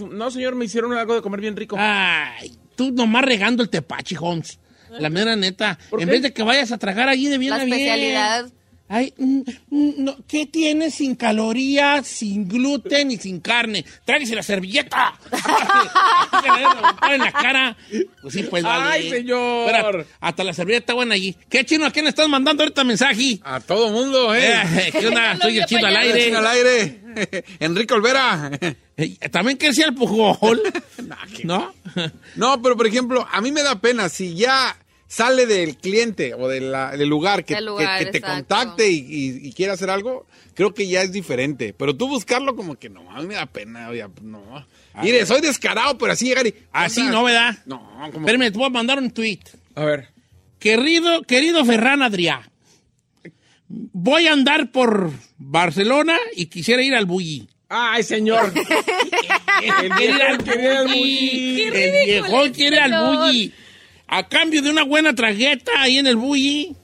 No, 0.00 0.30
señor, 0.30 0.54
me 0.54 0.64
hicieron 0.64 0.92
algo 0.92 1.14
de 1.14 1.22
comer 1.22 1.40
bien 1.40 1.56
rico. 1.56 1.76
Ay, 1.78 2.56
tú 2.76 2.90
nomás 2.92 3.24
regando 3.24 3.62
el 3.62 3.68
tepache, 3.70 4.16
Holmes. 4.18 4.58
La 4.98 5.08
mera 5.08 5.36
neta. 5.36 5.78
¿Por 5.90 6.00
En 6.02 6.06
qué? 6.06 6.12
vez 6.12 6.22
de 6.22 6.32
que 6.32 6.42
vayas 6.42 6.70
a 6.72 6.78
tragar 6.78 7.08
allí 7.08 7.26
de 7.28 7.38
bien 7.38 7.50
La 7.50 7.56
a 7.56 7.64
bien. 7.64 7.72
especialidad. 7.78 8.50
Ay, 8.88 9.14
mm, 9.16 9.40
mm, 9.70 9.92
no, 10.04 10.16
¿qué 10.28 10.44
tiene 10.44 10.90
sin 10.90 11.14
calorías, 11.14 12.06
sin 12.06 12.46
gluten 12.46 13.10
y 13.10 13.16
sin 13.16 13.40
carne? 13.40 13.86
Tráguese 14.04 14.34
la 14.34 14.42
servilleta. 14.42 15.14
Se 16.42 17.14
en 17.14 17.20
la 17.20 17.32
cara. 17.32 17.76
Pues 18.20 18.34
sí, 18.34 18.42
pues 18.42 18.62
vale. 18.62 18.84
Ay, 18.90 19.08
señor. 19.10 19.70
Espera, 19.70 20.04
hasta 20.20 20.44
la 20.44 20.52
servilleta 20.52 20.92
buena 20.92 21.14
allí. 21.14 21.34
¿Qué 21.48 21.64
chino? 21.64 21.86
¿A 21.86 21.90
quién 21.90 22.04
le 22.04 22.10
estás 22.10 22.28
mandando 22.28 22.62
ahorita 22.64 22.84
mensaje? 22.84 23.40
A 23.44 23.60
todo 23.60 23.90
mundo, 23.90 24.34
¿eh? 24.34 24.52
Eh, 24.52 24.92
¿Qué 24.92 25.06
onda? 25.06 25.36
Soy 25.40 25.58
el 25.58 25.64
chino 25.64 25.86
al 25.86 25.96
aire. 25.96 26.24
Chino 26.26 26.38
al 26.38 26.46
aire. 26.48 27.00
Enrique 27.60 27.94
Olvera. 27.94 28.50
Eh, 29.02 29.28
También 29.30 29.58
que 29.58 29.72
sea 29.72 29.86
el 29.86 29.94
pujol. 29.94 30.60
¿No? 31.44 31.72
No, 32.36 32.62
pero 32.62 32.76
por 32.76 32.86
ejemplo, 32.86 33.26
a 33.30 33.40
mí 33.40 33.52
me 33.52 33.62
da 33.62 33.80
pena 33.80 34.08
si 34.08 34.34
ya 34.34 34.76
sale 35.06 35.44
del 35.46 35.76
cliente 35.76 36.32
o 36.34 36.48
de 36.48 36.60
la- 36.62 36.96
del 36.96 37.08
lugar 37.08 37.44
que, 37.44 37.54
Del 37.54 37.66
lugar, 37.66 37.98
que- 37.98 38.06
que 38.06 38.10
te 38.12 38.18
exacto. 38.18 38.36
contacte 38.38 38.88
y, 38.90 38.96
y- 38.98 39.48
y 39.48 39.52
quiera 39.52 39.74
hacer 39.74 39.90
algo, 39.90 40.26
creo 40.54 40.72
que 40.72 40.86
ya 40.88 41.02
es 41.02 41.12
diferente. 41.12 41.74
Pero 41.74 41.94
tú 41.96 42.08
buscarlo 42.08 42.56
como 42.56 42.76
que 42.76 42.88
no, 42.88 43.10
a 43.10 43.20
mí 43.20 43.26
me 43.26 43.34
da 43.34 43.44
pena. 43.46 43.88
oye, 43.90 44.06
no. 44.22 44.66
Mire, 45.02 45.24
soy 45.26 45.40
descarado, 45.42 45.98
pero 45.98 46.12
así 46.12 46.26
llegar 46.26 46.46
y... 46.46 46.54
Así? 46.72 47.02
¿no, 47.02 47.24
verdad? 47.24 47.58
No, 47.66 47.80
como... 48.12 48.26
Espérame, 48.26 48.50
te 48.52 48.58
voy 48.58 48.66
a 48.66 48.70
mandar 48.70 48.98
un 48.98 49.10
tweet. 49.10 49.40
A 49.74 49.84
ver. 49.84 50.08
Querido, 50.58 51.22
querido 51.22 51.64
Ferran 51.64 52.00
Adrià, 52.02 52.50
voy 53.68 54.26
a 54.26 54.32
andar 54.32 54.70
por 54.70 55.10
Barcelona 55.38 56.16
y 56.36 56.46
quisiera 56.46 56.82
ir 56.82 56.94
al 56.94 57.06
Bulli. 57.06 57.48
Ay, 57.74 58.02
señor. 58.02 58.52
Al 59.78 59.88
quiere 59.96 60.22
al. 60.22 60.38
Bulli. 60.88 61.62
El 61.62 62.04
viejón 62.06 62.42
el 62.46 62.52
quiere 62.52 62.78
al. 62.78 63.16
Bulli. 63.16 63.52
A 64.06 64.28
cambio 64.28 64.60
de 64.60 64.70
una 64.70 64.82
buena 64.84 65.14
tragueta 65.14 65.72
ahí 65.78 65.96
en 65.96 66.06
el 66.06 66.16
Bulli, 66.16 66.76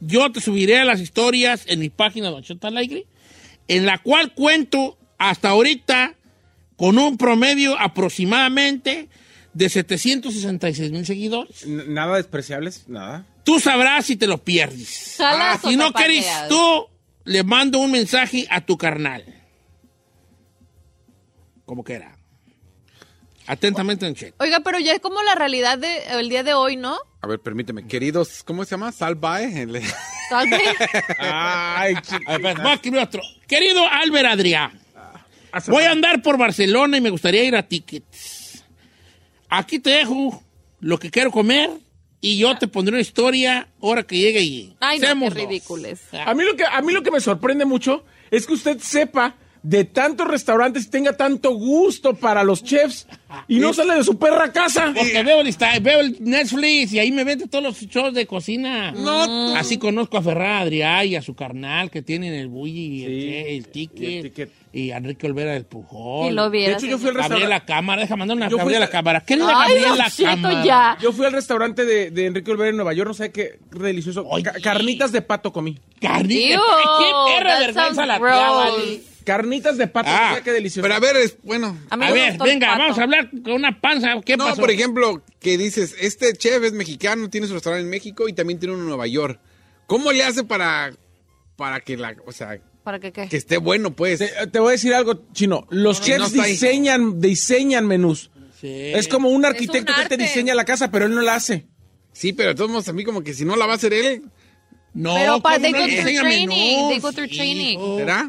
yo 0.00 0.30
te 0.30 0.40
subiré 0.42 0.78
a 0.78 0.84
las 0.84 1.00
historias 1.00 1.62
en 1.66 1.80
mi 1.80 1.88
página 1.88 2.28
Don 2.30 2.42
Chota 2.42 2.68
al 2.68 2.76
Aire, 2.76 3.06
en 3.68 3.86
la 3.86 3.96
cual 3.98 4.34
cuento 4.34 4.98
hasta 5.16 5.48
ahorita 5.48 6.14
con 6.76 6.98
un 6.98 7.16
promedio 7.16 7.78
aproximadamente 7.80 9.08
de 9.54 9.68
766 9.70 10.90
mil 10.90 11.06
seguidores. 11.06 11.62
N- 11.62 11.84
Nada 11.86 12.16
despreciables, 12.16 12.86
nada. 12.88 13.24
Tú 13.44 13.60
sabrás 13.60 14.04
si 14.06 14.16
te 14.16 14.26
lo 14.26 14.38
pierdes. 14.44 15.14
Jalas 15.16 15.60
si 15.66 15.76
no 15.76 15.92
querés 15.92 16.26
tú, 16.48 16.86
le 17.24 17.44
mando 17.44 17.78
un 17.78 17.92
mensaje 17.92 18.46
a 18.50 18.60
tu 18.60 18.76
carnal. 18.76 19.24
Como 21.74 21.82
quiera. 21.82 22.16
Atentamente, 23.48 24.04
Don 24.06 24.14
Cheto. 24.14 24.36
Oiga, 24.38 24.60
pero 24.60 24.78
ya 24.78 24.92
es 24.92 25.00
como 25.00 25.20
la 25.24 25.34
realidad 25.34 25.76
del 25.76 26.28
día 26.28 26.44
de 26.44 26.54
hoy, 26.54 26.76
¿no? 26.76 26.96
A 27.20 27.26
ver, 27.26 27.40
permíteme. 27.40 27.84
Queridos, 27.88 28.44
¿cómo 28.44 28.64
se 28.64 28.70
llama? 28.70 28.92
Salvae. 28.92 29.66
Vez. 29.66 29.92
Ay, 31.18 31.94
A 32.28 32.38
ver, 32.38 32.56
voy 32.58 32.70
a 32.70 32.74
escribir 32.74 33.00
otro. 33.00 33.22
Querido 33.48 33.84
Albert 33.88 34.26
Adrián, 34.26 34.70
chiquita. 34.70 35.72
voy 35.72 35.82
a 35.82 35.90
andar 35.90 36.22
por 36.22 36.38
Barcelona 36.38 36.96
y 36.96 37.00
me 37.00 37.10
gustaría 37.10 37.42
ir 37.42 37.56
a 37.56 37.64
Tickets. 37.64 38.62
Aquí 39.48 39.80
te 39.80 39.90
dejo 39.90 40.44
lo 40.78 41.00
que 41.00 41.10
quiero 41.10 41.32
comer 41.32 41.70
y 42.20 42.38
yo 42.38 42.56
te 42.56 42.68
pondré 42.68 42.92
una 42.94 43.02
historia 43.02 43.66
ahora 43.82 44.04
que 44.04 44.16
llegue 44.16 44.38
allí. 44.38 44.76
Ay, 44.78 44.98
no, 44.98 45.00
qué 45.00 45.06
Seamos 45.06 45.34
dos. 45.34 45.42
ridículos. 45.42 45.98
A 46.24 46.34
mí, 46.34 46.44
lo 46.44 46.54
que, 46.54 46.64
a 46.64 46.80
mí 46.82 46.92
lo 46.92 47.02
que 47.02 47.10
me 47.10 47.18
sorprende 47.18 47.64
mucho 47.64 48.04
es 48.30 48.46
que 48.46 48.52
usted 48.52 48.78
sepa 48.78 49.34
de 49.64 49.84
tantos 49.84 50.28
restaurantes 50.28 50.84
y 50.84 50.90
tenga 50.90 51.16
tanto 51.16 51.52
gusto 51.54 52.14
para 52.14 52.44
los 52.44 52.62
chefs 52.62 53.06
y 53.48 53.58
no 53.60 53.72
sale 53.72 53.94
de 53.94 54.04
su 54.04 54.18
perra 54.18 54.52
casa. 54.52 54.92
Porque 54.94 55.22
veo 55.22 55.40
el, 55.40 55.56
veo 55.80 56.00
el 56.00 56.16
Netflix 56.20 56.92
y 56.92 56.98
ahí 56.98 57.10
me 57.10 57.24
vende 57.24 57.48
todos 57.48 57.64
los 57.64 57.80
shows 57.80 58.12
de 58.12 58.26
cocina. 58.26 58.92
No, 58.92 59.56
Así 59.56 59.78
conozco 59.78 60.18
a 60.18 60.22
Ferran 60.22 60.66
Adrià 60.68 61.06
y 61.06 61.16
a 61.16 61.22
su 61.22 61.34
carnal 61.34 61.90
que 61.90 62.02
tienen 62.02 62.34
el 62.34 62.48
bully, 62.48 62.72
y 62.72 63.04
el, 63.04 63.10
Sí, 63.10 63.20
che- 63.26 63.40
el 63.40 63.48
y 63.48 63.56
el 63.56 63.66
ticket, 64.32 64.50
y 64.74 64.90
a 64.90 64.98
Enrique 64.98 65.26
Olvera 65.26 65.52
del 65.54 65.64
Pujol. 65.64 66.30
Y 66.30 66.34
lo 66.34 66.50
De 66.50 66.58
vieras. 66.58 66.82
hecho, 66.82 66.90
yo 66.90 66.98
fui 66.98 67.08
al 67.08 67.14
restaurante. 67.14 67.64
Cámara, 67.66 68.02
deja 68.02 68.16
mandar 68.16 68.36
una 68.36 68.48
Gabriela 68.50 68.90
Cámara. 68.90 69.20
Querida 69.24 69.46
Ay, 69.48 69.74
Gabriela 69.76 69.96
Don 69.96 70.10
Cheto, 70.10 70.28
Cámara. 70.30 70.64
ya. 70.64 70.98
Yo 71.00 71.12
fui 71.12 71.24
al 71.24 71.32
restaurante 71.32 71.86
de, 71.86 72.10
de 72.10 72.26
Enrique 72.26 72.50
Olvera 72.50 72.68
en 72.68 72.76
Nueva 72.76 72.92
York, 72.92 73.08
no 73.08 73.14
sé 73.14 73.32
qué 73.32 73.58
delicioso. 73.72 74.26
Oye. 74.28 74.44
Ca- 74.44 74.54
carnitas 74.62 75.10
de 75.10 75.22
pato 75.22 75.52
comí. 75.54 75.78
Carnita. 76.02 76.54
Ew, 76.54 76.60
qué 76.98 77.34
perra 77.38 77.58
vergüenza 77.60 78.04
la 78.04 78.18
tía. 78.18 79.00
Carnitas 79.24 79.78
de 79.78 79.86
pato, 79.86 80.10
Ah, 80.12 80.40
qué 80.44 80.52
delicioso. 80.52 80.82
Pero 80.82 80.94
a 80.94 81.00
ver, 81.00 81.16
es, 81.16 81.36
bueno. 81.42 81.78
A 81.90 81.96
ver, 81.96 82.38
venga, 82.38 82.68
pato. 82.68 82.78
vamos 82.80 82.98
a 82.98 83.02
hablar 83.02 83.30
con 83.42 83.52
una 83.54 83.80
panza. 83.80 84.14
¿Qué 84.24 84.36
no, 84.36 84.44
pasó? 84.46 84.60
por 84.60 84.70
ejemplo, 84.70 85.22
que 85.40 85.56
dices, 85.58 85.94
este 86.00 86.32
chef 86.34 86.62
es 86.62 86.72
mexicano, 86.72 87.30
tiene 87.30 87.46
su 87.46 87.54
restaurante 87.54 87.84
en 87.84 87.90
México 87.90 88.28
y 88.28 88.32
también 88.32 88.58
tiene 88.58 88.74
uno 88.74 88.82
en 88.82 88.88
Nueva 88.88 89.06
York. 89.06 89.40
¿Cómo 89.86 90.12
le 90.12 90.22
hace 90.24 90.44
para, 90.44 90.92
para 91.56 91.80
que 91.80 91.96
la, 91.96 92.14
o 92.26 92.32
sea, 92.32 92.58
¿Para 92.82 93.00
qué 93.00 93.12
qué? 93.12 93.28
que 93.28 93.36
esté 93.36 93.56
bueno, 93.56 93.94
pues? 93.96 94.18
Te, 94.18 94.30
te 94.50 94.58
voy 94.58 94.68
a 94.68 94.72
decir 94.72 94.92
algo, 94.94 95.26
Chino. 95.32 95.66
Los 95.70 96.00
no, 96.00 96.06
chefs 96.06 96.34
no 96.34 96.42
diseñan, 96.44 97.20
diseñan 97.20 97.86
menús. 97.86 98.30
Sí. 98.60 98.92
Es 98.94 99.08
como 99.08 99.28
un 99.30 99.44
arquitecto 99.44 99.92
un 99.92 100.02
que 100.02 100.08
te 100.08 100.16
diseña 100.16 100.54
la 100.54 100.64
casa, 100.64 100.90
pero 100.90 101.06
él 101.06 101.14
no 101.14 101.22
la 101.22 101.34
hace. 101.34 101.66
Sí, 102.12 102.32
pero 102.32 102.50
de 102.50 102.54
todos 102.54 102.70
modos, 102.70 102.88
a 102.88 102.92
mí 102.92 103.04
como 103.04 103.22
que 103.22 103.34
si 103.34 103.44
no 103.44 103.56
la 103.56 103.66
va 103.66 103.72
a 103.72 103.76
hacer 103.76 103.92
él, 103.92 104.22
No, 104.94 105.14
Pero 105.14 105.40
pa- 105.40 105.54
¿cómo 105.54 105.62
they 105.62 105.72
no? 105.72 105.78
go 105.80 105.84
through 105.86 106.20
training, 106.20 106.76
no. 106.78 106.88
they 106.88 106.98
go 107.00 107.12
through 107.12 107.28
training. 107.28 107.78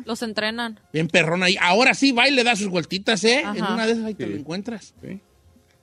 Los 0.06 0.22
entrenan. 0.24 0.80
Bien 0.92 1.08
perrón 1.08 1.44
ahí. 1.44 1.56
Ahora 1.62 1.94
sí 1.94 2.12
va 2.12 2.28
y 2.28 2.32
le 2.32 2.44
da 2.44 2.56
sus 2.56 2.68
vueltitas, 2.70 3.24
¿eh? 3.24 3.42
En 3.42 3.64
una 3.64 3.86
de 3.86 3.94
esas 3.94 4.06
ahí 4.06 4.14
te 4.16 4.26
lo 4.26 4.36
encuentras. 4.36 4.94
Sí. 5.02 5.20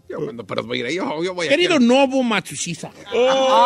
Yo 0.08 0.18
cuando 0.18 0.44
pero 0.46 0.62
voy 0.64 0.78
a 0.78 0.80
ir 0.80 0.86
ahí, 0.88 0.94
yo, 0.96 1.24
yo 1.24 1.32
voy 1.32 1.46
a 1.46 1.48
Querido 1.48 1.78
Novo 1.80 2.22
Matsushisa. 2.22 2.90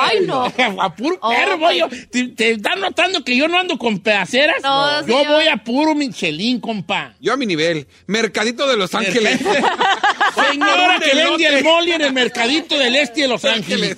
Ay, 0.03 0.19
no. 0.27 0.45
A 0.81 0.95
puro 0.95 1.19
Oh, 1.21 1.31
perro 1.31 1.59
voy 1.59 1.79
yo. 1.79 1.89
¿Te, 1.89 2.29
te 2.29 2.51
estás 2.53 2.79
notando 2.79 3.25
que 3.25 3.35
yo 3.37 3.49
no 3.49 3.59
ando 3.59 3.77
con 3.79 3.99
pedaceras? 3.99 4.63
No, 4.63 5.01
Yo 5.01 5.07
señor. 5.19 5.27
voy 5.33 5.49
a 5.49 5.57
puro 5.57 5.95
Michelin, 5.97 6.61
compa. 6.61 7.17
Yo 7.21 7.33
a 7.33 7.37
mi 7.37 7.47
nivel. 7.47 7.89
Mercadito 8.07 8.69
de 8.69 8.77
Los 8.77 8.95
Ángeles. 8.95 9.41
Señora 10.51 11.01
que 11.01 11.17
vende 11.17 11.47
el 11.47 11.65
moli 11.65 11.93
en 11.93 12.03
el 12.03 12.13
mercadito 12.13 12.79
del 12.79 12.95
este 12.95 13.23
de 13.23 13.29
Los 13.29 13.45
Ángeles. 13.45 13.97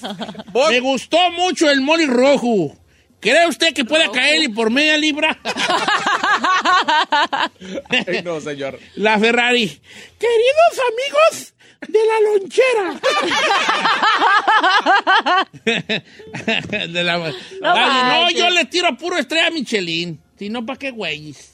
Me 0.71 0.81
gustó 0.81 1.19
mucho 1.33 1.69
el 1.71 1.81
moli 1.81 2.07
rojo. 2.07 2.75
¿Cree 3.21 3.47
usted 3.49 3.75
que 3.75 3.85
pueda 3.85 4.11
caerle 4.13 4.49
por 4.51 4.71
media 4.71 4.97
libra? 4.97 5.39
Ay, 7.89 8.23
no, 8.25 8.41
señor. 8.41 8.79
La 8.95 9.19
Ferrari. 9.19 9.81
Queridos 10.19 10.81
amigos 10.93 11.55
de 11.89 11.99
la 12.07 12.21
lonchera. 12.31 13.01
De 16.89 17.03
la- 17.05 17.19
Dale, 17.19 17.35
no, 17.61 17.75
manches. 17.75 18.39
yo 18.39 18.51
le 18.51 18.65
tiro 18.67 18.97
puro 18.97 19.17
estrella 19.19 19.51
Michelin. 19.51 20.21
Si 20.39 20.49
no, 20.49 20.65
¿para 20.65 20.79
qué 20.79 20.91
güeyes? 20.91 21.53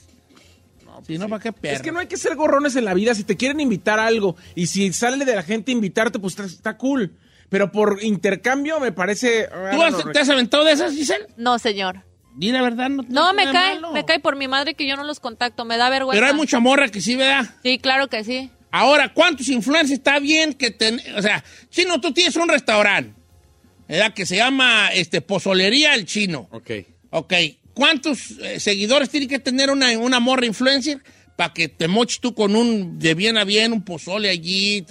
Si 1.07 1.19
no, 1.19 1.29
¿para 1.29 1.43
qué? 1.43 1.53
Es 1.71 1.83
que 1.83 1.93
no 1.93 1.99
hay 1.99 2.07
que 2.07 2.17
ser 2.17 2.35
gorrones 2.37 2.77
en 2.77 2.85
la 2.85 2.95
vida. 2.95 3.15
Si 3.15 3.25
te 3.25 3.37
quieren 3.37 3.61
invitar 3.61 3.99
a 3.99 4.07
algo 4.07 4.37
y 4.55 4.67
si 4.69 4.93
sale 4.93 5.25
de 5.25 5.35
la 5.35 5.43
gente 5.43 5.73
invitarte, 5.73 6.19
pues 6.19 6.33
está, 6.35 6.45
está 6.47 6.77
cool. 6.79 7.13
Pero 7.55 7.71
por 7.71 8.03
intercambio 8.03 8.81
me 8.81 8.91
parece... 8.91 9.49
ah, 9.53 9.69
¿Tú 9.71 9.77
no, 9.77 9.85
has- 9.85 10.13
te 10.13 10.19
has 10.19 10.29
aventado 10.29 10.65
de 10.65 10.73
esas, 10.73 10.93
Giselle? 10.93 11.27
No, 11.37 11.57
señor. 11.61 12.03
Di 12.35 12.51
la 12.51 12.63
verdad, 12.63 12.89
no 12.91 13.05
No, 13.09 13.33
me 13.33 13.45
cae, 13.45 13.77
malo. 13.77 13.93
me 13.93 14.05
cae 14.05 14.19
por 14.19 14.35
mi 14.35 14.49
madre 14.49 14.75
que 14.75 14.89
yo 14.89 14.97
no 14.97 15.05
los 15.05 15.21
contacto, 15.21 15.65
me 15.65 15.77
da 15.77 15.89
vergüenza. 15.89 16.17
Pero 16.19 16.27
hay 16.27 16.35
mucha 16.37 16.59
morra 16.59 16.89
que 16.89 17.01
sí, 17.01 17.15
¿verdad? 17.15 17.49
Sí, 17.63 17.79
claro 17.79 18.09
que 18.09 18.25
sí. 18.25 18.51
Ahora, 18.73 19.13
¿cuántos 19.15 19.47
influencers 19.47 19.93
está 19.99 20.19
bien 20.19 20.53
que 20.55 20.73
ten... 20.73 21.01
O 21.17 21.23
sea, 21.23 21.45
Chino, 21.71 22.01
tú 22.01 22.13
tienes 22.13 22.35
un 22.35 22.49
restaurante, 22.49 23.15
¿verdad? 23.87 24.13
Que 24.13 24.27
se 24.27 24.35
llama 24.35 24.89
este, 24.93 25.21
Pozolería 25.21 25.95
El 25.95 26.07
Chino. 26.07 26.49
ok. 26.51 26.71
Ok, 27.11 27.33
¿cuántos 27.73 28.33
eh, 28.43 28.59
seguidores 28.59 29.11
tiene 29.11 29.29
que 29.29 29.39
tener 29.39 29.71
una, 29.71 29.97
una 29.97 30.19
morra 30.19 30.45
influencer 30.47 30.99
para 31.37 31.53
que 31.55 31.69
te 31.69 31.87
moches 31.87 32.19
tú 32.19 32.35
con 32.35 32.57
un 32.57 32.99
de 32.99 33.15
bien 33.15 33.39
a 33.39 33.45
bien, 33.45 33.73
un 33.73 33.85
pozole 33.85 34.29
allí 34.29 34.85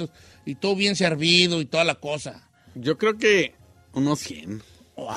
y 0.46 0.56
todo 0.56 0.76
bien 0.78 0.96
servido 0.96 1.60
y 1.60 1.66
toda 1.66 1.84
la 1.84 1.96
cosa? 1.96 2.50
Yo 2.76 2.98
creo 2.98 3.18
que 3.18 3.54
unos 3.94 4.20
100. 4.20 4.62
¡Guau! 4.96 5.16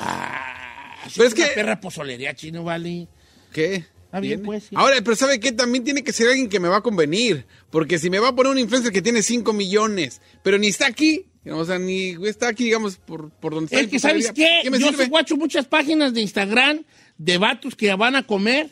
Pero 1.15 1.27
es 1.27 1.33
que- 1.33 1.45
perra 1.47 1.79
pozolería, 1.79 2.33
Chino, 2.35 2.63
vale. 2.63 3.07
¿Qué? 3.53 3.85
Está 4.05 4.19
bien, 4.19 4.41
pues, 4.41 4.63
sí. 4.65 4.75
Ahora, 4.75 4.95
pero 5.03 5.15
¿sabe 5.15 5.39
qué? 5.39 5.51
También 5.51 5.83
tiene 5.83 6.03
que 6.03 6.13
ser 6.13 6.27
alguien 6.29 6.47
que 6.49 6.59
me 6.59 6.67
va 6.69 6.77
a 6.77 6.81
convenir. 6.81 7.45
Porque 7.69 7.99
si 7.99 8.09
me 8.09 8.19
va 8.19 8.29
a 8.29 8.35
poner 8.35 8.51
un 8.51 8.59
influencer 8.59 8.91
que 8.91 9.01
tiene 9.01 9.21
5 9.21 9.51
millones, 9.53 10.21
pero 10.43 10.57
ni 10.57 10.67
está 10.67 10.87
aquí, 10.87 11.25
o 11.49 11.65
sea, 11.65 11.77
ni 11.77 12.15
está 12.25 12.47
aquí, 12.49 12.65
digamos, 12.65 12.97
por, 12.97 13.29
por 13.31 13.53
donde 13.53 13.65
está. 13.67 13.79
Es 13.81 13.87
que, 13.87 13.99
¿sabes 13.99 14.31
qué? 14.31 14.69
me 14.69 14.79
Yo 14.79 14.87
sirve? 14.89 15.07
guacho 15.07 15.35
muchas 15.37 15.65
páginas 15.65 16.13
de 16.13 16.21
Instagram 16.21 16.83
de 17.17 17.37
vatos 17.37 17.75
que 17.75 17.93
van 17.95 18.15
a 18.15 18.23
comer, 18.23 18.69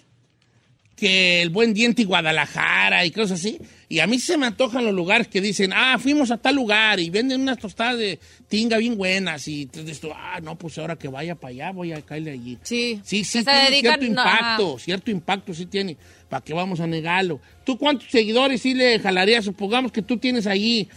que 0.96 1.42
el 1.42 1.50
buen 1.50 1.74
diente 1.74 2.04
y 2.04 2.06
Guadalajara 2.06 3.06
y 3.06 3.12
cosas 3.12 3.40
así. 3.40 3.60
Y 3.96 4.02
a 4.02 4.08
mí 4.08 4.20
se 4.20 4.38
me 4.38 4.46
antojan 4.46 4.84
los 4.84 4.94
lugares 4.94 5.30
que 5.30 5.40
dicen, 5.40 5.72
ah, 5.74 5.98
fuimos 5.98 6.30
a 6.30 6.36
tal 6.36 6.56
lugar 6.56 7.00
y 7.00 7.10
venden 7.10 7.40
unas 7.40 7.58
tostadas 7.58 7.98
de 7.98 8.20
tinga 8.50 8.76
bien 8.78 8.98
buenas. 8.98 9.48
Y 9.48 9.62
entonces 9.62 10.02
tú, 10.02 10.10
ah, 10.14 10.42
no, 10.44 10.58
pues 10.58 10.78
ahora 10.80 10.98
que 10.98 11.08
vaya 11.08 11.36
para 11.36 11.52
allá, 11.52 11.72
voy 11.72 11.94
a 11.94 12.02
caerle 12.02 12.32
allí. 12.32 12.58
Sí. 12.62 13.00
Sí, 13.06 13.24
sí, 13.24 13.46
tiene 13.46 13.70
dedican- 13.70 13.82
cierto 13.82 14.02
no, 14.02 14.10
impacto, 14.10 14.80
cierto 14.80 15.12
impacto 15.12 15.54
sí 15.54 15.66
tiene. 15.68 15.96
¿Para 16.28 16.44
qué 16.44 16.54
vamos 16.54 16.82
a 16.82 16.88
negarlo? 16.88 17.40
¿Tú 17.64 17.78
cuántos 17.78 18.12
seguidores 18.12 18.62
sí 18.64 18.74
le 18.74 19.00
jalarías? 19.00 19.46
Supongamos 19.46 19.94
que 19.94 20.02
tú 20.02 20.18
tienes 20.18 20.46
allí 20.46 20.90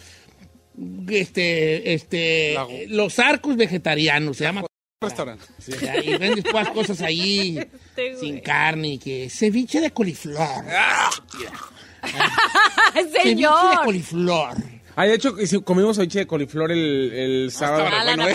este, 1.09 1.94
este, 1.94 2.57
los 2.88 3.16
arcos 3.20 3.55
vegetarianos, 3.57 4.38
se 4.38 4.42
llama. 4.42 4.64
Restaurante. 5.01 5.44
Ya, 5.80 6.03
y 6.03 6.16
vendes 6.16 6.44
cosas 6.74 7.01
ahí 7.03 7.61
sin 8.20 8.40
carne, 8.40 8.94
y 8.94 8.99
que 8.99 9.30
ceviche 9.30 9.80
de 9.80 9.92
coliflor. 9.92 10.64
De 10.64 11.46
Señor. 13.22 13.84
coliflor. 13.84 14.55
Ah, 14.96 15.07
de 15.07 15.14
hecho, 15.14 15.32
comimos 15.64 15.96
ceviche 15.96 16.18
de 16.20 16.26
coliflor 16.26 16.72
el, 16.72 17.12
el 17.14 17.51
sábado. 17.53 17.84
Bueno, 17.84 18.24
Sí, 18.26 18.34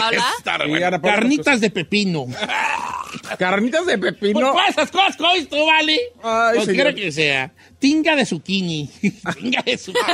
bueno. 0.69 0.87
Ana 0.87 1.01
Paula, 1.01 1.01
Carnitas 1.01 1.59
de 1.61 1.69
pepino. 1.69 2.25
pues, 2.25 3.37
Carnitas 3.37 3.85
de 3.85 3.97
Pues 3.97 4.13
pepino. 4.13 4.53
esas 4.69 4.89
cosas 4.89 5.17
que 5.17 5.23
hoy 5.23 5.43
tú, 5.45 5.57
vale. 5.65 5.99
Ay, 6.23 6.65
quiera 6.67 6.95
que 6.95 7.11
sea. 7.11 7.51
Tinga 7.79 8.15
de 8.15 8.25
zucchini. 8.25 8.89
Tinga 9.41 9.61
de 9.61 9.77
zucchini. 9.77 10.05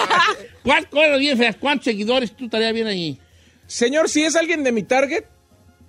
¿Cuántas 0.64 0.90
cosas 0.92 1.20
bien 1.20 1.38
feas? 1.38 1.56
¿Cuántos 1.58 1.86
seguidores 1.86 2.36
tú 2.36 2.46
estarías 2.46 2.74
bien 2.74 2.88
ahí? 2.88 3.20
Señor, 3.68 4.10
si 4.10 4.24
es 4.24 4.36
alguien 4.36 4.64
de 4.64 4.72
mi 4.72 4.82
target, 4.82 5.26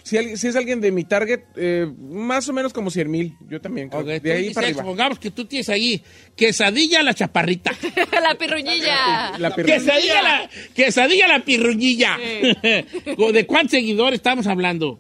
si, 0.03 0.17
es 0.17 0.57
alguien 0.57 0.81
de 0.81 0.91
mi 0.91 1.05
target, 1.05 1.41
eh, 1.57 1.87
más 1.99 2.49
o 2.49 2.53
menos 2.53 2.73
como 2.73 2.91
100 2.91 3.11
mil. 3.11 3.37
Yo 3.49 3.61
también. 3.61 3.89
creo. 3.89 4.01
Ok, 4.01 4.07
de 4.07 4.33
ahí 4.33 4.55
para 4.55 4.67
arriba. 4.67 4.83
Supongamos 4.83 5.19
que 5.19 5.31
tú 5.31 5.45
tienes 5.45 5.69
ahí 5.69 6.03
quesadilla 6.37 7.03
la 7.03 7.15
chaparrita. 7.15 7.73
la 8.23 8.35
pirruñilla. 8.37 9.39
La 9.39 9.55
pirruñilla. 9.55 9.85
quesadilla 9.85 10.23
la, 10.23 10.51
quesadilla 10.75 11.29
la 11.29 11.45
pirruñilla. 11.45 12.19
¿De 13.33 13.47
cuántos 13.47 13.73
seguidores 13.73 14.19
estamos 14.19 14.47
hablando? 14.47 14.99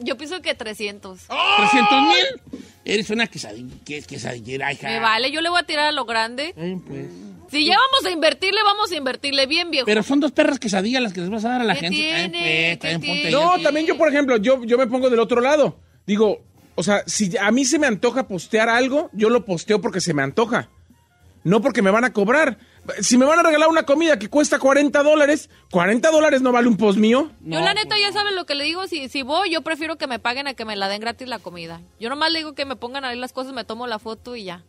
Yo 0.00 0.16
pienso 0.16 0.40
que 0.42 0.54
300. 0.54 1.28
¿300 1.28 2.08
mil? 2.08 2.60
Eres 2.84 3.10
una 3.10 3.26
quesadilla, 3.26 3.74
que 3.84 3.98
es 3.98 4.06
quesadillera, 4.06 4.72
hija. 4.72 4.88
Me 4.88 5.00
vale, 5.00 5.30
yo 5.30 5.40
le 5.40 5.48
voy 5.48 5.58
a 5.58 5.64
tirar 5.64 5.86
a 5.86 5.92
lo 5.92 6.04
grande. 6.04 6.54
Ay, 6.56 6.76
pues. 6.86 7.06
Si 7.50 7.64
ya 7.64 7.76
vamos 7.76 8.04
a 8.06 8.10
invertirle, 8.10 8.62
vamos 8.64 8.90
a 8.90 8.96
invertirle 8.96 9.46
bien, 9.46 9.70
viejo. 9.70 9.86
Pero 9.86 10.02
son 10.02 10.20
dos 10.20 10.32
perras 10.32 10.58
quesadillas 10.58 11.02
las 11.02 11.12
que 11.12 11.20
les 11.20 11.30
vas 11.30 11.44
a 11.44 11.50
dar 11.50 11.60
a 11.60 11.64
la 11.64 11.74
¿Qué 11.74 11.80
gente. 11.80 11.96
tiene? 11.96 12.78
Pues, 12.80 13.32
No, 13.32 13.58
también 13.62 13.86
yo, 13.86 13.96
por 13.96 14.08
ejemplo, 14.08 14.36
yo, 14.36 14.64
yo 14.64 14.78
me 14.78 14.86
pongo 14.86 15.10
del 15.10 15.20
otro 15.20 15.40
lado. 15.40 15.78
Digo, 16.06 16.44
o 16.74 16.82
sea, 16.82 17.02
si 17.06 17.36
a 17.36 17.50
mí 17.50 17.64
se 17.64 17.78
me 17.78 17.86
antoja 17.86 18.28
postear 18.28 18.68
algo, 18.68 19.10
yo 19.12 19.30
lo 19.30 19.44
posteo 19.44 19.80
porque 19.80 20.00
se 20.00 20.14
me 20.14 20.22
antoja. 20.22 20.68
No 21.42 21.60
porque 21.62 21.80
me 21.80 21.92
van 21.92 22.04
a 22.04 22.12
cobrar. 22.12 22.58
Si 23.00 23.16
me 23.16 23.24
van 23.24 23.38
a 23.38 23.42
regalar 23.42 23.68
una 23.68 23.84
comida 23.84 24.18
que 24.18 24.28
cuesta 24.28 24.58
40 24.58 25.00
dólares, 25.04 25.48
40 25.70 26.10
dólares 26.10 26.42
no 26.42 26.50
vale 26.50 26.66
un 26.66 26.76
post 26.76 26.98
mío. 26.98 27.30
Yo 27.40 27.60
la 27.60 27.72
neta 27.72 27.96
ya 27.98 28.12
saben 28.12 28.34
lo 28.34 28.46
que 28.46 28.56
le 28.56 28.64
digo, 28.64 28.88
si, 28.88 29.08
si 29.08 29.22
voy 29.22 29.50
yo 29.50 29.62
prefiero 29.62 29.96
que 29.96 30.08
me 30.08 30.18
paguen 30.18 30.48
a 30.48 30.54
que 30.54 30.64
me 30.64 30.74
la 30.74 30.88
den 30.88 31.00
gratis 31.00 31.28
la 31.28 31.38
comida. 31.38 31.80
Yo 32.00 32.08
nomás 32.08 32.32
le 32.32 32.40
digo 32.40 32.54
que 32.54 32.64
me 32.64 32.74
pongan 32.74 33.04
ahí 33.04 33.16
las 33.16 33.32
cosas, 33.32 33.52
me 33.52 33.62
tomo 33.64 33.86
la 33.86 34.00
foto 34.00 34.34
y 34.34 34.42
ya. 34.44 34.64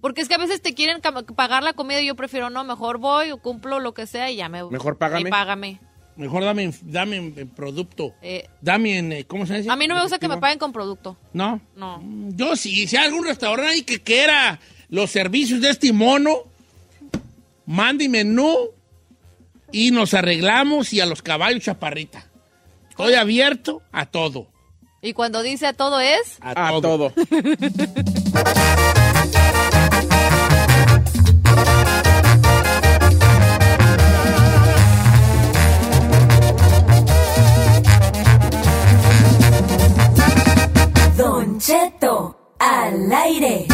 Porque 0.00 0.20
es 0.22 0.28
que 0.28 0.34
a 0.34 0.38
veces 0.38 0.62
te 0.62 0.74
quieren 0.74 1.00
pagar 1.36 1.62
la 1.62 1.72
comida 1.74 2.00
y 2.00 2.06
yo 2.06 2.14
prefiero 2.16 2.48
no, 2.50 2.64
mejor 2.64 2.98
voy 2.98 3.30
o 3.32 3.38
cumplo 3.38 3.80
lo 3.80 3.92
que 3.94 4.06
sea 4.06 4.30
y 4.30 4.36
ya 4.36 4.48
me 4.48 4.64
Mejor 4.64 4.96
págame. 4.96 5.28
Y 5.28 5.30
págame. 5.30 5.80
Mejor 6.16 6.44
dame, 6.44 6.64
en- 6.64 6.74
dame 6.82 7.16
en, 7.16 7.34
en 7.36 7.48
producto. 7.48 8.14
Eh, 8.20 8.48
Dame 8.60 8.98
en, 8.98 9.12
eh, 9.12 9.24
¿cómo 9.24 9.46
se 9.46 9.56
dice? 9.58 9.70
a 9.70 9.76
mí 9.76 9.86
no 9.86 9.94
me 9.94 10.02
gusta 10.02 10.18
que 10.18 10.28
me 10.28 10.36
paguen 10.38 10.58
con 10.58 10.72
producto. 10.72 11.16
No. 11.32 11.60
No. 11.76 12.02
Yo 12.34 12.56
sí, 12.56 12.86
si 12.86 12.96
hay 12.96 13.06
algún 13.06 13.24
restaurante 13.26 13.72
ahí 13.72 13.82
que 13.82 14.02
quiera 14.02 14.58
los 14.88 15.10
servicios 15.10 15.60
de 15.60 15.70
este 15.70 15.92
mono, 15.92 16.38
mande 17.64 18.08
menú 18.08 18.54
y 19.72 19.92
nos 19.92 20.12
arreglamos 20.14 20.92
y 20.92 21.00
a 21.00 21.06
los 21.06 21.22
caballos 21.22 21.62
chaparrita. 21.64 22.26
Estoy 22.90 23.14
abierto 23.14 23.80
a 23.92 24.04
todo. 24.06 24.48
Y 25.00 25.14
cuando 25.14 25.40
dice 25.42 25.72
todo 25.72 26.00
es... 26.00 26.36
A, 26.40 26.68
A 26.68 26.70
todo. 26.72 27.12
todo. 27.12 27.14
al 42.70 43.12
aire. 43.12 43.66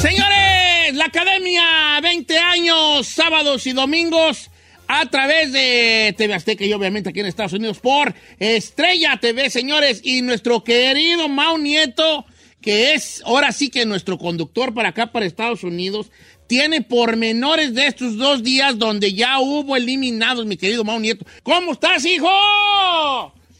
Señores, 0.00 0.94
la 0.94 1.06
academia, 1.06 2.00
20 2.00 2.38
años 2.38 3.08
sábados 3.08 3.66
y 3.66 3.72
domingos 3.72 4.50
a 4.86 5.04
través 5.06 5.52
de 5.52 6.14
TV 6.16 6.34
Azteca 6.34 6.64
y 6.64 6.72
obviamente 6.72 7.10
aquí 7.10 7.18
en 7.18 7.26
Estados 7.26 7.52
Unidos 7.52 7.80
por 7.80 8.14
Estrella 8.38 9.18
TV, 9.20 9.50
señores, 9.50 10.02
y 10.04 10.22
nuestro 10.22 10.62
querido 10.62 11.28
Mau 11.28 11.58
Nieto, 11.58 12.24
que 12.60 12.94
es 12.94 13.22
ahora 13.26 13.50
sí 13.50 13.70
que 13.70 13.86
nuestro 13.86 14.18
conductor 14.18 14.72
para 14.72 14.90
acá, 14.90 15.10
para 15.10 15.26
Estados 15.26 15.64
Unidos, 15.64 16.10
tiene 16.48 16.82
pormenores 16.82 17.74
de 17.74 17.86
estos 17.86 18.16
dos 18.16 18.42
días 18.42 18.76
donde 18.78 19.12
ya 19.12 19.38
hubo 19.38 19.76
eliminados, 19.76 20.46
mi 20.46 20.56
querido 20.56 20.82
Mau 20.82 20.98
Nieto. 20.98 21.24
¿Cómo 21.44 21.72
estás, 21.72 22.04
hijo? 22.04 22.28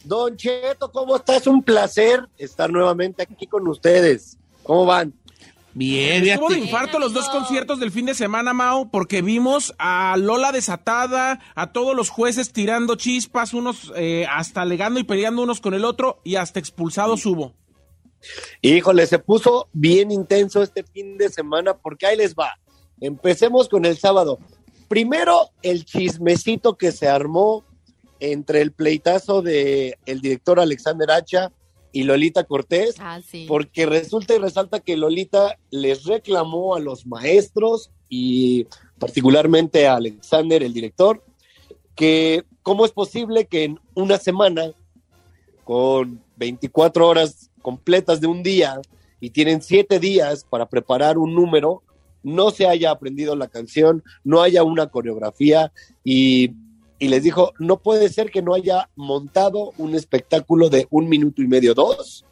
Don 0.03 0.37
Cheto, 0.37 0.91
¿cómo 0.91 1.17
está? 1.17 1.37
Es 1.37 1.47
un 1.47 1.63
placer 1.63 2.27
estar 2.39 2.71
nuevamente 2.71 3.23
aquí 3.23 3.47
con 3.47 3.69
ustedes. 3.69 4.39
¿Cómo 4.63 4.87
van? 4.87 5.13
Bien, 5.75 6.27
Estuvo 6.27 6.49
de 6.49 6.59
infarto 6.59 6.99
los 6.99 7.13
dos 7.13 7.29
conciertos 7.29 7.79
del 7.79 7.93
fin 7.93 8.07
de 8.07 8.15
semana, 8.15 8.53
Mao, 8.53 8.91
porque 8.91 9.23
vimos 9.23 9.75
a 9.79 10.17
Lola 10.17 10.51
desatada, 10.51 11.41
a 11.55 11.73
todos 11.73 11.95
los 11.95 12.09
jueces 12.09 12.53
tirando 12.53 12.97
chispas, 12.97 13.53
unos 13.53 13.93
eh, 13.95 14.27
hasta 14.29 14.63
alegando 14.63 14.99
y 14.99 15.05
peleando 15.05 15.43
unos 15.43 15.61
con 15.61 15.75
el 15.75 15.85
otro, 15.85 16.21
y 16.25 16.37
hasta 16.37 16.59
expulsados 16.59 17.25
hubo. 17.27 17.55
Híjole, 18.63 19.07
se 19.07 19.19
puso 19.19 19.69
bien 19.73 20.11
intenso 20.11 20.63
este 20.63 20.83
fin 20.83 21.19
de 21.19 21.29
semana 21.29 21.75
porque 21.75 22.07
ahí 22.07 22.17
les 22.17 22.35
va. 22.35 22.59
Empecemos 23.01 23.69
con 23.69 23.85
el 23.85 23.97
sábado. 23.99 24.39
Primero, 24.89 25.51
el 25.63 25.85
chismecito 25.85 26.77
que 26.77 26.93
se 26.93 27.09
armó 27.09 27.65
entre 28.21 28.61
el 28.63 28.73
pleitazo 28.73 29.43
de 29.43 29.99
el 30.07 30.21
director 30.21 30.59
Alexander 30.59 31.11
Hacha 31.11 31.53
y 31.93 32.03
Lolita 32.03 32.45
Cortés, 32.45 32.97
Ah, 32.99 33.21
sí. 33.27 33.45
porque 33.49 33.87
resulta 33.87 34.35
y 34.35 34.39
resalta 34.39 34.81
que 34.81 34.97
Lolita 34.97 35.59
les 35.71 36.05
reclamó 36.05 36.75
a 36.75 36.81
los 36.81 37.07
maestros 37.07 37.91
y 38.09 38.67
particularmente 38.99 39.87
a 39.87 39.97
Alexander, 39.97 40.63
el 40.63 40.73
director, 40.73 41.23
que 41.95 42.45
cómo 42.63 42.85
es 42.85 42.93
posible 42.93 43.47
que 43.47 43.65
en 43.65 43.81
una 43.95 44.19
semana, 44.19 44.73
con 45.65 46.23
24 46.37 47.07
horas 47.07 47.51
completas 47.63 48.21
de 48.21 48.27
un 48.27 48.43
día, 48.43 48.81
y 49.21 49.31
tienen 49.31 49.63
siete 49.63 49.99
días 49.99 50.45
para 50.49 50.69
preparar 50.69 51.19
un 51.19 51.35
número, 51.35 51.83
no 52.23 52.51
se 52.51 52.67
haya 52.67 52.91
aprendido 52.91 53.37
la 53.37 53.49
canción, 53.49 54.03
no 54.25 54.43
haya 54.43 54.63
una 54.63 54.89
coreografía 54.89 55.73
y, 56.05 56.53
y 56.99 57.09
les 57.09 57.23
dijo, 57.23 57.53
no 57.59 57.81
puede 57.81 58.09
ser 58.09 58.31
que 58.31 58.43
no 58.43 58.55
haya 58.55 58.91
montado 58.97 59.73
un 59.79 59.95
espectáculo 59.95 60.69
de 60.69 60.87
un 60.91 61.09
minuto 61.09 61.43
y 61.43 61.47
medio, 61.47 61.75
dos, 61.75 62.25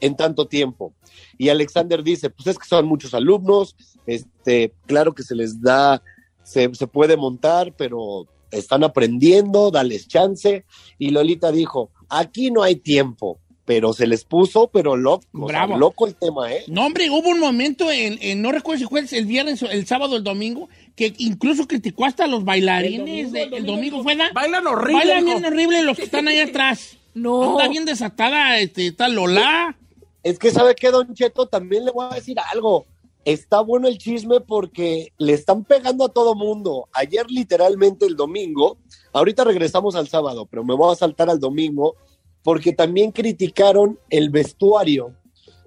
en 0.00 0.16
tanto 0.16 0.46
tiempo. 0.46 0.94
Y 1.38 1.48
Alexander 1.48 2.02
dice, 2.02 2.30
pues 2.30 2.46
es 2.46 2.58
que 2.58 2.66
son 2.66 2.86
muchos 2.86 3.14
alumnos, 3.14 3.76
este, 4.06 4.74
claro 4.86 5.14
que 5.14 5.22
se 5.22 5.34
les 5.34 5.60
da, 5.60 6.02
se, 6.42 6.74
se 6.74 6.86
puede 6.86 7.16
montar, 7.16 7.74
pero 7.76 8.26
están 8.50 8.84
aprendiendo, 8.84 9.70
dales 9.70 10.08
chance. 10.08 10.64
Y 10.98 11.10
Lolita 11.10 11.50
dijo, 11.50 11.90
aquí 12.08 12.50
no 12.50 12.62
hay 12.62 12.76
tiempo, 12.76 13.40
pero 13.64 13.92
se 13.92 14.06
les 14.06 14.24
puso, 14.24 14.68
pero 14.68 14.96
loco, 14.96 15.24
o 15.32 15.48
sea, 15.48 15.66
Bravo. 15.66 15.78
loco 15.78 16.06
el 16.06 16.14
tema, 16.16 16.52
¿eh? 16.52 16.64
No, 16.66 16.84
hombre, 16.86 17.08
hubo 17.10 17.28
un 17.28 17.38
momento 17.38 17.90
en, 17.92 18.18
en- 18.20 18.42
no 18.42 18.50
recuerdo 18.50 18.80
si 18.80 18.86
fue 18.86 19.04
el 19.10 19.26
viernes, 19.26 19.62
el 19.62 19.86
sábado 19.86 20.14
o 20.14 20.16
el 20.16 20.24
domingo, 20.24 20.68
que 20.96 21.14
incluso 21.18 21.66
criticó 21.68 22.04
hasta 22.04 22.24
a 22.24 22.26
los 22.26 22.44
bailarines. 22.44 23.30
de- 23.32 23.42
El 23.44 23.64
domingo, 23.66 24.02
fue, 24.02 24.16
¿da? 24.16 24.30
Bailan 24.34 24.66
horrible. 24.66 24.94
Bailan 25.04 25.24
bien 25.24 25.44
horrible 25.44 25.82
los 25.84 25.96
que 25.96 26.04
están 26.04 26.26
ahí 26.28 26.38
atrás. 26.40 26.98
No. 27.14 27.56
Está 27.58 27.68
bien 27.68 27.84
desatada, 27.84 28.58
este, 28.58 28.86
está 28.88 29.08
Lola. 29.08 29.76
Es 30.24 30.38
que 30.38 30.50
sabe 30.50 30.74
que 30.74 30.90
Don 30.90 31.14
Cheto 31.14 31.46
también 31.46 31.84
le 31.84 31.90
voy 31.92 32.06
a 32.10 32.14
decir 32.14 32.36
algo. 32.52 32.86
Está 33.24 33.60
bueno 33.60 33.86
el 33.86 33.98
chisme 33.98 34.40
porque 34.40 35.12
le 35.18 35.32
están 35.34 35.62
pegando 35.64 36.04
a 36.04 36.08
todo 36.08 36.34
mundo. 36.34 36.88
Ayer 36.92 37.30
literalmente 37.30 38.06
el 38.06 38.16
domingo, 38.16 38.78
ahorita 39.12 39.44
regresamos 39.44 39.94
al 39.94 40.08
sábado, 40.08 40.46
pero 40.46 40.64
me 40.64 40.74
voy 40.74 40.92
a 40.92 40.96
saltar 40.96 41.30
al 41.30 41.38
domingo 41.38 41.94
porque 42.42 42.72
también 42.72 43.12
criticaron 43.12 43.98
el 44.10 44.30
vestuario. 44.30 45.14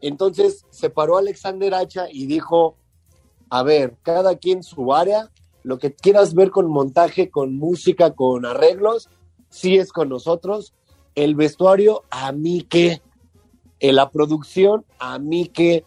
Entonces 0.02 0.66
se 0.70 0.90
paró 0.90 1.18
Alexander 1.18 1.74
Hacha 1.74 2.08
y 2.12 2.26
dijo, 2.26 2.78
a 3.50 3.64
ver, 3.64 3.96
cada 4.04 4.38
quien 4.38 4.64
su 4.64 4.94
área, 4.94 5.32
lo 5.64 5.80
que 5.80 5.94
quieras 5.94 6.34
ver 6.34 6.52
con 6.52 6.68
montaje, 6.70 7.30
con 7.30 7.58
música, 7.58 8.12
con 8.12 8.46
arreglos, 8.46 9.10
sí 9.50 9.78
es 9.78 9.92
con 9.92 10.10
nosotros. 10.10 10.74
El 11.16 11.36
vestuario, 11.36 12.04
a 12.10 12.32
mí 12.34 12.62
qué 12.70 13.02
en 13.80 13.96
la 13.96 14.10
producción, 14.10 14.86
a 15.00 15.20
mí 15.20 15.48
que, 15.48 15.84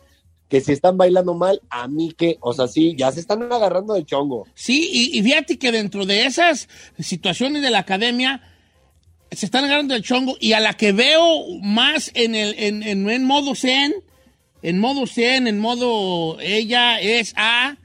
que 0.49 0.61
si 0.61 0.72
están 0.72 0.97
bailando 0.97 1.34
mal, 1.34 1.62
a 1.68 1.89
mí 1.89 2.12
que, 2.12 2.39
o 2.41 2.53
sea, 2.53 2.68
sí, 2.68 2.95
ya 2.97 3.12
se 3.12 3.20
están 3.20 3.43
agarrando 3.53 3.95
de 3.95 4.05
chongo. 4.05 4.47
Sí, 4.55 4.89
y, 4.93 5.18
y 5.18 5.22
fíjate 5.22 5.59
que 5.59 5.72
dentro 5.72 6.07
de 6.07 6.26
esas 6.26 6.68
situaciones 6.99 7.62
de 7.62 7.70
la 7.70 7.80
academia 7.80 8.43
se 9.30 9.46
están 9.46 9.64
agarrando 9.64 9.94
el 9.94 10.02
chongo 10.02 10.36
y 10.40 10.52
a 10.52 10.60
la 10.60 10.74
que 10.74 10.92
veo 10.92 11.44
más 11.62 12.10
en 12.14 12.34
el 12.34 12.54
en, 12.58 12.82
en- 12.82 13.08
en 13.08 13.24
modo 13.24 13.54
zen, 13.54 13.94
en 14.62 14.78
modo 14.78 15.06
zen, 15.06 15.46
en 15.46 15.58
modo 15.58 16.38
ella 16.40 17.00
es 17.00 17.32
a 17.36 17.76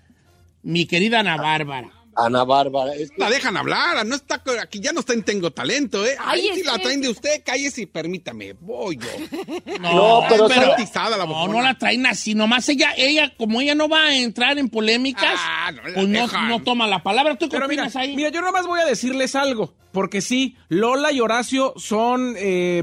mi 0.64 0.86
querida 0.86 1.20
Ana 1.20 1.38
Bárbara. 1.38 1.92
Ana 2.16 2.44
Bárbara, 2.44 2.94
es 2.96 3.10
que 3.12 3.18
La 3.18 3.30
dejan 3.30 3.58
hablar, 3.58 4.06
no 4.06 4.16
está 4.16 4.42
aquí 4.62 4.80
ya 4.80 4.92
no 4.94 5.00
está 5.02 5.14
en 5.14 5.24
Tengo 5.24 5.52
Talento, 5.52 6.06
¿eh? 6.06 6.16
Ahí 6.20 6.50
Ay, 6.52 6.60
sí 6.60 6.64
la 6.64 6.78
traen 6.80 7.02
de 7.02 7.10
usted, 7.10 7.42
cállese 7.46 7.82
y 7.82 7.86
permítame, 7.86 8.54
voy 8.54 8.98
yo. 8.98 9.08
No, 9.80 10.24
pero 10.30 10.46
es 10.48 10.54
sabe- 10.54 10.66
garantizada 10.66 11.18
la 11.18 11.26
No, 11.26 11.48
no 11.48 11.62
la 11.62 11.78
traen 11.78 12.06
así, 12.06 12.36
nomás 12.36 12.68
ella, 12.70 12.94
ella, 12.98 13.34
como 13.38 13.62
ella 13.62 13.76
no 13.76 13.90
va 13.90 14.06
a 14.06 14.16
entrar 14.16 14.58
en 14.58 14.70
polémicas, 14.70 15.36
Ah, 15.38 15.72
no 15.72 15.82
la 15.88 15.94
pues 15.94 16.08
no, 16.08 16.28
no 16.48 16.62
toma 16.64 16.88
la 16.88 17.04
palabra. 17.04 17.36
¿Tú 17.38 17.48
qué 17.50 17.58
Pero 17.58 17.68
mira, 17.68 17.84
opinas 17.84 17.96
ahí? 17.96 18.16
mira, 18.16 18.30
yo 18.30 18.42
nomás 18.42 18.66
voy 18.68 18.80
a 18.80 18.86
decirles 18.86 19.36
algo, 19.36 19.74
porque 19.92 20.22
sí, 20.22 20.56
Lola 20.70 21.12
y 21.12 21.20
Horacio 21.20 21.74
son 21.78 22.36
eh. 22.38 22.82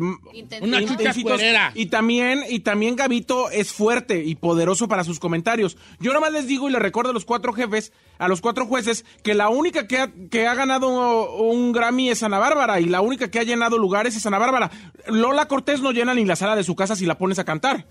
Una 0.60 0.80
chica 0.84 1.12
y 1.74 1.86
también 1.86 2.44
y 2.48 2.60
también 2.60 2.96
Gabito 2.96 3.50
es 3.50 3.72
fuerte 3.72 4.22
y 4.24 4.34
poderoso 4.36 4.88
para 4.88 5.04
sus 5.04 5.18
comentarios. 5.18 5.76
Yo 5.98 6.12
nomás 6.12 6.32
les 6.32 6.46
digo 6.46 6.68
y 6.68 6.72
les 6.72 6.80
recuerdo 6.82 7.10
a 7.10 7.14
los 7.14 7.24
cuatro 7.24 7.52
jefes, 7.52 7.92
a 8.18 8.28
los 8.28 8.40
cuatro 8.40 8.66
jueces, 8.66 9.04
que 9.20 9.34
la 9.34 9.48
única 9.48 9.86
que 9.86 9.98
ha, 9.98 10.10
que 10.30 10.46
ha 10.46 10.54
ganado 10.54 11.36
un 11.40 11.72
Grammy 11.72 12.10
es 12.10 12.22
Ana 12.22 12.38
Bárbara 12.38 12.80
y 12.80 12.86
la 12.86 13.00
única 13.00 13.30
que 13.30 13.38
ha 13.38 13.42
llenado 13.44 13.78
lugares 13.78 14.16
es 14.16 14.24
Ana 14.26 14.38
Bárbara. 14.38 14.70
Lola 15.06 15.46
Cortés 15.48 15.80
no 15.82 15.92
llena 15.92 16.14
ni 16.14 16.24
la 16.24 16.36
sala 16.36 16.56
de 16.56 16.64
su 16.64 16.74
casa 16.76 16.96
si 16.96 17.06
la 17.06 17.18
pones 17.18 17.38
a 17.38 17.44
cantar. 17.44 17.86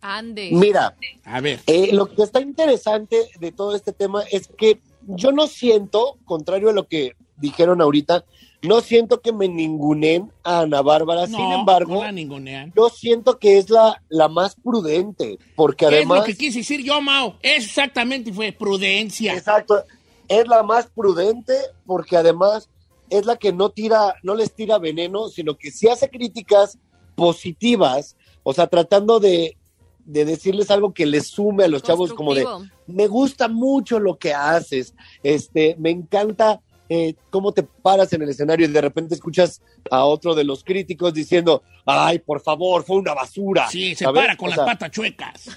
Ande. 0.00 0.50
mira, 0.52 0.94
A 1.24 1.40
ver. 1.40 1.60
eh, 1.66 1.88
lo 1.92 2.06
que 2.06 2.22
está 2.22 2.40
interesante 2.40 3.16
de 3.40 3.52
todo 3.52 3.74
este 3.74 3.92
tema 3.92 4.22
es 4.30 4.48
que 4.48 4.78
yo 5.06 5.32
no 5.32 5.46
siento, 5.46 6.18
contrario 6.26 6.68
a 6.68 6.72
lo 6.74 6.86
que 6.86 7.12
dijeron 7.38 7.80
ahorita, 7.80 8.24
no 8.60 8.80
siento 8.82 9.20
que 9.22 9.32
me 9.32 9.48
ningunen 9.48 10.30
a 10.42 10.60
Ana 10.60 10.82
Bárbara, 10.82 11.26
No, 11.26 11.36
sin 11.38 11.52
embargo, 11.52 11.94
no 11.96 12.02
la 12.02 12.12
ningunean. 12.12 12.72
yo 12.76 12.88
siento 12.90 13.38
que 13.38 13.56
es 13.58 13.70
la, 13.70 14.02
la 14.10 14.28
más 14.28 14.56
prudente, 14.56 15.38
porque 15.56 15.86
¿Qué 15.86 15.96
además... 15.96 16.18
es 16.18 16.22
lo 16.22 16.26
que 16.26 16.36
quise 16.36 16.58
decir 16.58 16.82
yo, 16.82 17.00
Mao? 17.00 17.36
Exactamente 17.42 18.30
fue 18.32 18.52
prudencia. 18.52 19.34
Exacto. 19.34 19.84
Es 20.28 20.46
la 20.48 20.62
más 20.62 20.86
prudente 20.86 21.54
porque 21.86 22.16
además 22.16 22.68
es 23.10 23.26
la 23.26 23.36
que 23.36 23.52
no 23.52 23.70
tira, 23.70 24.14
no 24.22 24.34
les 24.34 24.54
tira 24.54 24.78
veneno, 24.78 25.28
sino 25.28 25.56
que 25.56 25.70
sí 25.70 25.88
hace 25.88 26.08
críticas 26.08 26.78
positivas, 27.14 28.16
o 28.42 28.52
sea, 28.52 28.66
tratando 28.66 29.20
de, 29.20 29.56
de 30.04 30.24
decirles 30.24 30.70
algo 30.70 30.92
que 30.92 31.06
les 31.06 31.28
sume 31.28 31.64
a 31.64 31.68
los 31.68 31.82
chavos 31.82 32.12
como 32.12 32.34
de, 32.34 32.46
me 32.86 33.06
gusta 33.06 33.48
mucho 33.48 33.98
lo 33.98 34.18
que 34.18 34.34
haces, 34.34 34.94
este, 35.22 35.76
me 35.78 35.90
encanta 35.90 36.60
eh, 36.88 37.14
cómo 37.30 37.52
te 37.52 37.62
paras 37.62 38.12
en 38.12 38.22
el 38.22 38.28
escenario 38.28 38.66
y 38.66 38.70
de 38.70 38.80
repente 38.80 39.14
escuchas 39.14 39.62
a 39.90 40.04
otro 40.04 40.34
de 40.34 40.44
los 40.44 40.64
críticos 40.64 41.14
diciendo, 41.14 41.62
ay, 41.86 42.18
por 42.18 42.40
favor, 42.40 42.84
fue 42.84 42.96
una 42.96 43.14
basura. 43.14 43.68
Sí, 43.68 43.94
se 43.94 44.04
¿sabes? 44.04 44.22
para 44.22 44.36
con 44.36 44.48
O 44.52 44.56
las 44.56 44.66
patas 44.66 44.90
chuecas. 44.90 45.48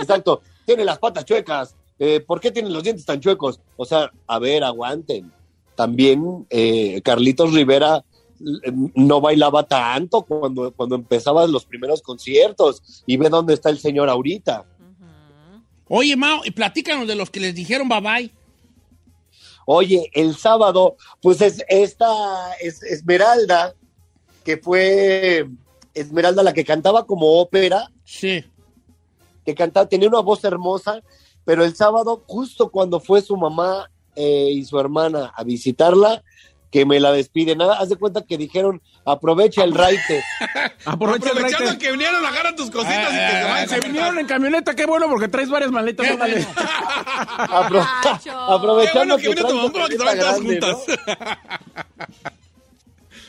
Exacto, 0.00 0.40
tiene 0.64 0.84
las 0.84 0.98
patas 0.98 1.24
chuecas. 1.24 1.76
Eh, 1.98 2.20
¿Por 2.20 2.40
qué 2.40 2.50
tienen 2.50 2.72
los 2.72 2.82
dientes 2.82 3.04
tan 3.04 3.20
chuecos? 3.20 3.60
O 3.76 3.84
sea, 3.84 4.10
a 4.26 4.38
ver, 4.38 4.64
aguanten. 4.64 5.32
También 5.76 6.46
eh, 6.50 7.00
Carlitos 7.02 7.52
Rivera 7.52 8.04
eh, 8.40 8.72
no 8.94 9.20
bailaba 9.20 9.62
tanto 9.64 10.22
cuando, 10.22 10.72
cuando 10.72 10.96
empezaban 10.96 11.52
los 11.52 11.64
primeros 11.64 12.02
conciertos. 12.02 13.02
Y 13.06 13.16
ve 13.16 13.28
dónde 13.28 13.54
está 13.54 13.70
el 13.70 13.78
señor 13.78 14.08
ahorita. 14.08 14.64
Oye, 15.88 16.16
Mao, 16.16 16.40
y 16.44 16.50
platícanos 16.50 17.06
de 17.06 17.14
los 17.14 17.30
que 17.30 17.40
les 17.40 17.54
dijeron 17.54 17.88
bye 17.88 18.00
bye. 18.00 18.30
Oye, 19.66 20.10
el 20.14 20.34
sábado, 20.34 20.96
pues 21.20 21.40
es 21.40 21.62
esta 21.68 22.52
es 22.60 22.82
Esmeralda, 22.82 23.74
que 24.44 24.56
fue 24.56 25.46
Esmeralda 25.94 26.42
la 26.42 26.52
que 26.52 26.64
cantaba 26.64 27.06
como 27.06 27.40
ópera, 27.40 27.90
Sí. 28.04 28.44
que 29.44 29.54
cantaba, 29.54 29.88
tenía 29.88 30.08
una 30.08 30.20
voz 30.20 30.42
hermosa, 30.44 31.02
pero 31.44 31.64
el 31.64 31.74
sábado, 31.76 32.22
justo 32.26 32.70
cuando 32.70 33.00
fue 33.00 33.20
su 33.22 33.36
mamá 33.36 33.90
eh, 34.16 34.50
y 34.52 34.64
su 34.64 34.78
hermana 34.78 35.32
a 35.36 35.42
visitarla, 35.44 36.22
que 36.70 36.86
me 36.86 37.00
la 37.00 37.12
despide. 37.12 37.54
Nada, 37.54 37.76
haz 37.78 37.90
de 37.90 37.96
cuenta 37.96 38.22
que 38.22 38.38
dijeron, 38.38 38.80
aprovecha 39.04 39.62
el 39.62 39.74
raite. 39.74 40.22
Aprovecha 40.86 41.26
el 41.26 41.32
Aprovechando 41.36 41.66
raite. 41.66 41.78
que 41.78 41.92
vinieron, 41.92 42.24
agarra 42.24 42.56
tus 42.56 42.70
cositas 42.70 43.12
y 43.12 43.16
que 43.16 43.68
se. 43.68 43.74
Se 43.74 43.86
vinieron 43.86 44.18
en 44.18 44.26
camioneta, 44.26 44.74
qué 44.74 44.86
bueno, 44.86 45.06
porque 45.10 45.28
traes 45.28 45.50
varias 45.50 45.70
maletas. 45.70 46.10
órale. 46.10 46.46
Apro- 47.36 47.86
aprovechando 48.48 49.18
Qué 49.18 49.28
bueno 49.28 49.34
que 49.34 49.34
traes 49.34 49.36
vino 49.36 49.48
tu 49.48 49.54
mamá 49.56 49.72
para 49.72 49.88
que 49.88 49.96
vayan 49.98 50.18
todas 50.18 50.40
juntas. 50.40 50.76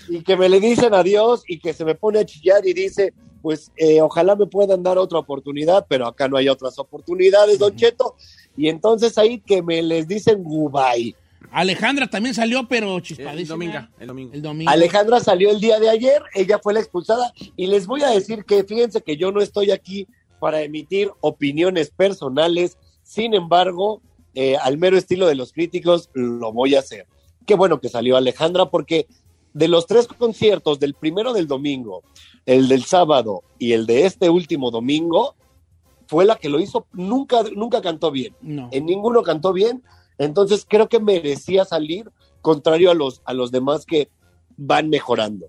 y 0.10 0.22
que 0.24 0.38
me 0.38 0.50
le 0.50 0.60
dicen 0.60 0.94
adiós 0.94 1.44
y 1.48 1.60
que 1.60 1.74
se 1.74 1.86
me 1.86 1.96
pone 1.96 2.20
a 2.20 2.26
chillar 2.26 2.66
y 2.66 2.74
dice, 2.74 3.14
pues 3.44 3.74
eh, 3.76 4.02
ojalá 4.02 4.38
me 4.38 4.46
puedan 4.48 4.82
dar 4.82 4.98
otra 4.98 5.20
oportunidad, 5.20 5.86
pero 5.90 6.08
acá 6.08 6.30
no 6.30 6.38
hay 6.38 6.48
otras 6.48 6.80
oportunidades, 6.80 7.60
Don 7.60 7.76
Cheto. 7.76 8.16
Y 8.56 8.70
entonces 8.70 9.18
ahí 9.18 9.40
que 9.42 9.62
me 9.62 9.82
les 9.84 10.08
dicen 10.08 10.42
goodbye. 10.46 11.14
Alejandra 11.52 12.08
también 12.08 12.34
salió, 12.34 12.66
pero 12.70 12.96
El 12.96 13.04
chispadísima. 13.04 13.54
domingo, 13.54 13.80
el 14.00 14.08
domingo. 14.08 14.34
El 14.34 14.42
domingo. 14.42 14.72
Alejandra 14.72 15.20
salió 15.20 15.52
el 15.52 15.60
día 15.60 15.78
de 15.78 15.90
ayer, 15.90 16.24
ella 16.34 16.58
fue 16.64 16.74
la 16.74 16.80
expulsada 16.80 17.34
y 17.58 17.68
les 17.68 17.86
voy 17.86 18.02
a 18.04 18.10
decir 18.12 18.46
que 18.46 18.64
fíjense 18.64 19.02
que 19.02 19.18
yo 19.18 19.34
no 19.34 19.42
estoy 19.42 19.72
aquí 19.72 20.08
para 20.40 20.62
emitir 20.62 21.12
opiniones 21.20 21.92
personales, 21.92 22.78
sin 23.04 23.34
embargo, 23.34 24.02
eh, 24.36 24.56
al 24.56 24.78
mero 24.78 24.98
estilo 24.98 25.28
de 25.28 25.36
los 25.36 25.52
críticos 25.52 26.10
lo 26.14 26.54
voy 26.54 26.76
a 26.76 26.80
hacer. 26.80 27.08
Qué 27.46 27.56
bueno 27.56 27.82
que 27.82 27.90
salió 27.90 28.16
Alejandra 28.16 28.70
porque 28.70 29.06
de 29.54 29.68
los 29.68 29.86
tres 29.88 30.08
conciertos, 30.08 30.80
del 30.80 30.94
primero 30.94 31.34
del 31.34 31.48
domingo, 31.48 32.04
el 32.46 32.68
del 32.68 32.84
sábado 32.84 33.44
y 33.60 33.74
el 33.74 33.86
de 33.86 34.06
este 34.06 34.30
último 34.30 34.72
domingo, 34.72 35.36
fue 36.08 36.26
la 36.26 36.36
que 36.36 36.50
lo 36.50 36.60
hizo, 36.60 36.86
nunca, 36.92 37.44
nunca 37.56 37.82
cantó 37.82 38.12
bien. 38.12 38.36
No. 38.42 38.70
En 38.72 38.86
ninguno 38.86 39.24
cantó 39.24 39.54
bien, 39.54 39.84
entonces 40.18 40.66
creo 40.68 40.90
que 40.90 41.00
merecía 41.00 41.66
salir, 41.66 42.12
contrario 42.42 42.92
a 42.92 42.94
los, 42.94 43.22
a 43.26 43.34
los 43.34 43.52
demás 43.52 43.86
que 43.86 44.10
van 44.58 44.90
mejorando. 44.90 45.48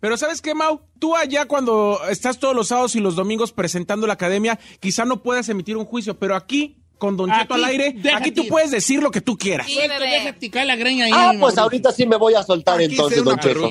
Pero 0.00 0.16
¿sabes 0.16 0.42
qué, 0.42 0.54
Mau? 0.54 0.82
Tú 0.98 1.16
allá 1.16 1.46
cuando 1.46 1.98
estás 2.10 2.38
todos 2.38 2.54
los 2.54 2.68
sábados 2.68 2.94
y 2.94 3.00
los 3.00 3.16
domingos 3.16 3.52
presentando 3.52 4.06
la 4.06 4.12
academia, 4.12 4.58
quizá 4.78 5.04
no 5.04 5.22
puedas 5.22 5.48
emitir 5.48 5.76
un 5.76 5.86
juicio, 5.86 6.18
pero 6.18 6.36
aquí, 6.36 6.83
con 6.98 7.16
Don 7.16 7.30
Cheto 7.30 7.54
Aquí, 7.54 7.62
al 7.62 7.64
aire, 7.64 7.92
déjate 7.96 8.24
aquí 8.24 8.30
tú 8.30 8.42
ir. 8.44 8.48
puedes 8.48 8.70
decir 8.70 9.02
lo 9.02 9.10
que 9.10 9.20
tú 9.20 9.36
quieras. 9.36 9.66
Sí, 9.66 9.74
Suelta, 9.74 10.64
la 10.64 10.76
greña 10.76 11.06
ahí. 11.06 11.12
Ah, 11.14 11.32
pues 11.38 11.58
ahorita 11.58 11.92
sí 11.92 12.06
me 12.06 12.16
voy 12.16 12.34
a 12.34 12.42
soltar 12.42 12.76
Aquí 12.76 12.84
entonces, 12.84 13.22
don 13.22 13.38
Cheto. 13.38 13.70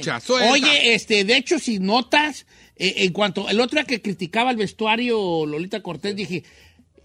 Oye, 0.51 0.93
este, 0.93 1.23
de 1.23 1.37
hecho, 1.37 1.59
si 1.59 1.79
notas, 1.79 2.45
eh, 2.75 2.93
en 2.97 3.13
cuanto 3.13 3.49
el 3.49 3.59
otro 3.59 3.77
día 3.77 3.85
que 3.85 4.01
criticaba 4.01 4.51
el 4.51 4.57
vestuario 4.57 5.45
Lolita 5.45 5.81
Cortés, 5.81 6.15
dije, 6.15 6.43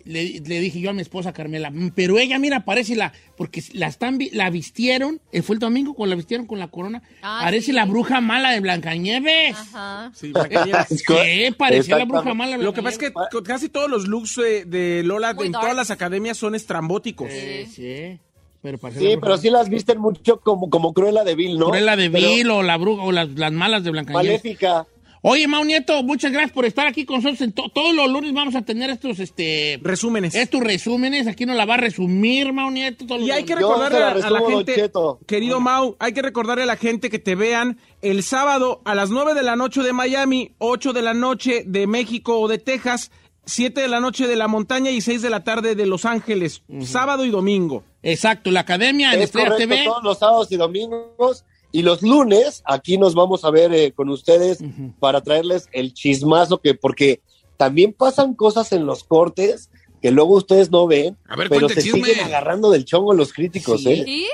le, 0.08 0.40
le 0.40 0.60
dije 0.60 0.80
yo 0.80 0.90
a 0.90 0.92
mi 0.92 1.02
esposa 1.02 1.32
Carmela, 1.32 1.70
"Mm, 1.70 1.90
pero 1.94 2.18
ella, 2.18 2.38
mira, 2.38 2.64
parece 2.64 2.96
la, 2.96 3.12
porque 3.36 3.62
la 3.74 3.86
están, 3.86 4.18
la 4.32 4.50
vistieron, 4.50 5.20
eh, 5.32 5.42
fue 5.42 5.54
el 5.54 5.60
domingo 5.60 5.94
cuando 5.94 6.10
la 6.14 6.16
vistieron 6.16 6.46
con 6.46 6.58
la 6.58 6.68
corona, 6.68 7.02
Ah, 7.22 7.40
parece 7.44 7.66
sí. 7.66 7.72
la 7.72 7.84
bruja 7.84 8.20
mala 8.20 8.50
de 8.52 8.60
Blancanieves. 8.60 9.56
Ajá. 9.56 10.10
Sí, 10.14 10.32
Sí, 10.88 11.50
parecía 11.56 11.98
la 11.98 12.04
bruja 12.04 12.34
mala. 12.34 12.56
de 12.58 12.64
Lo 12.64 12.72
que 12.72 12.82
pasa 12.82 12.98
es 13.00 13.12
que 13.12 13.42
casi 13.44 13.68
todos 13.68 13.90
los 13.90 14.08
looks 14.08 14.38
eh, 14.38 14.64
de 14.66 15.02
Lola 15.04 15.34
Muy 15.34 15.46
en 15.46 15.52
dark. 15.52 15.62
todas 15.62 15.76
las 15.76 15.90
academias 15.90 16.36
son 16.36 16.54
estrambóticos. 16.54 17.30
Sí, 17.30 17.66
sí, 17.66 18.18
pero 18.62 18.78
Sí, 18.92 19.16
pero 19.20 19.36
sí 19.38 19.50
las 19.50 19.68
visten 19.68 19.98
mucho 20.00 20.40
como, 20.40 20.68
como 20.68 20.92
Cruella 20.92 21.22
de 21.24 21.34
Vil, 21.34 21.58
¿no? 21.58 21.66
Cruella 21.68 21.96
de 21.96 22.10
Pero 22.10 22.28
Vil 22.28 22.50
o 22.50 22.62
la 22.62 22.76
bruja 22.76 23.02
o 23.02 23.12
las, 23.12 23.28
las 23.30 23.52
malas 23.52 23.84
de 23.84 23.90
Blancanieves. 23.90 24.40
Maléfica. 24.42 24.86
Oye, 25.22 25.48
Mau 25.48 25.64
Nieto, 25.64 26.02
muchas 26.02 26.30
gracias 26.32 26.52
por 26.52 26.64
estar 26.64 26.86
aquí 26.86 27.04
con 27.04 27.22
nosotros. 27.22 27.52
Todos 27.74 27.94
los 27.94 28.08
lunes 28.10 28.32
vamos 28.32 28.54
a 28.54 28.62
tener 28.62 28.90
estos, 28.90 29.18
este, 29.18 29.80
Resúmenes. 29.82 30.34
estos 30.34 30.60
resúmenes. 30.60 31.26
Aquí 31.26 31.44
nos 31.46 31.56
la 31.56 31.64
va 31.64 31.74
a 31.74 31.78
resumir, 31.78 32.52
Mau 32.52 32.70
Nieto. 32.70 33.06
todos 33.06 33.22
Y 33.22 33.30
hay 33.30 33.44
que 33.44 33.54
recordarle 33.56 33.98
la 33.98 34.08
a, 34.08 34.10
a 34.12 34.30
la 34.30 34.40
gente, 34.40 34.90
querido 35.26 35.60
Mau, 35.60 35.96
hay 35.98 36.12
que 36.12 36.22
recordarle 36.22 36.62
a 36.62 36.66
la 36.66 36.76
gente 36.76 37.10
que 37.10 37.18
te 37.18 37.34
vean 37.34 37.78
el 38.02 38.22
sábado 38.22 38.80
a 38.84 38.94
las 38.94 39.10
9 39.10 39.34
de 39.34 39.42
la 39.42 39.56
noche 39.56 39.82
de 39.82 39.92
Miami, 39.92 40.52
8 40.58 40.92
de 40.92 41.02
la 41.02 41.14
noche 41.14 41.64
de 41.66 41.86
México 41.86 42.38
o 42.38 42.46
de 42.48 42.58
Texas, 42.58 43.10
7 43.44 43.80
de 43.80 43.88
la 43.88 43.98
noche 44.00 44.26
de 44.26 44.36
la 44.36 44.46
montaña 44.46 44.90
y 44.90 45.00
6 45.00 45.22
de 45.22 45.30
la 45.30 45.42
tarde 45.42 45.74
de 45.74 45.86
Los 45.86 46.04
Ángeles, 46.04 46.62
sábado 46.82 47.24
y 47.24 47.30
domingo. 47.30 47.82
Exacto, 48.02 48.50
la 48.50 48.60
academia 48.60 49.12
en 49.12 49.18
Es 49.18 49.24
Estrella 49.26 49.48
correcto, 49.50 49.74
TV. 49.74 49.84
todos 49.84 50.04
los 50.04 50.18
sábados 50.18 50.52
y 50.52 50.56
domingos. 50.56 51.44
Y 51.70 51.82
los 51.82 52.02
lunes, 52.02 52.62
aquí 52.64 52.96
nos 52.98 53.14
vamos 53.14 53.44
a 53.44 53.50
ver 53.50 53.72
eh, 53.74 53.92
con 53.92 54.08
ustedes 54.08 54.58
para 55.00 55.20
traerles 55.20 55.68
el 55.72 55.92
chismazo, 55.92 56.58
que 56.60 56.74
porque 56.74 57.20
también 57.56 57.92
pasan 57.92 58.34
cosas 58.34 58.72
en 58.72 58.86
los 58.86 59.04
cortes 59.04 59.70
que 60.00 60.10
luego 60.12 60.36
ustedes 60.36 60.70
no 60.70 60.86
ven, 60.86 61.16
A 61.28 61.36
ver, 61.36 61.48
pero 61.48 61.62
cuente 61.66 61.80
se 61.82 61.90
chisme. 61.90 62.06
siguen 62.08 62.24
agarrando 62.24 62.70
del 62.70 62.84
chongo 62.84 63.12
los 63.14 63.32
críticos, 63.32 63.82
Sí. 63.82 63.88
¿eh? 63.90 64.02
¿Sí? 64.06 64.26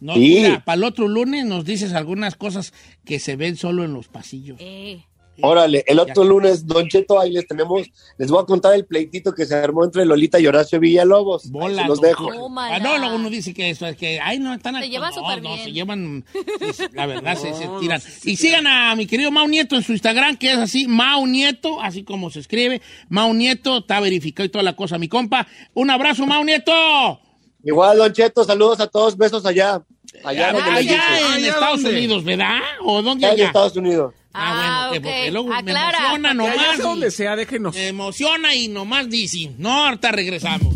No, 0.00 0.12
Sí. 0.14 0.20
mira, 0.20 0.62
para 0.64 0.76
el 0.76 0.84
otro 0.84 1.08
lunes 1.08 1.46
nos 1.46 1.64
dices 1.64 1.92
algunas 1.94 2.34
cosas 2.36 2.74
que 3.04 3.18
se 3.18 3.36
ven 3.36 3.56
solo 3.56 3.82
en 3.84 3.94
los 3.94 4.08
pasillos. 4.08 4.58
Eh. 4.60 5.04
Órale, 5.42 5.82
el 5.86 5.98
otro 5.98 6.22
Ya. 6.22 6.28
lunes, 6.28 6.66
Don 6.66 6.88
Cheto, 6.88 7.18
ahí 7.18 7.32
les 7.32 7.46
tenemos, 7.46 7.86
les 8.18 8.30
voy 8.30 8.40
a 8.42 8.46
contar 8.46 8.74
el 8.74 8.84
pleitito 8.86 9.34
que 9.34 9.46
se 9.46 9.54
armó 9.56 9.84
entre 9.84 10.04
Lolita 10.04 10.38
y 10.38 10.46
Horacio 10.46 10.78
Villalobos. 10.78 11.50
Bola, 11.50 11.82
se 11.82 11.88
los 11.88 12.00
dejo. 12.00 12.30
Ah, 12.58 12.78
no, 12.80 12.96
luego 12.98 13.16
uno 13.16 13.28
dice 13.30 13.52
que 13.52 13.70
eso 13.70 13.86
es 13.86 13.96
que, 13.96 14.20
ay, 14.20 14.38
no, 14.38 14.54
están 14.54 14.76
Se 14.80 14.88
llevan 14.88 15.12
no, 15.14 15.20
súper 15.22 15.42
no, 15.42 15.52
bien. 15.54 15.64
se 15.64 15.72
llevan, 15.72 16.24
la 16.92 17.06
verdad, 17.06 17.36
se, 17.36 17.52
se 17.54 17.68
tiran. 17.80 18.00
no, 18.00 18.06
sí, 18.06 18.30
y 18.32 18.36
sigan 18.36 18.66
a 18.66 18.94
mi 18.94 19.06
querido 19.06 19.30
Mau 19.30 19.48
Nieto 19.48 19.74
en 19.76 19.82
su 19.82 19.92
Instagram, 19.92 20.36
que 20.36 20.52
es 20.52 20.58
así, 20.58 20.86
Mau 20.86 21.26
Nieto, 21.26 21.80
así 21.80 22.04
como 22.04 22.30
se 22.30 22.40
escribe. 22.40 22.80
Mau 23.08 23.34
Nieto, 23.34 23.78
está 23.78 24.00
verificado 24.00 24.46
y 24.46 24.50
toda 24.50 24.62
la 24.64 24.76
cosa, 24.76 24.98
mi 24.98 25.08
compa. 25.08 25.46
Un 25.74 25.90
abrazo, 25.90 26.26
Mau 26.26 26.44
Nieto. 26.44 26.72
Igual, 27.64 27.96
Don 27.98 28.12
Cheto, 28.12 28.44
saludos 28.44 28.78
a 28.80 28.86
todos, 28.86 29.16
besos 29.16 29.44
allá. 29.46 29.82
Allá, 30.22 30.50
en 30.50 30.56
¿Allá 30.56 31.36
Estados? 31.38 31.82
Unidos, 31.82 32.22
¿verdad? 32.22 32.58
¿O 32.84 33.02
dónde 33.02 33.26
Allá 33.26 33.42
en? 33.42 33.46
Estados 33.48 33.76
Unidos. 33.76 34.14
Ah, 34.32 34.63
porque 35.00 35.30
luego 35.30 35.48
me 35.48 35.56
Aclara. 35.56 35.98
emociona 35.98 36.28
Ya, 36.28 36.34
nomás. 36.34 36.56
ya 36.56 36.72
sé 36.76 36.78
y- 36.78 36.82
donde 36.82 37.10
sea, 37.10 37.36
déjenos. 37.36 37.74
Me 37.74 37.88
emociona 37.88 38.54
y 38.54 38.68
nomás 38.68 39.08
dicen. 39.10 39.54
No, 39.58 39.86
ahorita 39.86 40.12
regresamos. 40.12 40.74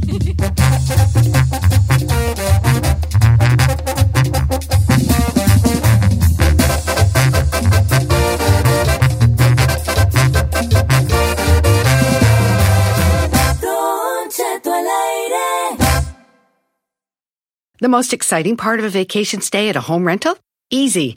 The 17.81 17.89
most 17.89 18.13
exciting 18.13 18.57
part 18.57 18.81
of 18.81 18.87
a 18.87 18.91
vacation 18.91 19.41
stay 19.41 19.69
at 19.69 19.77
a 19.77 19.81
home 19.81 20.05
rental? 20.05 20.37
Easy. 20.71 21.17